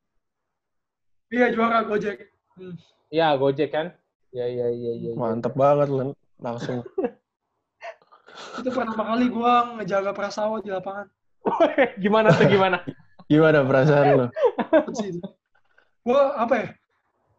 Iya 1.29 1.53
juara 1.53 1.85
Gojek. 1.85 2.29
Hmm. 2.57 2.77
Iya, 3.13 3.37
Gojek 3.37 3.69
kan? 3.69 3.93
Iya, 4.33 4.45
iya, 4.49 4.67
iya. 4.73 4.91
iya. 4.97 5.09
iya. 5.13 5.17
Mantep 5.17 5.53
banget, 5.53 5.89
Len. 5.89 6.09
Langsung. 6.41 6.81
Itu 8.59 8.69
pertama 8.73 9.13
kali 9.13 9.29
gua 9.29 9.77
ngejaga 9.77 10.11
Prasawa 10.13 10.61
di 10.61 10.69
lapangan. 10.73 11.05
gimana 12.01 12.33
tuh, 12.33 12.47
gimana? 12.49 12.77
Gimana 13.31 13.63
perasaan 13.65 14.05
lo? 14.19 14.27
Gua 16.03 16.35
apa 16.37 16.53
ya? 16.59 16.67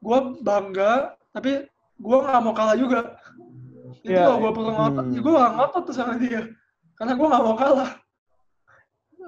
Gua 0.00 0.18
bangga, 0.40 1.14
tapi 1.34 1.50
gua 1.98 2.18
nggak 2.22 2.42
mau 2.46 2.54
kalah 2.54 2.76
juga. 2.78 3.18
Itu 4.00 4.14
Iya, 4.14 4.30
kalau 4.30 4.38
gua 4.38 4.52
perlu 4.54 4.70
ngotot, 4.70 5.04
Hmm. 5.04 5.14
ya 5.14 5.20
gua 5.20 5.32
nggak 5.34 5.54
ngotot 5.58 5.82
tuh 5.84 5.94
sama 5.94 6.14
dia. 6.16 6.42
Karena 6.94 7.12
gua 7.18 7.26
nggak 7.34 7.44
mau 7.44 7.56
kalah. 7.58 7.90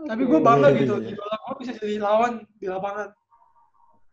Tapi 0.07 0.23
gua 0.23 0.39
bangga 0.39 0.69
Iya, 0.71 0.79
gitu. 0.81 0.95
iya. 1.03 1.11
Idola 1.13 1.37
gua 1.43 1.55
bisa 1.59 1.73
jadi 1.75 1.97
lawan 1.99 2.33
di 2.57 2.67
lapangan. 2.71 3.09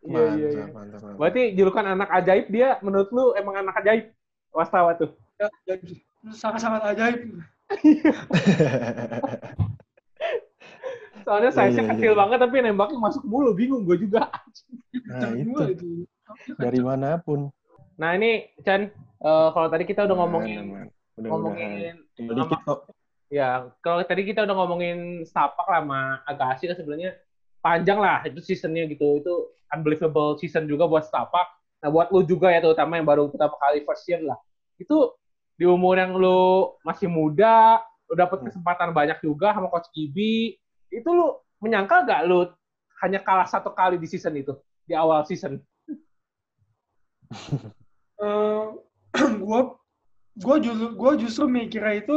Iya, 0.04 0.24
iya, 0.36 0.48
iya. 0.52 0.64
Mantap, 0.68 1.00
mantap. 1.00 1.16
Berarti 1.16 1.42
julukan 1.56 1.86
anak 1.86 2.08
ajaib 2.12 2.46
dia 2.52 2.68
menurut 2.82 3.08
lu 3.14 3.32
emang 3.38 3.54
anak 3.62 3.78
ajaib? 3.80 4.04
Wastawa 4.52 4.98
tuh. 4.98 5.10
Ya, 5.40 5.48
ya, 5.66 5.74
sangat-sangat 6.34 6.82
ajaib. 6.92 7.20
Soalnya 11.24 11.50
Iya, 11.50 11.56
size-nya 11.56 11.84
iya, 11.88 11.90
kecil 11.96 12.12
banget 12.12 12.36
tapi 12.36 12.60
nembaknya 12.60 13.00
masuk 13.00 13.24
mulu, 13.24 13.56
bingung 13.56 13.88
gue 13.88 13.96
juga. 13.96 14.28
Nah, 15.08 15.32
itu. 15.32 15.56
itu. 15.72 15.88
Dari 16.60 16.80
mana 16.84 17.16
pun. 17.16 17.48
Nah 18.00 18.10
ini 18.18 18.50
Chan, 18.62 18.90
eh, 18.90 19.48
kalau 19.54 19.68
tadi 19.70 19.84
kita 19.86 20.06
udah 20.06 20.16
ngomongin 20.18 20.58
aman. 20.66 20.86
Mudah-mudahan. 21.14 21.30
ngomongin 21.30 21.94
dikit 22.18 22.60
kok. 22.66 22.78
ya 23.30 23.70
kalau 23.78 24.02
tadi 24.02 24.22
kita 24.26 24.42
udah 24.42 24.54
ngomongin 24.54 25.22
Stapak 25.26 25.66
lah 25.66 25.80
sama 25.82 26.00
Agassi 26.26 26.66
kan 26.66 26.76
sebenarnya 26.78 27.14
panjang 27.62 27.98
lah 28.02 28.22
itu 28.26 28.42
seasonnya 28.42 28.86
gitu 28.90 29.22
itu 29.22 29.34
unbelievable 29.70 30.34
season 30.38 30.66
juga 30.66 30.90
buat 30.90 31.06
Stapak. 31.06 31.46
Nah 31.82 31.88
buat 31.90 32.10
lu 32.10 32.26
juga 32.26 32.50
ya 32.50 32.58
terutama 32.58 32.98
yang 32.98 33.06
baru 33.06 33.30
pertama 33.30 33.54
kali 33.62 33.86
first 33.86 34.06
year 34.10 34.22
lah 34.26 34.38
itu 34.78 35.14
di 35.54 35.64
umur 35.70 35.94
yang 35.94 36.18
lu 36.18 36.74
masih 36.82 37.06
muda 37.06 37.78
lu 38.10 38.14
dapet 38.18 38.42
Hmm. 38.42 38.46
kesempatan 38.50 38.90
banyak 38.90 39.18
juga 39.22 39.54
sama 39.54 39.70
coach 39.70 39.86
Gibi 39.94 40.58
itu 40.90 41.08
lu 41.08 41.38
menyangka 41.62 42.02
gak 42.04 42.20
lu 42.26 42.50
hanya 43.02 43.22
kalah 43.22 43.46
satu 43.46 43.70
kali 43.70 43.96
di 43.96 44.06
season 44.10 44.34
itu 44.34 44.54
di 44.84 44.92
awal 44.98 45.22
season 45.24 45.62
Eh, 48.24 48.62
gua 49.44 49.60
gua 50.36 50.56
justru 50.58 50.88
gua 50.94 51.12
justru 51.14 51.44
mikirnya 51.44 52.00
itu 52.00 52.16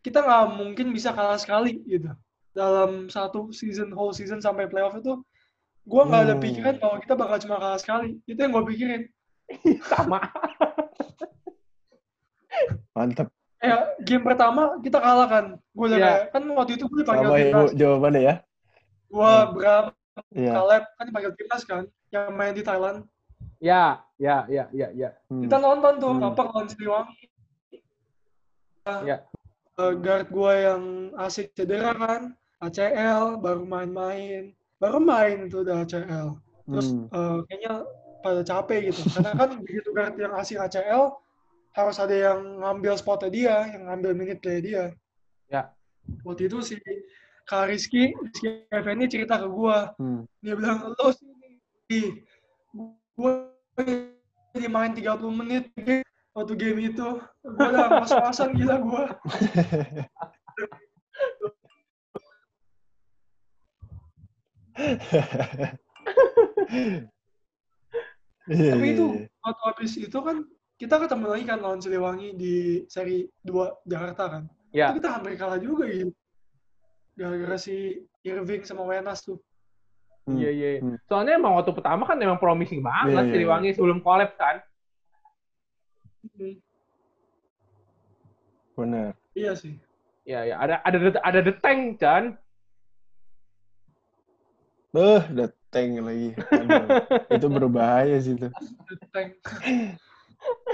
kita 0.00 0.22
nggak 0.22 0.44
mungkin 0.54 0.86
bisa 0.90 1.10
kalah 1.10 1.36
sekali 1.36 1.82
gitu. 1.84 2.08
Dalam 2.50 3.06
satu 3.06 3.50
season 3.50 3.90
whole 3.90 4.14
season 4.14 4.38
sampai 4.38 4.66
playoff 4.66 4.94
itu 4.94 5.18
gua 5.84 6.06
nggak 6.06 6.22
ada 6.24 6.34
Hmm. 6.38 6.42
pikiran 6.42 6.74
bahwa 6.78 6.96
kita 6.98 7.14
bakal 7.14 7.36
cuma 7.38 7.56
kalah 7.58 7.76
sekali. 7.76 8.16
Itu 8.24 8.38
yang 8.38 8.52
gua 8.52 8.64
pikirin. 8.64 9.10
Sama. 9.84 10.22
Mantap. 12.92 13.28
eh 13.60 13.76
game 14.00 14.24
pertama 14.24 14.80
kita 14.80 14.96
kalah 14.96 15.28
kan? 15.28 15.44
Gue 15.70 15.86
udah 15.86 16.00
kayak 16.00 16.20
kan 16.32 16.42
waktu 16.48 16.80
itu 16.80 16.88
gue 16.88 17.04
dipanggil 17.04 17.28
Sama 17.28 17.36
ya, 17.36 17.44
timnas. 17.44 17.70
jawabannya 17.76 18.22
ya. 18.22 18.34
gue 19.06 19.32
Bram 19.52 19.86
Iya. 20.32 20.52
Caleb 20.54 20.82
kan 20.96 21.04
dipanggil 21.04 21.32
timnas 21.36 21.62
kan? 21.64 21.82
Yang 22.08 22.24
main 22.32 22.54
di 22.56 22.62
Thailand. 22.62 22.98
Ya 23.60 24.00
ya 24.20 24.44
ya 24.52 24.68
ya 24.70 24.88
ya 24.92 25.08
Hmm. 25.32 25.48
kita 25.48 25.56
nonton 25.56 25.96
tuh 25.96 26.12
Hmm. 26.12 26.28
apa 26.28 26.40
lawan 26.44 26.68
Siliwangi 26.68 27.24
Ya. 29.06 29.22
Eh, 29.80 29.92
guard 29.96 30.28
gue 30.28 30.52
yang 30.60 30.82
asik 31.16 31.56
cedera 31.56 31.96
kan 31.96 32.22
ACL 32.60 33.40
baru 33.40 33.64
main-main 33.64 34.52
baru 34.76 35.00
main 35.00 35.48
tuh 35.48 35.64
udah 35.64 35.84
ACL 35.84 36.36
terus 36.68 36.92
Hmm. 36.92 37.08
eh, 37.08 37.38
kayaknya 37.48 37.74
pada 38.20 38.40
capek 38.44 38.92
gitu 38.92 39.00
karena 39.16 39.32
kan 39.32 39.50
begitu 39.64 39.88
guard 39.96 40.14
yang 40.20 40.34
asik 40.36 40.60
ACL 40.60 41.16
harus 41.72 41.96
ada 41.96 42.12
yang 42.12 42.60
ngambil 42.60 42.92
spotnya 43.00 43.30
dia 43.32 43.56
yang 43.72 43.88
ngambil 43.88 44.12
minute 44.12 44.40
play 44.44 44.60
dia 44.60 44.92
Ya. 45.48 45.72
waktu 46.26 46.50
itu 46.50 46.60
si 46.60 46.76
Kak 47.48 47.72
Rizky 47.72 48.12
Rizky 48.12 48.68
Effendi 48.68 49.08
cerita 49.08 49.40
ke 49.40 49.48
gua 49.48 49.96
Hmm. 49.96 50.28
dia 50.44 50.52
bilang 50.52 50.92
lo 50.92 51.08
sini 51.08 51.56
di 51.88 52.00
gua 53.16 53.48
dimain 54.54 54.92
30 54.92 55.20
menit 55.30 55.64
waktu 56.34 56.54
game 56.56 56.80
itu. 56.92 57.08
Gua 57.42 57.68
udah 57.70 57.88
pas-pasan 58.02 58.54
gila 58.56 58.76
gua. 58.82 59.04
Iya, 68.50 68.74
tapi 68.74 68.86
iya, 68.90 68.94
itu 68.98 69.06
iya. 69.14 69.30
waktu 69.46 69.62
habis 69.62 69.92
itu 69.94 70.18
kan 70.18 70.36
kita 70.74 70.96
ketemu 71.06 71.26
lagi 71.30 71.44
kan 71.46 71.58
lawan 71.62 71.78
Siliwangi 71.78 72.34
di 72.34 72.82
seri 72.90 73.28
2 73.46 73.86
Jakarta 73.86 74.24
kan. 74.26 74.42
Ya 74.74 74.90
itu 74.90 74.98
kita 74.98 75.10
hampir 75.14 75.38
kalah 75.38 75.60
juga 75.62 75.86
gitu. 75.86 76.10
Gara-gara 77.14 77.56
si 77.60 78.00
Irving 78.26 78.66
sama 78.66 78.88
Wenas 78.88 79.22
tuh. 79.22 79.38
Iya 80.26 80.50
iya. 80.50 80.68
Hmm. 80.78 80.96
Soalnya 81.06 81.36
emang 81.36 81.56
waktu 81.56 81.72
pertama 81.72 82.04
kan 82.04 82.20
emang 82.20 82.36
promising 82.36 82.80
banget 82.80 83.16
Iya, 83.16 83.22
iya, 83.24 83.32
Siliwangi 83.32 83.70
sebelum 83.72 83.98
collab 84.00 84.36
kan. 84.36 84.60
Hmm, 86.20 86.54
Benar. 88.76 89.12
iya 89.32 89.52
sih 89.56 89.74
Iya 90.22 90.40
iya. 90.46 90.56
Ada 90.60 90.74
ada 90.84 90.96
ada 91.18 91.40
the 91.40 91.54
tank 91.56 91.96
Chan. 91.96 92.36
Eh, 94.90 95.20
udah 95.32 95.48
tank 95.70 95.90
lagi. 95.98 96.28
Aduh, 96.36 96.84
itu 97.40 97.46
berbahaya 97.48 98.16
sih 98.20 98.36
itu. 98.36 98.46
tank 99.10 99.40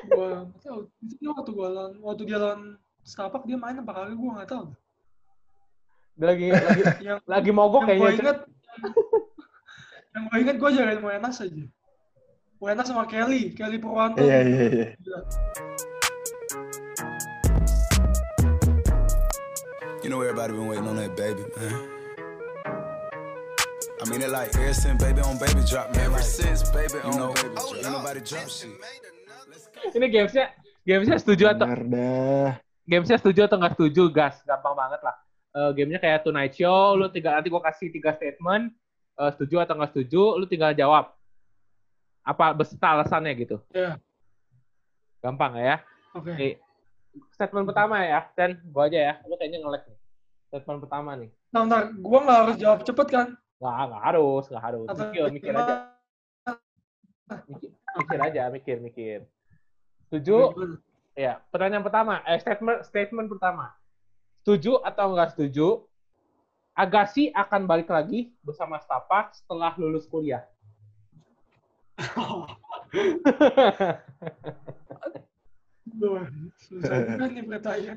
gua 0.09 0.47
tahu 0.63 0.87
itu 1.03 1.27
waktu 1.27 1.51
gua 1.51 1.69
lawan 1.69 1.93
waktu 2.01 2.23
dia 2.23 2.39
lawan 2.39 2.79
Stapak 3.03 3.43
dia 3.45 3.59
main 3.59 3.75
apa 3.77 3.93
kali 3.93 4.15
gua 4.15 4.39
nggak 4.39 4.51
tahu 4.51 4.65
Dia 6.17 6.27
lagi 6.31 6.47
lagi 6.55 6.83
yang 7.07 7.19
lagi 7.27 7.51
mogok 7.51 7.83
yang 7.87 7.99
gua 7.99 8.09
kayaknya. 8.11 8.15
Chan. 8.15 8.23
inget 8.23 8.39
yang 10.17 10.25
gua 10.27 10.37
inget 10.41 10.57
gua 10.57 10.71
jagain 10.73 11.01
Wenas 11.05 11.37
aja 11.39 11.65
Wenas 12.57 12.89
sama 12.89 13.05
Kelly 13.05 13.53
Kelly 13.53 13.77
Purwanto 13.77 14.25
Iya, 14.25 14.41
iya, 14.43 14.67
iya. 14.73 14.87
You 20.03 20.09
know 20.11 20.23
everybody 20.23 20.53
been 20.55 20.69
waiting 20.71 20.87
on 20.87 20.97
that 21.03 21.19
baby, 21.19 21.43
man. 21.59 21.75
I 23.99 24.05
mean 24.07 24.23
it 24.23 24.31
like 24.31 24.55
ever 24.55 24.71
since 24.71 25.03
baby 25.03 25.19
on 25.21 25.35
baby 25.37 25.63
drop, 25.67 25.91
man. 25.97 26.07
Ever 26.07 26.23
since 26.23 26.63
baby 26.71 27.01
on 27.03 27.35
baby 27.35 27.51
drop, 27.59 27.75
ain't 27.75 27.91
nobody 27.91 28.23
drop 28.23 28.47
shit. 28.47 28.71
Ini 29.91 30.07
gamesnya 30.07 30.55
gamesnya 30.87 31.19
setuju 31.19 31.45
atau 31.59 31.67
Benar 31.67 31.83
dah. 31.91 32.51
gamesnya 32.87 33.19
setuju 33.19 33.51
atau 33.51 33.57
nggak 33.59 33.75
setuju 33.75 34.03
gas 34.15 34.39
gampang 34.47 34.79
banget 34.79 35.01
lah. 35.03 35.17
Eh, 35.57 35.71
gamenya 35.75 35.99
kayak 35.99 36.23
Tonight 36.23 36.55
Show, 36.55 36.95
lu 36.95 37.11
tinggal 37.11 37.35
nanti 37.41 37.51
gua 37.51 37.65
kasih 37.67 37.91
tiga 37.91 38.15
statement, 38.15 38.71
eh, 39.17 39.31
setuju 39.37 39.57
atau 39.65 39.75
nggak 39.77 39.93
setuju, 39.93 40.23
lu 40.37 40.45
tinggal 40.45 40.77
jawab 40.77 41.13
apa 42.27 42.47
beserta 42.53 42.99
alasannya 42.99 43.33
gitu. 43.39 43.57
Iya. 43.71 43.97
Gampang 45.23 45.57
ya. 45.59 45.81
oke 46.13 46.31
Oke. 46.35 46.49
Statement 47.33 47.65
pertama 47.65 48.05
ya, 48.05 48.29
dan 48.37 48.61
gua 48.69 48.93
aja 48.93 49.01
ya. 49.01 49.15
Lu 49.25 49.41
kayaknya 49.41 49.65
nge-lag 49.65 49.83
nih. 49.89 49.99
Statement 50.53 50.79
pertama 50.85 51.11
nih. 51.17 51.31
nah, 51.49 51.65
ntar 51.65 51.89
gua 51.97 52.19
nggak 52.21 52.39
harus 52.45 52.57
jawab 52.61 52.81
cepet 52.85 53.09
kan 53.09 53.29
Nggak, 53.57 53.83
nggak 53.89 54.03
harus, 54.05 54.45
nggak 54.53 54.65
harus. 54.69 54.87
atau 54.93 55.05
Mikir, 55.09 55.25
mikir 55.33 55.53
aja. 55.57 55.75
Mikir, 57.49 57.71
mikir 57.73 58.19
aja, 58.21 58.43
mikir, 58.53 58.77
mikir. 58.85 59.19
Setuju? 60.07 60.53
Ya, 61.17 61.41
pertanyaan 61.49 61.81
pertama, 61.81 62.21
eh, 62.29 62.37
statement 62.37 62.85
statement 62.85 63.33
pertama. 63.33 63.73
Setuju 64.45 64.85
atau 64.85 65.17
nggak 65.17 65.33
setuju? 65.33 65.89
Agassi 66.77 67.33
akan 67.33 67.65
balik 67.65 67.89
lagi 67.89 68.29
bersama 68.45 68.77
Stapak 68.77 69.33
setelah 69.33 69.73
lulus 69.81 70.05
kuliah. 70.05 70.45
Duh, 75.97 76.21
susah 76.61 76.97
juga 77.09 77.25
nih 77.33 77.45
pertanyaan. 77.49 77.97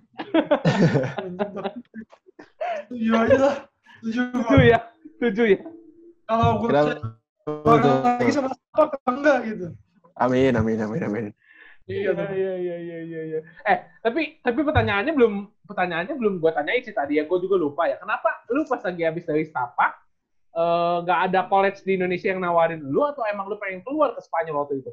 Setuju 2.87 3.11
aja 3.19 3.35
lah. 3.35 3.55
Gua. 3.99 4.11
setuju 4.15 4.57
ya? 4.63 4.79
Setuju 5.19 5.43
ya? 5.43 5.59
Kalau 6.23 6.63
gue 6.63 6.71
lagi 6.71 8.31
sama 8.31 8.55
apa 8.79 8.95
enggak 9.11 9.37
gitu. 9.43 9.67
Amin, 10.15 10.55
amin, 10.55 10.79
amin, 10.79 11.01
amin. 11.03 11.25
Iya, 11.89 12.13
Iya, 12.13 12.29
iya, 12.29 12.53
iya, 12.53 12.75
iya, 12.77 12.97
iya, 13.01 13.21
iya. 13.25 13.39
Eh, 13.65 13.77
tapi 14.05 14.37
tapi 14.45 14.59
pertanyaannya 14.61 15.09
belum 15.09 15.33
pertanyaannya 15.65 16.15
belum 16.21 16.33
gue 16.37 16.51
tanyain 16.53 16.85
sih 16.85 16.93
tadi 16.93 17.17
ya. 17.17 17.25
Gue 17.25 17.41
juga 17.41 17.57
lupa 17.57 17.89
ya. 17.89 17.97
Kenapa 17.97 18.45
lu 18.53 18.61
pas 18.69 18.77
lagi 18.85 19.01
habis 19.01 19.25
dari 19.25 19.41
Stapak 19.49 19.97
eh, 20.53 20.97
nggak 21.01 21.19
ada 21.33 21.49
college 21.49 21.81
di 21.81 21.97
Indonesia 21.97 22.29
yang 22.29 22.45
nawarin 22.45 22.85
lu 22.85 23.01
atau 23.09 23.25
emang 23.25 23.49
lu 23.49 23.57
pengen 23.57 23.81
keluar 23.81 24.13
ke 24.13 24.21
Spanyol 24.21 24.61
waktu 24.61 24.85
itu? 24.85 24.91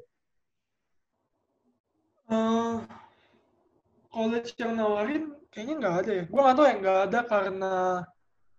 Eh, 2.32 2.76
college 4.08 4.50
yang 4.56 4.72
nawarin 4.80 5.36
kayaknya 5.52 5.74
nggak 5.76 5.96
ada 6.00 6.12
ya. 6.16 6.24
Gue 6.32 6.40
nggak 6.40 6.56
tahu 6.56 6.64
ya 6.64 6.74
nggak 6.80 6.98
ada 7.12 7.20
karena 7.28 7.74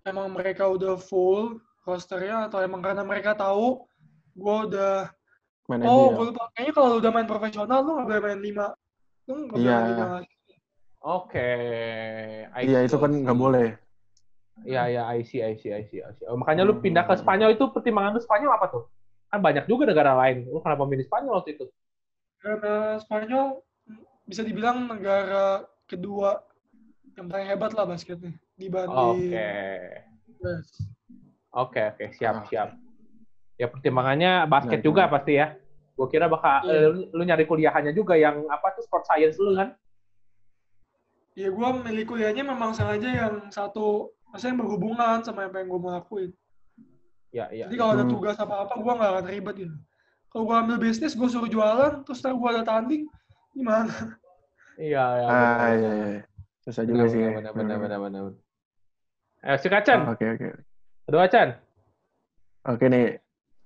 emang 0.05 0.29
mereka 0.29 0.69
udah 0.69 0.93
full 1.01 1.57
rosternya 1.89 2.53
atau 2.53 2.61
emang 2.61 2.85
karena 2.85 3.01
mereka 3.01 3.33
tahu 3.33 3.81
gue 4.37 4.57
udah 4.69 5.09
Mana 5.67 5.83
oh 5.83 6.15
gue 6.15 6.25
lupa 6.31 6.47
kayaknya 6.55 6.73
kalau 6.73 6.87
lu 6.95 6.97
udah 7.03 7.11
main 7.11 7.27
profesional 7.27 7.79
lu 7.83 7.99
nggak 7.99 8.07
boleh 8.07 8.21
main 8.23 8.39
lima 8.39 8.67
lu 9.27 9.31
nggak 9.45 9.57
boleh 9.59 9.67
Iya. 9.67 9.75
main 9.75 9.91
lima 9.91 10.05
lagi. 10.23 10.35
Oke. 10.97 11.49
Iya, 12.57 12.79
itu 12.83 12.97
kan 12.97 13.11
nggak 13.11 13.37
boleh. 13.37 13.69
Iya, 14.65 14.81
iya, 14.89 15.01
I 15.13 15.21
see, 15.21 15.43
I 15.43 15.53
see, 15.53 15.69
I 15.69 15.85
see, 15.85 16.01
I 16.01 16.09
see. 16.17 16.25
Oh, 16.25 16.33
makanya 16.33 16.65
lu 16.65 16.81
pindah 16.81 17.05
ke 17.05 17.13
Spanyol 17.13 17.53
itu 17.53 17.69
pertimbangan 17.69 18.17
lu 18.17 18.21
Spanyol 18.23 18.51
apa 18.57 18.65
tuh? 18.73 18.83
Kan 19.29 19.39
banyak 19.43 19.69
juga 19.69 19.85
negara 19.85 20.17
lain. 20.17 20.49
Lu 20.49 20.57
kenapa 20.63 20.87
milih 20.87 21.05
Spanyol 21.05 21.43
waktu 21.43 21.53
itu? 21.59 21.65
karena 22.37 23.01
Spanyol 23.01 23.65
bisa 24.23 24.45
dibilang 24.45 24.85
negara 24.85 25.65
kedua 25.89 26.45
yang 27.17 27.25
paling 27.25 27.49
hebat 27.49 27.73
lah 27.73 27.89
basketnya 27.89 28.29
Oke. 28.29 28.61
dibanding 28.61 29.33
US. 30.37 30.67
Oke 31.49 31.81
oke 31.81 32.05
siap 32.13 32.35
Ah. 32.37 32.45
siap. 32.45 32.69
Ya 33.57 33.65
pertimbangannya 33.67 34.45
basket 34.45 34.79
Nah, 34.79 34.85
juga 34.85 35.03
itu. 35.05 35.13
pasti 35.17 35.33
ya. 35.35 35.47
Gue 35.97 36.07
kira 36.07 36.29
bakal 36.29 36.61
eh, 36.69 36.87
lu, 36.93 37.01
lu 37.09 37.21
nyari 37.25 37.49
kuliahannya 37.49 37.89
juga 37.91 38.13
yang 38.13 38.45
apa 38.47 38.77
tuh 38.77 38.85
sport 38.85 39.09
science 39.09 39.41
lu 39.41 39.57
kan? 39.57 39.73
Ya 41.33 41.49
gue 41.49 41.67
milih 41.81 42.05
kuliahnya 42.05 42.41
memang 42.41 42.73
sengaja 42.73 43.09
yang 43.09 43.49
satu, 43.49 44.09
maksudnya 44.29 44.53
yang 44.53 44.61
berhubungan 44.61 45.17
sama 45.21 45.45
apa 45.45 45.61
yang 45.61 45.69
gue 45.69 45.79
mau 45.81 45.93
lakuin. 45.93 46.29
Ya 47.29 47.49
iya. 47.49 47.65
Jadi 47.65 47.75
kalau 47.77 47.91
ada 47.93 48.05
Hmm. 48.05 48.13
tugas 48.13 48.37
apa-apa, 48.37 48.73
gue 48.73 48.93
nggak 48.93 49.11
akan 49.11 49.25
ribet 49.25 49.55
gitu. 49.57 49.75
Kalau 50.29 50.43
gue 50.45 50.55
ambil 50.55 50.77
bisnis, 50.77 51.13
gue 51.13 51.29
suruh 51.29 51.49
jualan, 51.49 52.05
terus 52.05 52.21
ntar 52.21 52.33
gue 52.33 52.49
ada 52.49 52.61
tanding, 52.61 53.05
gimana? 53.53 54.17
Iya 54.77 55.03
iya. 55.17 55.27
Ah, 55.29 55.69
iya, 55.73 55.91
iya. 55.93 56.07
Susah 56.61 56.85
juga 56.85 57.05
Benar 57.05 57.13
sih. 57.13 57.21
ya. 57.21 57.29
benar 57.33 57.53
benar 57.53 57.75
Hmm. 57.77 57.83
benar 57.85 57.99
benar. 58.01 58.21
benar. 58.29 58.45
Eh 59.45 59.57
si 59.57 59.67
Kacan, 59.69 59.99
Oke, 60.09 60.25
oke. 60.29 60.47
kedua 61.05 61.25
Chan. 61.29 61.49
Oke 62.65 62.85
nih, 62.85 63.17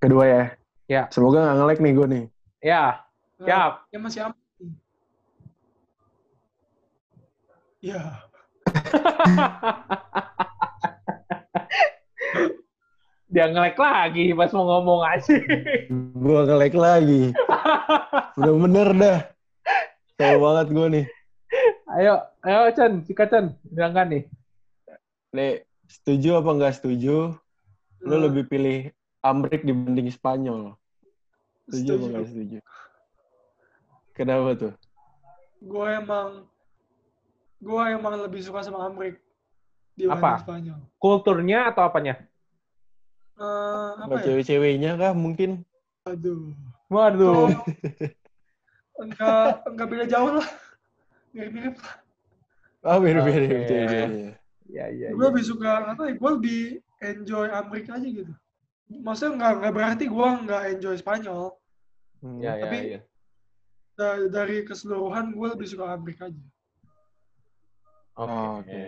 kedua 0.01 0.25
ya. 0.25 0.43
Ya. 0.89 1.03
Semoga 1.13 1.45
nggak 1.45 1.55
nge-lag 1.55 1.79
nih 1.79 1.93
gue 1.93 2.07
nih. 2.09 2.25
Ya, 2.59 2.83
siap. 3.39 3.71
Ya 3.87 3.97
masih 4.01 4.19
aman. 4.25 4.37
Ya, 7.81 8.01
Dia 13.31 13.47
nge-lag 13.47 13.79
lagi 13.79 14.35
pas 14.35 14.51
mau 14.51 14.67
ngomong 14.67 15.01
aja. 15.07 15.33
Gue 16.13 16.39
nge-lag 16.43 16.75
lagi. 16.75 17.31
Bener-bener 18.35 18.89
dah. 18.91 19.19
Tahu 20.19 20.35
banget 20.37 20.67
gue 20.69 20.87
nih. 20.91 21.05
ayo, 21.95 22.13
ayo 22.43 22.59
Chan, 22.75 23.03
si 23.07 23.15
Kacan, 23.15 23.55
bilangkan 23.65 24.07
nih. 24.11 24.23
Nih, 25.31 25.63
setuju 25.87 26.43
apa 26.43 26.49
nggak 26.53 26.75
setuju? 26.75 27.31
Lo 28.03 28.15
Hmm. 28.17 28.23
lebih 28.27 28.43
pilih 28.45 28.91
Amrik 29.21 29.61
dibanding 29.61 30.09
Spanyol. 30.09 30.73
Setuju 31.69 31.91
apa 31.93 32.05
nggak 32.09 32.27
setuju? 32.27 32.57
Kenapa 34.17 34.49
tuh? 34.57 34.73
Gue 35.61 35.87
emang, 35.93 36.49
gue 37.61 37.83
emang 37.93 38.13
lebih 38.25 38.41
suka 38.41 38.65
sama 38.65 38.85
Amrik 38.89 39.21
dibanding 39.93 40.25
Apa? 40.25 40.41
Spanyol. 40.41 40.79
Kulturnya 40.97 41.69
atau 41.69 41.85
apanya? 41.85 42.17
Eh, 43.37 43.89
apa 44.01 44.09
Apa 44.09 44.15
ya? 44.19 44.23
cewek-ceweknya 44.25 44.91
kah 44.97 45.13
mungkin? 45.13 45.61
Aduh. 46.05 46.53
Waduh. 46.91 47.49
enggak 49.01 49.65
enggak 49.65 49.87
beda 49.89 50.05
jauh 50.05 50.31
lah 50.37 50.47
mirip-mirip 51.33 51.75
lah 51.81 51.95
Ah, 52.81 52.97
beda-beda 52.97 53.45
Oke. 53.45 53.45
cewek-ceweknya. 53.45 54.33
Iya, 54.71 54.85
iya, 54.89 55.07
gue 55.13 55.21
iya. 55.21 55.29
lebih 55.29 55.43
suka 55.45 55.69
apa 55.93 56.01
ya 56.09 56.13
gue 56.17 56.29
lebih 56.41 56.61
enjoy 56.97 57.45
Amerika 57.53 57.97
aja 58.01 58.07
gitu 58.09 58.33
maksudnya 58.99 59.33
nggak 59.37 59.53
nggak 59.57 59.73
berarti 59.73 60.05
gue 60.05 60.27
nggak 60.45 60.61
enjoy 60.69 60.95
Spanyol 60.95 61.55
Hmm. 62.21 62.37
Iya, 62.37 62.53
iya, 62.53 62.61
Tapi- 62.61 62.85
iya. 62.85 62.99
Da- 63.97 64.29
dari 64.29 64.61
keseluruhan 64.61 65.33
gue 65.33 65.47
lebih 65.49 65.65
suka 65.65 65.89
Amerika 65.89 66.29
aja 66.29 66.37
Oke. 68.13 68.29
Oh, 68.29 68.61
oke. 68.61 68.83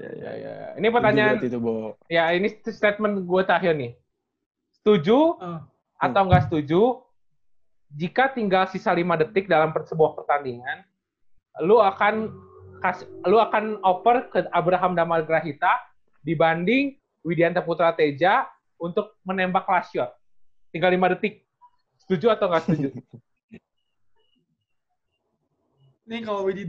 Ya, 0.00 0.08
ya, 0.16 0.32
ya. 0.32 0.52
ya. 0.56 0.68
Ini 0.80 0.88
pertanyaan, 0.88 1.36
itu, 1.36 1.60
Bo. 1.60 1.92
ya 2.08 2.32
ini 2.32 2.48
statement 2.64 3.20
gue 3.20 3.42
terakhir 3.44 3.76
nih. 3.76 3.92
Setuju 4.80 5.36
Ah. 5.36 5.68
atau 6.00 6.22
nggak 6.24 6.48
setuju? 6.48 7.04
Jika 7.92 8.32
tinggal 8.32 8.64
sisa 8.64 8.96
5 8.96 9.18
detik 9.18 9.44
dalam 9.44 9.68
sebuah 9.68 10.16
pertandingan, 10.16 10.86
lu 11.60 11.76
akan 11.76 12.32
kas, 12.80 13.04
lu 13.28 13.36
akan 13.36 13.76
oper 13.84 14.32
ke 14.32 14.48
Abraham 14.48 14.96
Damal 14.96 15.20
Grahita 15.20 15.84
dibanding 16.22 16.96
Widianta 17.20 17.60
Putra 17.60 17.92
Teja 17.92 18.48
untuk 18.80 19.14
menembak 19.22 19.68
last 19.68 19.92
shot. 19.92 20.16
Tinggal 20.72 20.96
5 20.96 21.12
detik. 21.14 21.44
Setuju 22.00 22.32
atau 22.32 22.48
nggak 22.48 22.64
setuju? 22.64 22.88
ini 26.10 26.26
kalau 26.26 26.42
Widi 26.42 26.66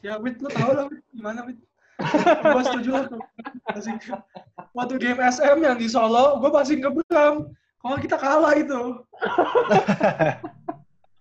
ya 0.00 0.16
Wid 0.16 0.40
lo 0.40 0.48
tau 0.48 0.72
lah 0.72 0.88
Wid 0.88 1.04
gimana 1.12 1.44
Wid 1.44 1.60
gue 2.40 2.62
setuju 2.64 2.90
lah 2.96 3.04
waktu 4.72 4.96
game 4.96 5.20
SM 5.20 5.60
yang 5.60 5.76
di 5.76 5.84
Solo 5.84 6.40
gue 6.40 6.48
masih 6.48 6.80
ngebram 6.80 7.52
kalau 7.84 7.96
kita 8.00 8.16
kalah 8.16 8.56
itu 8.56 8.80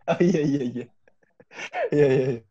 Oh 0.10 0.18
iya 0.18 0.42
iya 0.42 0.64
iya. 0.66 0.86
Iya 1.94 2.08
iya. 2.10 2.26
iya. 2.34 2.42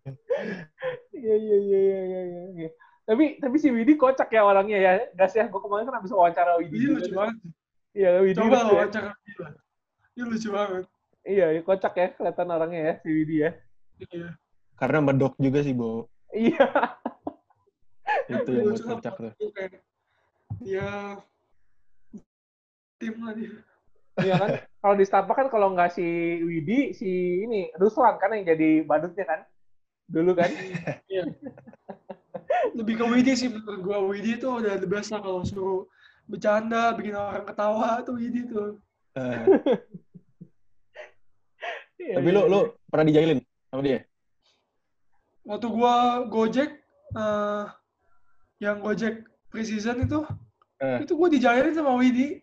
Iya 1.10 1.34
iya 1.34 1.58
iya 1.58 1.80
iya 1.90 2.22
iya. 2.54 2.70
Iya. 3.08 3.14
Tapi 3.16 3.24
tapi 3.40 3.56
si 3.56 3.72
Widi 3.72 3.96
kocak 3.96 4.28
ya 4.28 4.44
orangnya 4.44 4.76
ya. 4.76 4.92
Gas 5.16 5.32
ya, 5.32 5.48
gue 5.48 5.60
kemarin 5.64 5.88
kan 5.88 5.96
habis 5.96 6.12
wawancara 6.12 6.60
Widi. 6.60 6.76
Widi 6.76 6.84
juga 6.84 6.92
lucu 7.00 7.12
banget 7.16 7.36
Iya 7.96 8.10
Widi 8.20 8.36
coba 8.36 8.44
lucu 8.44 8.52
lo 8.52 8.68
ya. 8.68 8.76
wawancara 8.76 9.10
dia 9.24 9.46
dia 10.12 10.24
lucu 10.28 10.48
banget 10.52 10.84
Iya, 11.28 11.46
iya, 11.52 11.60
kocak 11.60 11.92
ya 11.96 12.08
kelihatan 12.16 12.48
orangnya 12.48 12.80
ya 12.80 12.94
si 13.00 13.08
Widi 13.12 13.36
ya. 13.44 13.50
iya 14.12 14.28
Karena 14.78 14.98
medok 15.02 15.34
juga 15.36 15.60
sih, 15.60 15.74
Bo. 15.74 16.06
Iya. 16.30 16.66
Itu 18.28 18.50
yang 18.52 18.72
buat 18.72 18.84
kocak 18.84 19.14
tuh. 19.16 19.32
Dia 19.36 19.48
kayak 19.56 19.72
ya 20.64 20.88
tim 22.98 23.14
lah 23.20 23.32
dia 23.36 23.52
Iya 24.18 24.34
kan? 24.34 24.48
Kalau 24.82 24.94
di 24.98 25.04
Starbucks 25.06 25.38
kan 25.38 25.48
kalau 25.50 25.68
nggak 25.74 25.94
si 25.94 26.06
Widi, 26.42 26.94
si 26.94 27.42
ini 27.46 27.70
Ruslan 27.78 28.18
kan 28.18 28.34
yang 28.34 28.46
jadi 28.54 28.82
badutnya 28.82 29.24
kan? 29.26 29.40
Dulu 30.10 30.32
kan? 30.34 30.50
Iya. 31.06 31.22
lebih 32.74 32.94
ke 32.96 33.04
Widi 33.04 33.32
sih 33.34 33.48
menurut 33.48 33.80
gua 33.80 33.98
Widi 34.02 34.36
tuh 34.36 34.58
udah 34.58 34.76
the 34.76 34.86
best 34.86 35.10
lah 35.10 35.20
kalau 35.20 35.42
suruh 35.42 35.86
bercanda 36.24 36.92
bikin 36.92 37.14
orang 37.14 37.44
ketawa 37.44 38.02
tuh 38.02 38.16
Widi 38.16 38.46
tuh 38.46 38.76
Eh, 39.14 39.44
Iya, 41.98 42.14
tapi 42.22 42.30
iya, 42.30 42.36
lu 42.38 42.42
lu 42.46 42.60
iya. 42.62 42.70
pernah 42.86 43.04
dijailin 43.04 43.38
sama 43.68 43.82
dia? 43.82 44.00
waktu 45.42 45.66
gua 45.66 45.94
Gojek 46.24 46.70
eh 47.10 47.64
yang 48.60 48.78
Gojek 48.78 49.24
preseason 49.48 50.02
itu 50.02 50.22
Eh. 50.78 51.02
itu 51.02 51.12
gua 51.12 51.26
dijailin 51.26 51.74
sama 51.74 51.98
Widi 51.98 52.38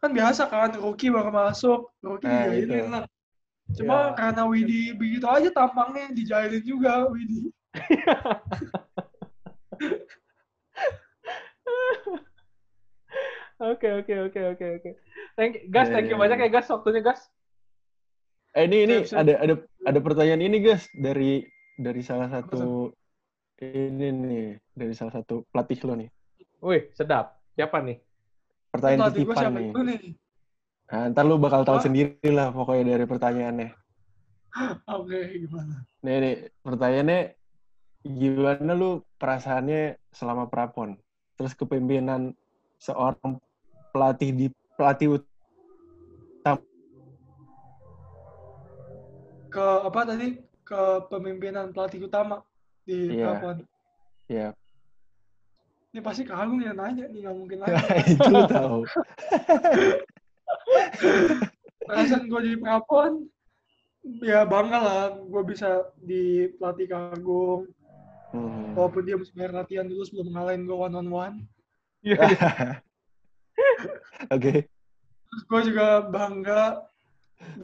kan 0.00 0.10
biasa 0.10 0.48
kan 0.48 0.74
rookie 0.74 1.06
baru 1.08 1.30
masuk 1.30 1.86
rookie 2.00 2.26
Nah, 2.26 2.50
dijailin 2.50 2.66
itu. 2.82 2.90
lah 2.90 3.04
cuma 3.70 3.96
Ya. 4.10 4.14
karena 4.18 4.42
Widi 4.44 4.82
begitu 4.92 5.26
aja 5.26 5.48
tampangnya 5.48 6.10
dijailin 6.10 6.64
juga 6.64 7.06
Widi 7.06 7.52
Oke 13.60 13.88
oke 13.92 14.14
oke 14.32 14.40
oke 14.56 14.66
oke. 14.80 14.90
Thank 15.36 15.68
Gas, 15.68 15.92
Iya, 15.92 15.94
thank 16.00 16.08
you 16.08 16.16
iya, 16.16 16.22
banyak 16.24 16.38
iya. 16.40 16.46
ya 16.48 16.54
Gas 16.56 16.66
waktunya 16.72 17.02
Gas. 17.04 17.20
Eh 18.50 18.64
ini 18.66 18.76
ini 18.88 18.96
Siap, 19.04 19.08
siap. 19.12 19.20
ada 19.20 19.32
ada 19.38 19.54
ada 19.86 19.98
pertanyaan 20.00 20.42
ini 20.42 20.58
guys 20.58 20.88
dari 20.96 21.44
dari 21.76 22.00
salah 22.02 22.26
satu 22.32 22.90
ini 23.60 24.08
nih 24.10 24.48
dari 24.72 24.94
salah 24.96 25.12
satu 25.20 25.44
pelatih 25.52 25.76
lo 25.84 25.94
nih. 25.94 26.08
Wih, 26.64 26.88
sedap. 26.96 27.36
Siapa 27.52 27.84
nih? 27.84 28.00
Pertanyaan 28.72 29.00
Pelatih 29.12 29.16
titipan 29.22 29.36
siapa 29.36 29.58
nih. 29.60 29.70
nih 29.76 30.12
Nah, 30.90 31.06
ntar 31.14 31.22
lu 31.22 31.38
bakal 31.38 31.62
tahu 31.62 31.78
sendiri 31.78 32.18
lah 32.34 32.50
pokoknya 32.50 32.98
dari 32.98 33.06
pertanyaannya. 33.06 33.68
oke 34.90 35.14
gimana 35.38 35.86
Nih, 36.02 36.16
nih 36.18 36.34
pertanyaannya 36.66 37.20
gimana 38.02 38.72
lu 38.74 39.04
perasaannya 39.20 40.00
selama 40.10 40.50
prapon? 40.50 40.98
Terus 41.38 41.54
kepemimpinan 41.54 42.34
seorang 42.82 43.38
pelatih 43.90 44.30
di 44.32 44.46
pelatih 44.74 45.18
utama 45.18 46.62
ke 49.50 49.66
apa 49.82 50.00
tadi 50.06 50.38
ke 50.62 50.80
pemimpinan 51.10 51.74
pelatih 51.74 52.06
utama 52.06 52.46
di 52.86 53.10
Iya. 53.10 53.24
Prapon. 53.26 53.56
ya 54.30 54.48
Ini 55.90 56.00
pasti 56.06 56.22
kagum 56.22 56.62
yang 56.62 56.78
nanya 56.78 57.10
nih 57.10 57.26
nggak 57.26 57.34
mungkin 57.34 57.58
lagi. 57.58 57.74
itu 58.14 58.30
lu 58.30 58.46
tahu. 58.46 58.86
Perasaan 61.82 62.30
gue 62.30 62.40
di 62.46 62.54
Prapon 62.62 63.26
ya 64.22 64.46
bangga 64.46 64.78
lah 64.78 65.02
gue 65.18 65.42
bisa 65.44 65.82
di 65.98 66.46
pelatih 66.56 66.86
kagum 66.88 67.66
Hmm. 68.30 68.78
walaupun 68.78 69.02
dia 69.02 69.18
mesti 69.18 69.34
bayar 69.34 69.50
latihan 69.50 69.90
dulu 69.90 70.06
sebelum 70.06 70.30
ngalahin 70.30 70.62
gue 70.62 70.76
one 70.78 70.94
on 70.94 71.08
one. 71.10 71.36
Iya. 72.06 72.78
Oke. 74.28 74.66
Terus 75.30 75.42
gue 75.46 75.60
juga 75.72 76.02
bangga 76.02 76.84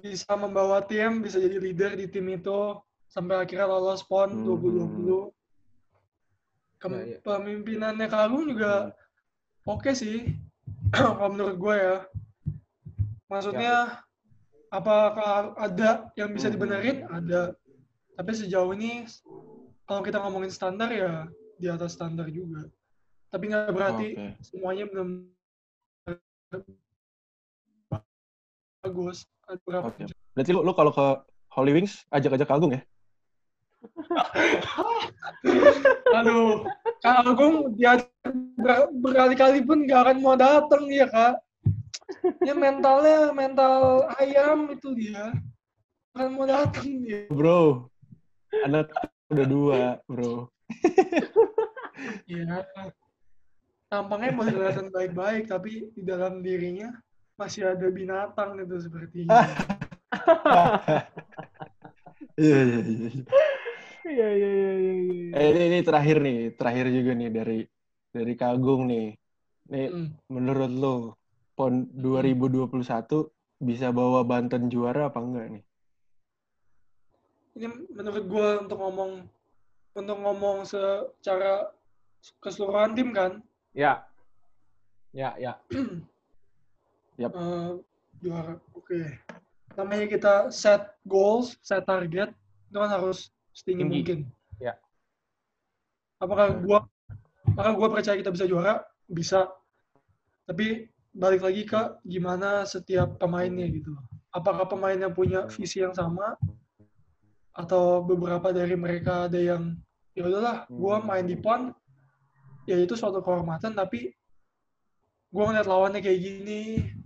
bisa 0.01 0.33
membawa 0.35 0.81
tim, 0.81 1.21
bisa 1.21 1.37
jadi 1.37 1.59
leader 1.59 1.93
di 1.95 2.07
tim 2.07 2.25
itu 2.31 2.79
sampai 3.07 3.43
akhirnya 3.43 3.67
lolos 3.67 4.01
PON 4.03 4.31
Hmm. 4.33 4.45
2020. 4.45 5.31
Kem- 6.77 6.93
Ya, 6.95 7.05
ya. 7.17 7.19
Pemimpinannya 7.21 8.07
Kagum 8.07 8.47
juga 8.47 8.93
oke 9.65 9.93
sih, 9.93 10.37
kalau 10.95 11.33
menurut 11.33 11.57
gue 11.57 11.75
ya. 11.75 11.97
Maksudnya 13.27 14.01
apakah 14.71 15.57
ada 15.59 16.07
yang 16.15 16.31
bisa 16.31 16.47
Hmm. 16.47 16.55
dibenerin? 16.55 16.97
Ada. 17.09 17.57
Tapi 18.15 18.31
sejauh 18.33 18.71
ini 18.73 19.05
kalau 19.85 20.01
kita 20.01 20.19
ngomongin 20.19 20.49
standar 20.49 20.89
ya 20.89 21.27
di 21.57 21.67
atas 21.67 21.93
standar 21.95 22.29
juga. 22.29 22.69
tapi 23.27 23.51
nggak 23.53 23.75
berarti 23.75 24.09
Oke. 24.17 24.27
semuanya 24.41 24.85
benar 24.87 25.07
bagus. 28.87 29.27
Oke. 29.47 30.07
Berarti 30.35 30.51
lu, 30.55 30.63
lu 30.63 30.73
kalau 30.75 30.93
ke 30.95 31.07
Holy 31.55 31.73
Wings 31.75 32.07
ajak-ajak 32.11 32.51
Agung 32.51 32.73
ya? 32.75 32.83
Aduh, 36.17 36.67
Kak 37.03 37.27
Agung 37.27 37.77
dia 37.79 38.03
ber- 38.59 38.91
berkali-kali 38.99 39.63
pun 39.63 39.87
nggak 39.87 40.01
akan 40.07 40.17
mau 40.23 40.35
datang 40.35 40.91
ya 40.91 41.07
kak. 41.07 41.39
Dia 42.43 42.55
mentalnya 42.55 43.35
mental 43.35 44.07
ayam 44.19 44.71
itu 44.71 44.95
dia. 44.95 45.35
Akan 46.15 46.35
mau 46.35 46.47
datang 46.47 46.87
dia. 47.03 47.27
Bro, 47.31 47.91
anak 48.65 48.91
udah 49.31 49.47
dua, 49.47 49.99
bro. 50.07 50.49
Iya. 52.27 52.67
Tampangnya 53.97 54.37
masih 54.37 54.53
kelihatan 54.61 54.89
baik-baik, 54.93 55.49
tapi 55.49 55.89
di 55.97 56.03
dalam 56.05 56.45
dirinya 56.45 56.93
masih 57.41 57.73
ada 57.73 57.89
binatang 57.89 58.61
itu 58.61 58.77
sepertinya. 58.77 59.41
Iya, 62.37 62.61
iya, 62.69 62.81
iya. 62.85 63.09
Iya 64.05 64.29
iya 64.29 64.51
iya 64.53 64.73
iya. 64.77 64.93
iya. 64.93 65.33
Eh, 65.33 65.47
ini, 65.57 65.61
ini 65.73 65.79
terakhir 65.81 66.21
nih, 66.21 66.53
terakhir 66.53 66.93
juga 66.93 67.17
nih 67.17 67.31
dari 67.33 67.61
dari 68.13 68.35
Kagung 68.37 68.85
nih. 68.93 69.17
Nih, 69.73 69.89
Hmm. 69.89 70.13
menurut 70.29 70.73
lo 70.77 70.97
PON 71.57 71.89
2021 71.97 73.33
bisa 73.57 73.89
bawa 73.89 74.21
Banten 74.29 74.69
juara 74.69 75.09
apa 75.09 75.17
enggak 75.25 75.47
nih? 75.57 75.65
Ini 77.57 77.67
menurut 77.97 78.25
gue 78.29 78.49
untuk 78.69 78.79
ngomong 78.85 79.25
untuk 79.97 80.17
ngomong 80.21 80.69
secara 80.69 81.73
keseluruhan 82.45 82.93
tim 82.93 83.17
kan, 83.17 83.41
Ya. 83.77 84.09
Ya 85.13 85.37
ya. 85.37 85.53
Yap. 87.21 87.33
eh, 87.37 87.73
juara. 88.25 88.57
Oke. 88.73 89.21
Namanya 89.77 90.09
kita 90.09 90.35
set 90.49 90.97
goals, 91.05 91.61
set 91.61 91.85
target, 91.85 92.33
itu 92.73 92.77
kan 92.81 92.89
harus 92.89 93.29
setinggi 93.53 93.85
Tinggi. 93.85 93.93
mungkin. 94.01 94.19
Ya. 94.57 94.81
Apakah 96.17 96.57
gua 96.65 96.89
apakah 97.53 97.73
gua 97.77 97.89
percaya 97.93 98.17
kita 98.17 98.33
bisa 98.33 98.49
juara? 98.49 98.81
Bisa. 99.05 99.53
Tapi 100.49 100.89
balik 101.13 101.45
lagi 101.45 101.69
ke 101.69 102.01
gimana 102.09 102.65
setiap 102.65 103.21
pemainnya 103.21 103.69
gitu. 103.69 103.93
Apakah 104.33 104.65
pemain 104.65 104.97
yang 104.97 105.13
punya 105.13 105.45
visi 105.53 105.85
yang 105.85 105.93
sama 105.93 106.37
atau 107.53 108.01
beberapa 108.05 108.53
dari 108.57 108.77
mereka 108.77 109.29
ada 109.29 109.41
yang 109.41 109.77
ya 110.17 110.25
udahlah, 110.25 110.65
gua 110.73 111.05
main 111.05 111.29
di 111.29 111.37
pon 111.37 111.77
ya 112.67 112.77
itu 112.77 112.95
suatu 112.99 113.23
kehormatan 113.23 113.73
tapi 113.73 114.11
gua 115.31 115.51
ngeliat 115.51 115.67
lawannya 115.67 116.01
kayak 116.03 116.21
gini, 116.21 116.63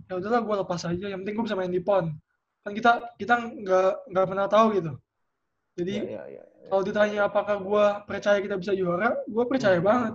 ya 0.09 0.17
udahlah 0.17 0.41
gua 0.41 0.55
lepas 0.65 0.81
aja. 0.85 1.05
Yang 1.07 1.19
penting 1.25 1.35
gua 1.37 1.45
bisa 1.45 1.57
main 1.57 1.73
di 1.73 1.81
pon. 1.81 2.05
Kan 2.61 2.71
kita 2.77 2.91
kita 3.17 3.33
nggak 3.41 3.91
nggak 4.13 4.25
pernah 4.29 4.47
tahu 4.49 4.67
gitu. 4.77 4.91
Jadi 5.71 5.93
Ya 6.13 6.23
ya 6.27 6.43
ya. 6.43 6.43
kalau 6.67 6.83
ditanya 6.83 7.19
apakah 7.25 7.55
gue 7.63 7.85
percaya 8.05 8.37
kita 8.43 8.59
bisa 8.59 8.75
juara, 8.75 9.15
gue 9.23 9.43
percaya 9.47 9.79
Hmm. 9.79 9.87
banget. 9.87 10.13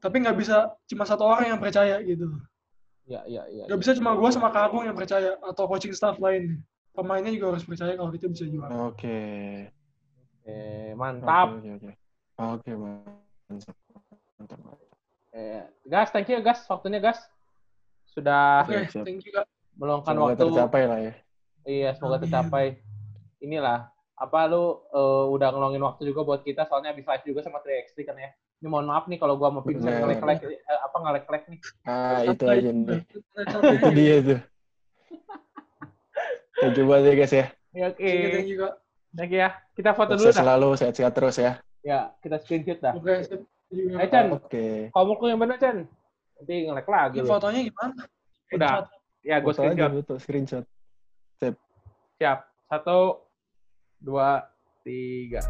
Tapi 0.00 0.16
nggak 0.20 0.36
bisa 0.36 0.56
cuma 0.88 1.04
satu 1.04 1.28
orang 1.28 1.54
yang 1.54 1.60
percaya 1.60 2.00
gitu. 2.02 2.32
Ya 3.04 3.20
ya 3.28 3.44
ya. 3.52 3.68
Nggak 3.68 3.80
bisa 3.84 3.92
cuma 4.00 4.16
gue 4.16 4.30
sama 4.32 4.48
Kak 4.48 4.72
Agung 4.72 4.84
yang 4.88 4.96
percaya 4.96 5.36
atau 5.44 5.68
coaching 5.68 5.92
staff 5.92 6.16
lain. 6.18 6.56
Pemainnya 6.96 7.30
juga 7.36 7.52
harus 7.52 7.64
percaya 7.68 7.94
kalau 8.00 8.10
kita 8.10 8.26
bisa 8.32 8.44
juara. 8.48 8.72
Oke. 8.88 9.20
Eh, 10.44 10.92
Oke, 10.92 10.96
mantap. 10.96 11.48
Oke. 11.60 11.90
Oke, 12.40 12.70
mantap. 12.74 13.16
Mantap. 13.48 13.76
mantap. 13.76 14.03
Eh, 15.34 15.62
gas, 15.86 16.14
thank 16.14 16.30
you 16.30 16.38
gas, 16.42 16.62
waktunya 16.70 17.02
gas. 17.02 17.18
Sudah 18.06 18.62
siap. 18.70 19.02
thank 19.02 19.26
you 19.26 19.34
meluangkan 19.74 20.14
Semoga 20.14 20.34
waktu. 20.38 20.44
tercapai 20.46 20.82
lah 20.86 20.98
ya. 21.02 21.12
Iya, 21.66 21.90
semoga 21.98 22.16
Amin. 22.22 22.24
tercapai. 22.30 22.66
Inilah, 23.42 23.90
apa 24.14 24.38
lu 24.46 24.86
eh, 24.94 25.24
udah 25.34 25.48
ngeluangin 25.50 25.82
waktu 25.82 26.02
juga 26.06 26.22
buat 26.22 26.40
kita 26.46 26.70
soalnya 26.70 26.94
habis 26.94 27.02
live 27.02 27.24
juga 27.26 27.40
sama 27.42 27.58
3x3 27.58 28.06
kan 28.06 28.14
ya. 28.14 28.30
Ini 28.62 28.66
mohon 28.70 28.86
maaf 28.86 29.10
nih 29.10 29.18
kalau 29.18 29.34
gua 29.34 29.50
mau 29.50 29.66
Vincent 29.66 29.90
Bener. 29.90 30.00
ngelek-ngelek 30.06 30.38
eh, 30.46 30.78
apa 30.86 30.96
ngelek-ngelek 31.02 31.42
nih. 31.50 31.60
Ah, 31.84 32.22
itu 32.22 32.44
aja 32.46 32.70
nih. 32.70 33.00
Itu 33.74 33.88
dia 33.90 34.16
tuh. 34.22 34.40
Thank 36.62 36.78
you 36.78 36.86
banget 36.86 37.04
ya 37.10 37.14
guys 37.18 37.34
ya. 37.34 37.46
Ya, 37.74 37.84
Oke. 37.90 38.06
Thank 38.06 38.22
you, 38.22 38.30
thank 38.30 38.48
you 38.48 38.58
Kak. 38.62 38.74
Thank 39.14 39.30
you 39.34 39.40
ya. 39.42 39.50
Kita 39.74 39.90
foto 39.98 40.14
dulu 40.14 40.30
Sukses 40.30 40.38
dah. 40.38 40.42
selalu, 40.46 40.68
sehat-sehat 40.78 41.12
terus 41.12 41.36
ya. 41.42 41.52
Ya, 41.82 42.00
kita 42.22 42.38
screenshot 42.38 42.78
dah. 42.78 42.94
Oke, 42.94 43.26
sip. 43.26 43.42
Eh, 43.74 44.06
Kak. 44.06 44.10
Chan, 44.10 44.26
Oke. 44.30 44.66
komuk 44.94 45.18
lu 45.22 45.26
yang 45.34 45.40
bener, 45.42 45.56
Chan. 45.58 45.76
Nanti 46.38 46.54
ngelek 46.66 46.86
lagi. 46.86 47.18
Ini 47.20 47.26
fotonya 47.26 47.60
gimana? 47.66 48.02
Udah. 48.54 48.70
Screenshot. 48.84 48.86
Ya, 49.24 49.36
gue 49.40 49.52
screenshot. 49.56 49.90
foto, 49.98 50.14
screenshot. 50.20 50.64
Siap. 52.20 52.38
Satu, 52.70 53.00
dua, 53.98 54.44
tiga. 54.86 55.40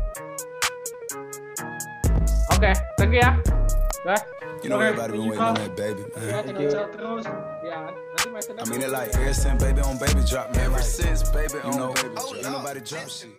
Oke, 2.54 2.70
thank 2.96 3.12
you 3.12 3.20
ya. 3.20 3.32
Guys, 4.04 4.20
You 4.60 4.68
know 4.68 4.76
Okay, 4.76 4.92
everybody 4.92 5.12
been 5.16 5.28
waiting 5.32 5.40
on 5.40 5.54
that 5.56 5.72
baby, 5.76 6.04
man. 6.12 6.44
Thank 6.44 6.60
you. 6.60 6.68
match 8.34 8.50
I 8.50 8.64
mean 8.68 8.82
it 8.82 8.90
like 8.90 9.14
ever 9.14 9.32
since 9.32 9.62
baby 9.62 9.80
on 9.80 9.96
baby 9.98 10.22
drop, 10.26 10.54
man. 10.54 10.66
Ever 10.66 10.82
since 10.82 11.22
baby 11.30 11.58
on 11.62 11.94
baby 11.94 12.14
drop, 12.14 12.34
ain't 12.34 12.50
nobody 12.50 12.80
drop 12.80 13.08
shit. 13.08 13.30